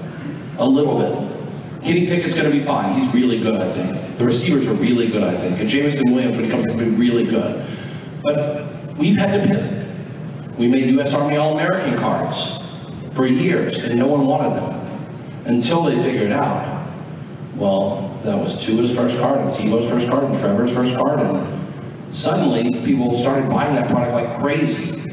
A 0.60 0.66
little 0.66 0.98
bit. 0.98 1.84
Kenny 1.84 2.08
Pickett's 2.08 2.34
going 2.34 2.50
to 2.50 2.58
be 2.58 2.64
fine. 2.64 3.00
He's 3.00 3.14
really 3.14 3.40
good, 3.42 3.56
I 3.56 3.70
think. 3.74 4.18
The 4.18 4.24
receivers 4.24 4.68
are 4.68 4.74
really 4.74 5.10
good, 5.10 5.24
I 5.24 5.38
think. 5.38 5.60
And 5.60 5.68
Jameson 5.68 6.14
Williams, 6.14 6.36
when 6.36 6.46
he 6.46 6.52
comes 6.52 6.66
will 6.68 6.78
be 6.78 6.86
really 6.86 7.26
good. 7.26 7.66
But 8.24 8.96
we've 8.96 9.18
had 9.18 9.44
to 9.44 9.48
pivot. 9.48 10.58
We 10.58 10.68
made 10.68 10.90
U.S. 10.92 11.14
Army 11.14 11.36
All-American 11.36 11.98
cards 11.98 12.60
for 13.14 13.26
years, 13.26 13.78
and 13.78 14.00
no 14.00 14.08
one 14.08 14.26
wanted 14.26 14.56
them 14.56 14.84
until 15.46 15.84
they 15.84 16.02
figured 16.02 16.32
out, 16.32 16.88
well, 17.56 18.18
that 18.24 18.38
was 18.38 18.64
Tua's 18.64 18.96
first 18.96 19.18
card, 19.18 19.42
and 19.42 19.52
Tebow's 19.52 19.90
first 19.90 20.08
card, 20.08 20.24
and 20.24 20.36
Trevor's 20.36 20.72
first 20.72 20.96
card, 20.96 21.20
and 21.20 21.62
suddenly 22.14 22.82
people 22.86 23.18
started 23.18 23.49
buying 23.49 23.76
that 23.76 23.89
product 23.89 24.14
like 24.14 24.39
crazy. 24.39 25.11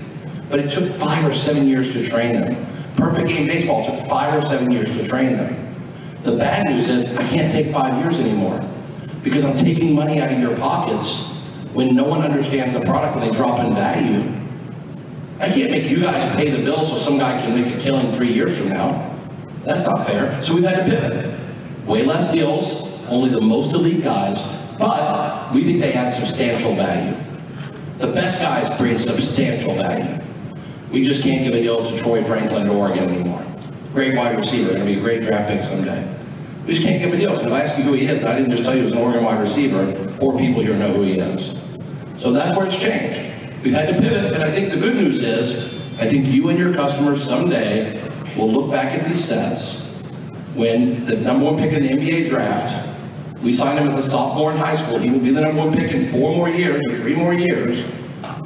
But 0.49 0.61
it 0.61 0.71
took 0.71 0.93
five 0.95 1.25
or 1.25 1.35
seven 1.35 1.67
years 1.67 1.93
to 1.93 2.07
train 2.09 2.35
them. 2.35 2.67
Perfect 2.97 3.29
Game 3.29 3.47
Baseball 3.47 3.85
took 3.85 4.07
five 4.09 4.35
or 4.35 4.47
seven 4.47 4.71
years 4.71 4.91
to 4.91 5.07
train 5.07 5.37
them. 5.37 5.75
The 6.23 6.37
bad 6.37 6.67
news 6.67 6.89
is 6.89 7.17
I 7.17 7.27
can't 7.27 7.51
take 7.51 7.73
five 7.73 7.97
years 8.03 8.19
anymore 8.19 8.61
because 9.23 9.45
I'm 9.45 9.57
taking 9.57 9.95
money 9.95 10.21
out 10.21 10.33
of 10.33 10.39
your 10.39 10.57
pockets 10.57 11.23
when 11.73 11.95
no 11.95 12.05
one 12.05 12.23
understands 12.23 12.73
the 12.75 12.81
product 12.81 13.17
and 13.17 13.23
they 13.23 13.37
drop 13.37 13.61
in 13.61 13.75
value. 13.75 14.21
I 15.39 15.51
can't 15.51 15.71
make 15.71 15.91
you 15.91 16.01
guys 16.01 16.37
pay 16.37 16.51
the 16.51 16.63
bill 16.63 16.85
so 16.85 16.99
some 16.99 17.17
guy 17.17 17.41
can 17.41 17.55
make 17.59 17.75
a 17.75 17.81
killing 17.81 18.13
three 18.15 18.33
years 18.33 18.59
from 18.59 18.69
now. 18.69 19.17
That's 19.65 19.87
not 19.87 20.07
fair. 20.07 20.43
So 20.43 20.55
we've 20.55 20.65
had 20.65 20.85
to 20.85 20.91
pivot. 20.91 21.39
Way 21.87 22.05
less 22.05 22.31
deals, 22.33 22.91
only 23.09 23.31
the 23.31 23.41
most 23.41 23.73
elite 23.73 24.03
guys, 24.03 24.43
but 24.81 25.53
we 25.55 25.65
think 25.65 25.81
they 25.81 25.93
add 25.93 26.09
substantial 26.11 26.75
value. 26.75 27.17
The 27.99 28.09
best 28.09 28.41
guys 28.41 28.71
bring 28.79 28.99
substantial 28.99 29.75
value. 29.75 30.25
We 30.91 31.05
just 31.05 31.23
can't 31.23 31.45
give 31.45 31.55
a 31.55 31.61
deal 31.61 31.89
to 31.89 32.03
Troy 32.03 32.25
Franklin 32.25 32.67
to 32.67 32.73
Oregon 32.73 33.11
anymore 33.11 33.47
great 33.93 34.17
wide 34.17 34.37
receiver, 34.37 34.69
going 34.69 34.81
to 34.81 34.85
be 34.85 34.99
a 34.99 35.01
great 35.01 35.23
draft 35.23 35.49
pick 35.49 35.63
someday. 35.63 36.07
We 36.67 36.75
just 36.75 36.87
can't 36.87 37.03
give 37.03 37.13
a 37.13 37.17
deal 37.17 37.31
because 37.31 37.47
if 37.47 37.53
I 37.53 37.63
ask 37.63 37.77
you 37.77 37.85
who 37.85 37.95
he 37.95 38.07
is, 38.07 38.25
I 38.25 38.37
didn't 38.37 38.51
just 38.51 38.63
tell 38.63 38.75
you 38.75 38.81
he 38.81 38.85
was 38.85 38.93
an 38.93 38.99
Oregon 38.99 39.25
wide 39.25 39.41
receiver, 39.41 39.93
four 40.17 40.37
people 40.39 40.63
here 40.63 40.75
know 40.77 40.93
who 40.93 41.03
he 41.03 41.19
is. 41.19 41.61
So 42.17 42.33
that's 42.33 42.57
where 42.57 42.67
it's 42.67 42.77
changed. 42.77 43.19
We've 43.65 43.73
had 43.73 43.89
to 43.89 44.01
pivot, 44.01 44.33
and 44.33 44.43
I 44.43 44.51
think 44.51 44.71
the 44.71 44.77
good 44.77 44.95
news 44.95 45.19
is, 45.19 45.75
I 45.99 46.09
think 46.09 46.27
you 46.27 46.49
and 46.49 46.59
your 46.59 46.73
customers 46.73 47.25
someday 47.25 48.09
will 48.37 48.51
look 48.53 48.71
back 48.71 48.97
at 48.97 49.07
these 49.07 49.23
sets 49.23 49.89
when 50.55 51.05
the 51.05 51.17
number 51.17 51.47
one 51.47 51.59
pick 51.59 51.73
in 51.73 51.83
the 51.83 51.89
NBA 51.89 52.29
draft, 52.29 52.87
we 53.43 53.53
signed 53.53 53.79
him 53.79 53.89
as 53.89 54.07
a 54.07 54.11
sophomore 54.11 54.53
in 54.53 54.59
high 54.59 54.77
school, 54.77 54.99
he 54.99 55.11
will 55.11 55.21
be 55.21 55.31
the 55.31 55.41
number 55.41 55.59
one 55.59 55.73
pick 55.73 55.91
in 55.91 56.11
four 56.11 56.35
more 56.35 56.49
years 56.49 56.81
or 56.89 56.97
three 56.97 57.15
more 57.15 57.33
years. 57.33 57.85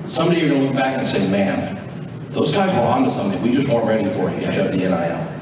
Someday 0.06 0.40
you're 0.40 0.50
going 0.50 0.60
to 0.60 0.66
look 0.68 0.76
back 0.76 0.98
and 0.98 1.06
say, 1.06 1.28
man, 1.28 1.80
those 2.30 2.52
guys 2.52 2.72
were 2.74 2.80
onto 2.80 3.10
something. 3.10 3.40
We 3.42 3.52
just 3.52 3.68
weren't 3.68 3.86
ready 3.86 4.08
for 4.14 4.30
it 4.30 4.40
yet, 4.40 4.58
of 4.58 4.72
the 4.72 4.78
NIL 4.78 5.34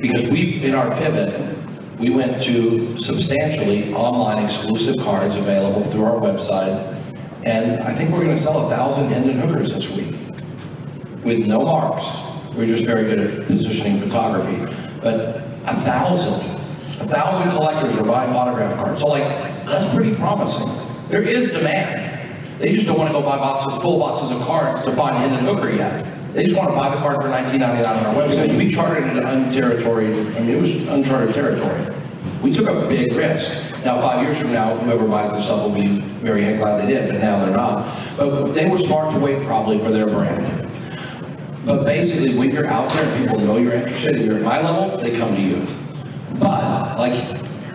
because 0.00 0.24
we, 0.30 0.62
in 0.62 0.74
our 0.74 0.96
pivot, 0.96 1.56
we 1.98 2.10
went 2.10 2.40
to 2.42 2.96
substantially 2.96 3.92
online 3.92 4.42
exclusive 4.42 4.96
cards 4.98 5.36
available 5.36 5.84
through 5.90 6.04
our 6.04 6.18
website. 6.18 6.96
And 7.44 7.80
I 7.82 7.94
think 7.94 8.10
we're 8.10 8.24
going 8.24 8.34
to 8.34 8.40
sell 8.40 8.66
a 8.66 8.70
thousand 8.70 9.08
Hendon 9.08 9.38
Hookers 9.38 9.72
this 9.72 9.88
week 9.90 10.14
with 11.22 11.46
no 11.46 11.64
marks. 11.64 12.06
We're 12.54 12.66
just 12.66 12.84
very 12.84 13.04
good 13.04 13.20
at 13.20 13.46
positioning 13.46 14.00
photography. 14.00 14.74
But 15.02 15.42
a 15.66 15.74
thousand, 15.82 16.59
a 17.00 17.08
thousand 17.08 17.50
collectors 17.50 17.96
are 17.96 18.04
buying 18.04 18.32
autograph 18.32 18.76
cards. 18.76 19.00
So 19.00 19.08
like, 19.08 19.24
that's 19.64 19.92
pretty 19.94 20.14
promising. 20.14 20.68
There 21.08 21.22
is 21.22 21.50
demand. 21.50 22.08
They 22.58 22.72
just 22.72 22.86
don't 22.86 22.98
want 22.98 23.08
to 23.08 23.12
go 23.14 23.22
buy 23.22 23.38
boxes, 23.38 23.80
full 23.80 23.98
boxes 23.98 24.30
of 24.30 24.42
cards 24.42 24.84
to 24.84 24.94
find 24.94 25.16
Hendon 25.16 25.44
Hooker 25.44 25.70
yet. 25.70 26.06
They 26.34 26.44
just 26.44 26.54
want 26.54 26.68
to 26.68 26.76
buy 26.76 26.94
the 26.94 27.00
card 27.00 27.16
for 27.22 27.28
$19.99 27.28 27.88
on 27.88 28.06
our 28.06 28.14
website. 28.14 28.56
We 28.56 28.70
chartered 28.70 29.04
into 29.04 29.22
unterritory, 29.22 30.14
I 30.36 30.40
mean, 30.40 30.50
it 30.50 30.60
was 30.60 30.86
uncharted 30.88 31.34
territory. 31.34 31.94
We 32.42 32.52
took 32.52 32.68
a 32.68 32.86
big 32.86 33.12
risk. 33.12 33.50
Now, 33.84 34.00
five 34.00 34.22
years 34.22 34.38
from 34.38 34.52
now, 34.52 34.76
whoever 34.76 35.08
buys 35.08 35.30
the 35.30 35.40
stuff 35.40 35.62
will 35.62 35.74
be 35.74 36.00
very 36.20 36.42
glad 36.56 36.82
they 36.82 36.92
did, 36.92 37.10
but 37.10 37.20
now 37.20 37.44
they're 37.44 37.54
not. 37.54 38.16
But 38.16 38.52
they 38.52 38.68
were 38.68 38.78
smart 38.78 39.12
to 39.14 39.18
wait 39.18 39.42
probably 39.46 39.78
for 39.78 39.90
their 39.90 40.06
brand. 40.06 40.70
But 41.64 41.84
basically, 41.84 42.38
when 42.38 42.50
you're 42.50 42.66
out 42.66 42.92
there 42.92 43.04
and 43.04 43.22
people 43.22 43.40
know 43.40 43.56
you're 43.56 43.72
interested 43.72 44.16
and 44.16 44.24
you're 44.24 44.36
at 44.36 44.42
my 44.42 44.60
level, 44.60 44.98
they 44.98 45.18
come 45.18 45.34
to 45.34 45.40
you. 45.40 45.66
But, 46.38 46.98
like, 46.98 47.12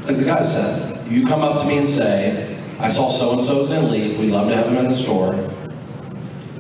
like 0.06 0.18
the 0.18 0.24
guy 0.26 0.44
said, 0.44 1.08
you 1.08 1.26
come 1.26 1.42
up 1.42 1.62
to 1.62 1.68
me 1.68 1.78
and 1.78 1.90
say, 1.90 2.60
I 2.80 2.90
saw 2.90 3.10
so-and-so's 3.10 3.70
in 3.70 3.92
Leaf, 3.92 4.20
we'd 4.20 4.32
love 4.32 4.50
to 4.50 4.56
have 4.56 4.66
them 4.66 4.78
in 4.78 4.88
the 4.88 4.96
store. 4.96 5.34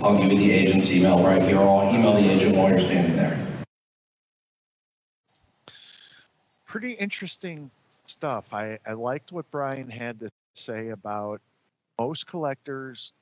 I'll 0.02 0.18
give 0.20 0.32
you 0.32 0.38
the 0.38 0.52
agent's 0.52 0.90
email 0.92 1.24
right 1.24 1.42
here, 1.42 1.58
or 1.58 1.84
I'll 1.84 1.96
email 1.96 2.14
the 2.14 2.30
agent 2.30 2.56
while 2.56 2.70
you're 2.70 2.80
standing 2.80 3.16
there. 3.16 3.48
Pretty 6.66 6.92
interesting 6.92 7.72
stuff. 8.06 8.54
I, 8.54 8.78
I 8.86 8.94
liked 8.94 9.32
what 9.32 9.50
Brian 9.52 9.90
had 9.90 10.20
to 10.20 10.30
say 10.54 10.90
about 10.90 11.42
most 12.00 12.28
collectors 12.28 13.14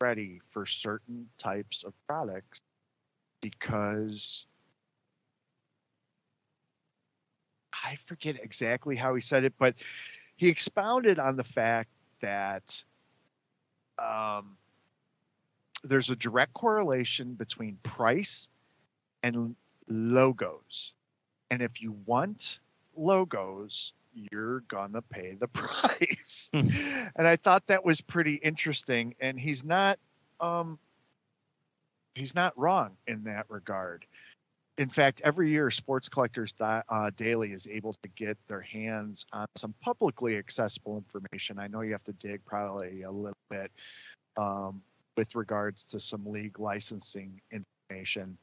ready 0.00 0.40
for 0.50 0.66
certain 0.66 1.28
types 1.38 1.84
of 1.84 1.94
products 2.06 2.60
because 3.40 4.44
I 7.84 7.96
forget 8.06 8.36
exactly 8.42 8.96
how 8.96 9.14
he 9.14 9.20
said 9.20 9.44
it, 9.44 9.54
but 9.58 9.74
he 10.36 10.48
expounded 10.48 11.18
on 11.18 11.36
the 11.36 11.44
fact 11.44 11.90
that 12.20 12.82
um, 13.98 14.56
there's 15.82 16.10
a 16.10 16.16
direct 16.16 16.54
correlation 16.54 17.34
between 17.34 17.78
price 17.82 18.48
and 19.22 19.56
logos. 19.88 20.92
And 21.50 21.62
if 21.62 21.80
you 21.80 21.96
want 22.06 22.60
logos, 22.96 23.92
you're 24.14 24.60
gonna 24.60 25.02
pay 25.02 25.34
the 25.34 25.48
price. 25.48 26.50
Hmm. 26.52 26.68
and 27.16 27.26
I 27.26 27.36
thought 27.36 27.66
that 27.66 27.84
was 27.84 28.00
pretty 28.00 28.34
interesting. 28.34 29.14
And 29.20 29.38
he's 29.38 29.64
not 29.64 29.98
um 30.40 30.78
he's 32.14 32.34
not 32.34 32.58
wrong 32.58 32.96
in 33.06 33.24
that 33.24 33.46
regard. 33.48 34.06
In 34.78 34.90
fact, 34.90 35.22
every 35.24 35.48
year 35.50 35.70
Sports 35.70 36.08
Collectors 36.08 36.52
uh, 36.60 37.10
Daily 37.16 37.52
is 37.52 37.66
able 37.66 37.94
to 38.02 38.08
get 38.10 38.36
their 38.46 38.60
hands 38.60 39.24
on 39.32 39.46
some 39.56 39.74
publicly 39.80 40.36
accessible 40.36 40.98
information. 40.98 41.58
I 41.58 41.66
know 41.66 41.80
you 41.80 41.92
have 41.92 42.04
to 42.04 42.12
dig 42.12 42.44
probably 42.44 43.02
a 43.02 43.10
little 43.10 43.38
bit 43.48 43.70
um, 44.36 44.82
with 45.16 45.34
regards 45.34 45.84
to 45.86 46.00
some 46.00 46.26
league 46.26 46.58
licensing 46.58 47.40
information. 47.50 48.36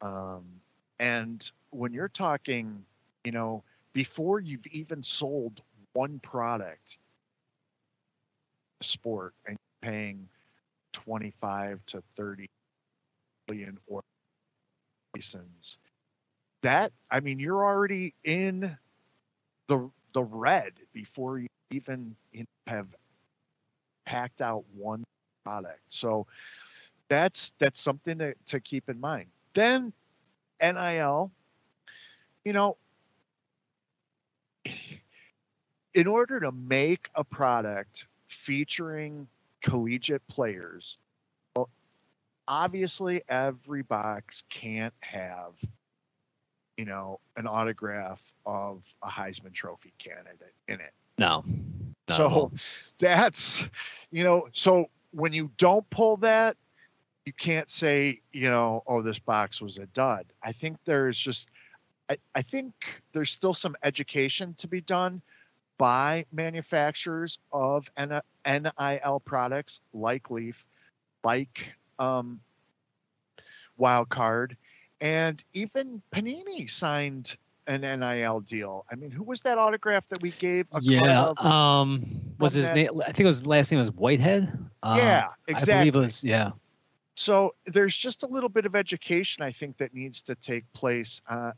Um, 0.00 0.44
and 0.98 1.50
when 1.70 1.92
you're 1.92 2.08
talking, 2.08 2.82
you 3.24 3.32
know, 3.32 3.62
before 3.92 4.40
you've 4.40 4.66
even 4.68 5.02
sold 5.02 5.60
one 5.92 6.20
product, 6.20 6.96
sport, 8.80 9.34
and 9.46 9.58
paying 9.82 10.26
25 10.94 11.80
to 11.86 12.02
30 12.16 12.46
million 13.48 13.78
or 13.86 14.02
that 16.62 16.92
I 17.10 17.20
mean, 17.20 17.38
you're 17.38 17.64
already 17.64 18.14
in 18.24 18.76
the 19.68 19.90
the 20.12 20.22
red 20.22 20.72
before 20.92 21.38
you 21.38 21.48
even 21.70 22.16
have 22.66 22.86
packed 24.04 24.40
out 24.40 24.64
one 24.74 25.04
product. 25.44 25.80
So 25.88 26.26
that's 27.08 27.52
that's 27.58 27.80
something 27.80 28.18
to, 28.18 28.34
to 28.46 28.60
keep 28.60 28.88
in 28.88 29.00
mind. 29.00 29.26
Then 29.54 29.92
NIL, 30.60 31.30
you 32.44 32.52
know, 32.52 32.76
in 35.94 36.06
order 36.06 36.40
to 36.40 36.52
make 36.52 37.10
a 37.14 37.24
product 37.24 38.06
featuring 38.28 39.28
collegiate 39.62 40.26
players, 40.28 40.98
obviously 42.48 43.22
every 43.28 43.82
box 43.82 44.44
can't 44.48 44.94
have, 45.00 45.54
you 46.76 46.84
know, 46.84 47.20
an 47.36 47.46
autograph 47.46 48.20
of 48.44 48.82
a 49.02 49.08
Heisman 49.08 49.52
Trophy 49.52 49.92
candidate 49.98 50.54
in 50.68 50.80
it. 50.80 50.92
No. 51.18 51.44
So 52.08 52.52
that's, 52.98 53.68
you 54.10 54.22
know, 54.22 54.48
so 54.52 54.90
when 55.10 55.32
you 55.32 55.50
don't 55.56 55.88
pull 55.90 56.18
that, 56.18 56.56
you 57.24 57.32
can't 57.32 57.68
say, 57.68 58.20
you 58.32 58.48
know, 58.48 58.84
oh, 58.86 59.02
this 59.02 59.18
box 59.18 59.60
was 59.60 59.78
a 59.78 59.86
dud. 59.86 60.26
I 60.42 60.52
think 60.52 60.78
there's 60.84 61.18
just, 61.18 61.48
I, 62.08 62.18
I 62.34 62.42
think 62.42 63.02
there's 63.12 63.32
still 63.32 63.54
some 63.54 63.74
education 63.82 64.54
to 64.58 64.68
be 64.68 64.80
done 64.80 65.22
by 65.78 66.24
manufacturers 66.32 67.38
of 67.52 67.90
N- 67.96 68.20
NIL 68.46 69.20
products 69.24 69.80
like 69.92 70.30
Leaf, 70.30 70.64
like 71.24 71.74
um, 71.98 72.40
Wildcard, 73.78 74.56
and 75.00 75.42
even 75.52 76.02
Panini 76.12 76.68
signed 76.68 77.36
an 77.66 77.80
NIL 77.80 78.40
deal. 78.40 78.86
I 78.90 78.94
mean, 78.94 79.10
who 79.10 79.22
was 79.22 79.42
that 79.42 79.58
autograph 79.58 80.08
that 80.08 80.22
we 80.22 80.30
gave? 80.30 80.66
A 80.72 80.80
yeah. 80.80 81.32
Um, 81.36 82.04
was 82.38 82.54
his 82.54 82.68
that- 82.68 82.74
name? 82.74 83.00
I 83.06 83.12
think 83.12 83.26
his 83.26 83.46
last 83.46 83.70
name 83.70 83.80
was 83.80 83.90
Whitehead. 83.90 84.52
Um, 84.82 84.98
yeah, 84.98 85.28
I 85.48 85.50
exactly. 85.50 85.90
believe 85.90 85.96
it 85.96 86.04
was. 86.04 86.24
Yeah. 86.24 86.52
So 87.16 87.54
there's 87.64 87.96
just 87.96 88.22
a 88.22 88.26
little 88.26 88.50
bit 88.50 88.66
of 88.66 88.76
education 88.76 89.42
I 89.42 89.50
think 89.50 89.78
that 89.78 89.94
needs 89.94 90.22
to 90.22 90.34
take 90.34 90.70
place 90.74 91.22
uh, 91.28 91.52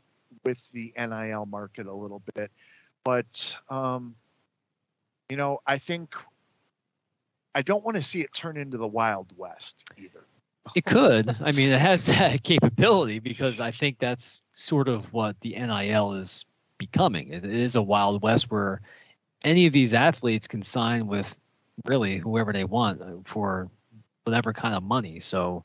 with 0.45 0.57
the 0.71 0.93
NIL 0.97 1.45
market 1.45 1.85
a 1.85 1.93
little 1.93 2.21
bit, 2.33 2.49
but 3.03 3.57
um, 3.69 4.15
you 5.29 5.35
know 5.35 5.59
I 5.67 5.77
think 5.77 6.15
I 7.53 7.61
don't 7.61 7.83
want 7.83 7.97
to 7.97 8.03
see 8.03 8.21
it 8.21 8.33
turn 8.33 8.55
into 8.55 8.77
the 8.77 8.87
Wild 8.87 9.33
West 9.35 9.85
either. 9.97 10.23
It 10.75 10.85
could. 10.85 11.35
I 11.41 11.51
mean, 11.51 11.69
it 11.69 11.79
has 11.79 12.05
that 12.07 12.43
capability 12.43 13.19
because 13.19 13.59
I 13.59 13.71
think 13.71 13.99
that's 13.99 14.41
sort 14.53 14.87
of 14.87 15.11
what 15.13 15.39
the 15.41 15.51
NIL 15.51 16.13
is 16.13 16.45
becoming. 16.77 17.29
It 17.29 17.45
is 17.45 17.75
a 17.75 17.81
wild 17.81 18.21
west 18.21 18.49
where 18.51 18.81
any 19.43 19.67
of 19.67 19.73
these 19.73 19.93
athletes 19.93 20.47
can 20.47 20.61
sign 20.61 21.07
with 21.07 21.37
really 21.85 22.17
whoever 22.17 22.51
they 22.51 22.63
want 22.63 23.27
for 23.27 23.69
whatever 24.23 24.53
kind 24.53 24.75
of 24.75 24.83
money. 24.83 25.19
So 25.19 25.63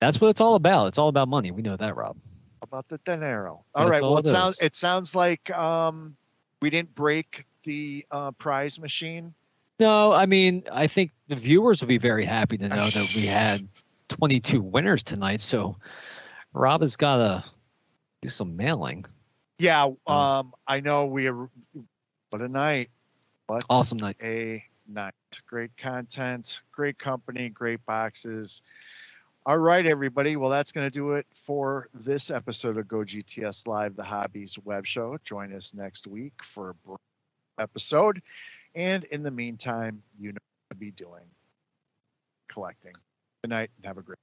that's 0.00 0.20
what 0.20 0.28
it's 0.28 0.40
all 0.40 0.54
about. 0.54 0.88
It's 0.88 0.98
all 0.98 1.08
about 1.08 1.28
money. 1.28 1.50
We 1.50 1.62
know 1.62 1.76
that, 1.76 1.96
Rob. 1.96 2.16
about 2.62 2.88
the 2.88 2.98
dinero. 2.98 3.64
All 3.74 3.88
right. 3.88 4.02
all 4.02 4.10
Well, 4.10 4.18
it 4.18 4.26
it 4.26 4.30
sounds 4.30 4.60
it 4.60 4.74
sounds 4.74 5.14
like 5.14 5.50
um, 5.50 6.16
we 6.62 6.70
didn't 6.70 6.94
break 6.94 7.44
the 7.64 8.06
uh, 8.10 8.32
prize 8.32 8.78
machine. 8.80 9.34
No, 9.80 10.12
I 10.12 10.26
mean, 10.26 10.64
I 10.70 10.88
think 10.88 11.10
the 11.28 11.36
viewers 11.36 11.80
will 11.80 11.88
be 11.88 11.96
very 11.96 12.26
happy 12.26 12.58
to 12.58 12.68
know 12.68 12.86
that 12.86 13.12
we 13.16 13.26
had 13.26 13.66
22 14.10 14.60
winners 14.60 15.02
tonight. 15.02 15.40
So 15.40 15.76
Rob 16.52 16.82
has 16.82 16.96
got 16.96 17.16
to 17.16 17.44
do 18.20 18.28
some 18.28 18.56
mailing. 18.56 19.06
Yeah. 19.58 19.86
Oh. 20.06 20.14
Um, 20.14 20.54
I 20.66 20.80
know 20.80 21.06
we. 21.06 21.28
are 21.28 21.48
What 22.28 22.42
a 22.42 22.48
night. 22.48 22.90
What 23.46 23.64
Awesome 23.70 23.98
night. 23.98 24.18
a 24.22 24.62
night. 24.86 25.14
Great 25.46 25.76
content, 25.76 26.60
great 26.70 26.98
company, 26.98 27.48
great 27.48 27.84
boxes. 27.86 28.62
All 29.46 29.58
right, 29.58 29.86
everybody. 29.86 30.36
Well, 30.36 30.50
that's 30.50 30.72
going 30.72 30.86
to 30.86 30.90
do 30.90 31.12
it 31.12 31.26
for 31.46 31.88
this 31.94 32.30
episode 32.30 32.76
of 32.76 32.86
Go 32.86 32.98
GTS 32.98 33.66
Live, 33.66 33.96
the 33.96 34.04
Hobbies 34.04 34.58
web 34.62 34.84
show. 34.84 35.16
Join 35.24 35.54
us 35.54 35.72
next 35.72 36.06
week 36.06 36.34
for 36.44 36.76
a 36.88 36.96
episode. 37.58 38.20
And 38.74 39.04
in 39.04 39.22
the 39.22 39.30
meantime, 39.30 40.02
you 40.18 40.32
know 40.32 40.38
what 40.68 40.74
to 40.74 40.78
be 40.78 40.90
doing 40.92 41.24
collecting. 42.48 42.94
Good 43.42 43.50
night 43.50 43.70
and 43.76 43.86
have 43.86 43.98
a 43.98 44.02
great 44.02 44.18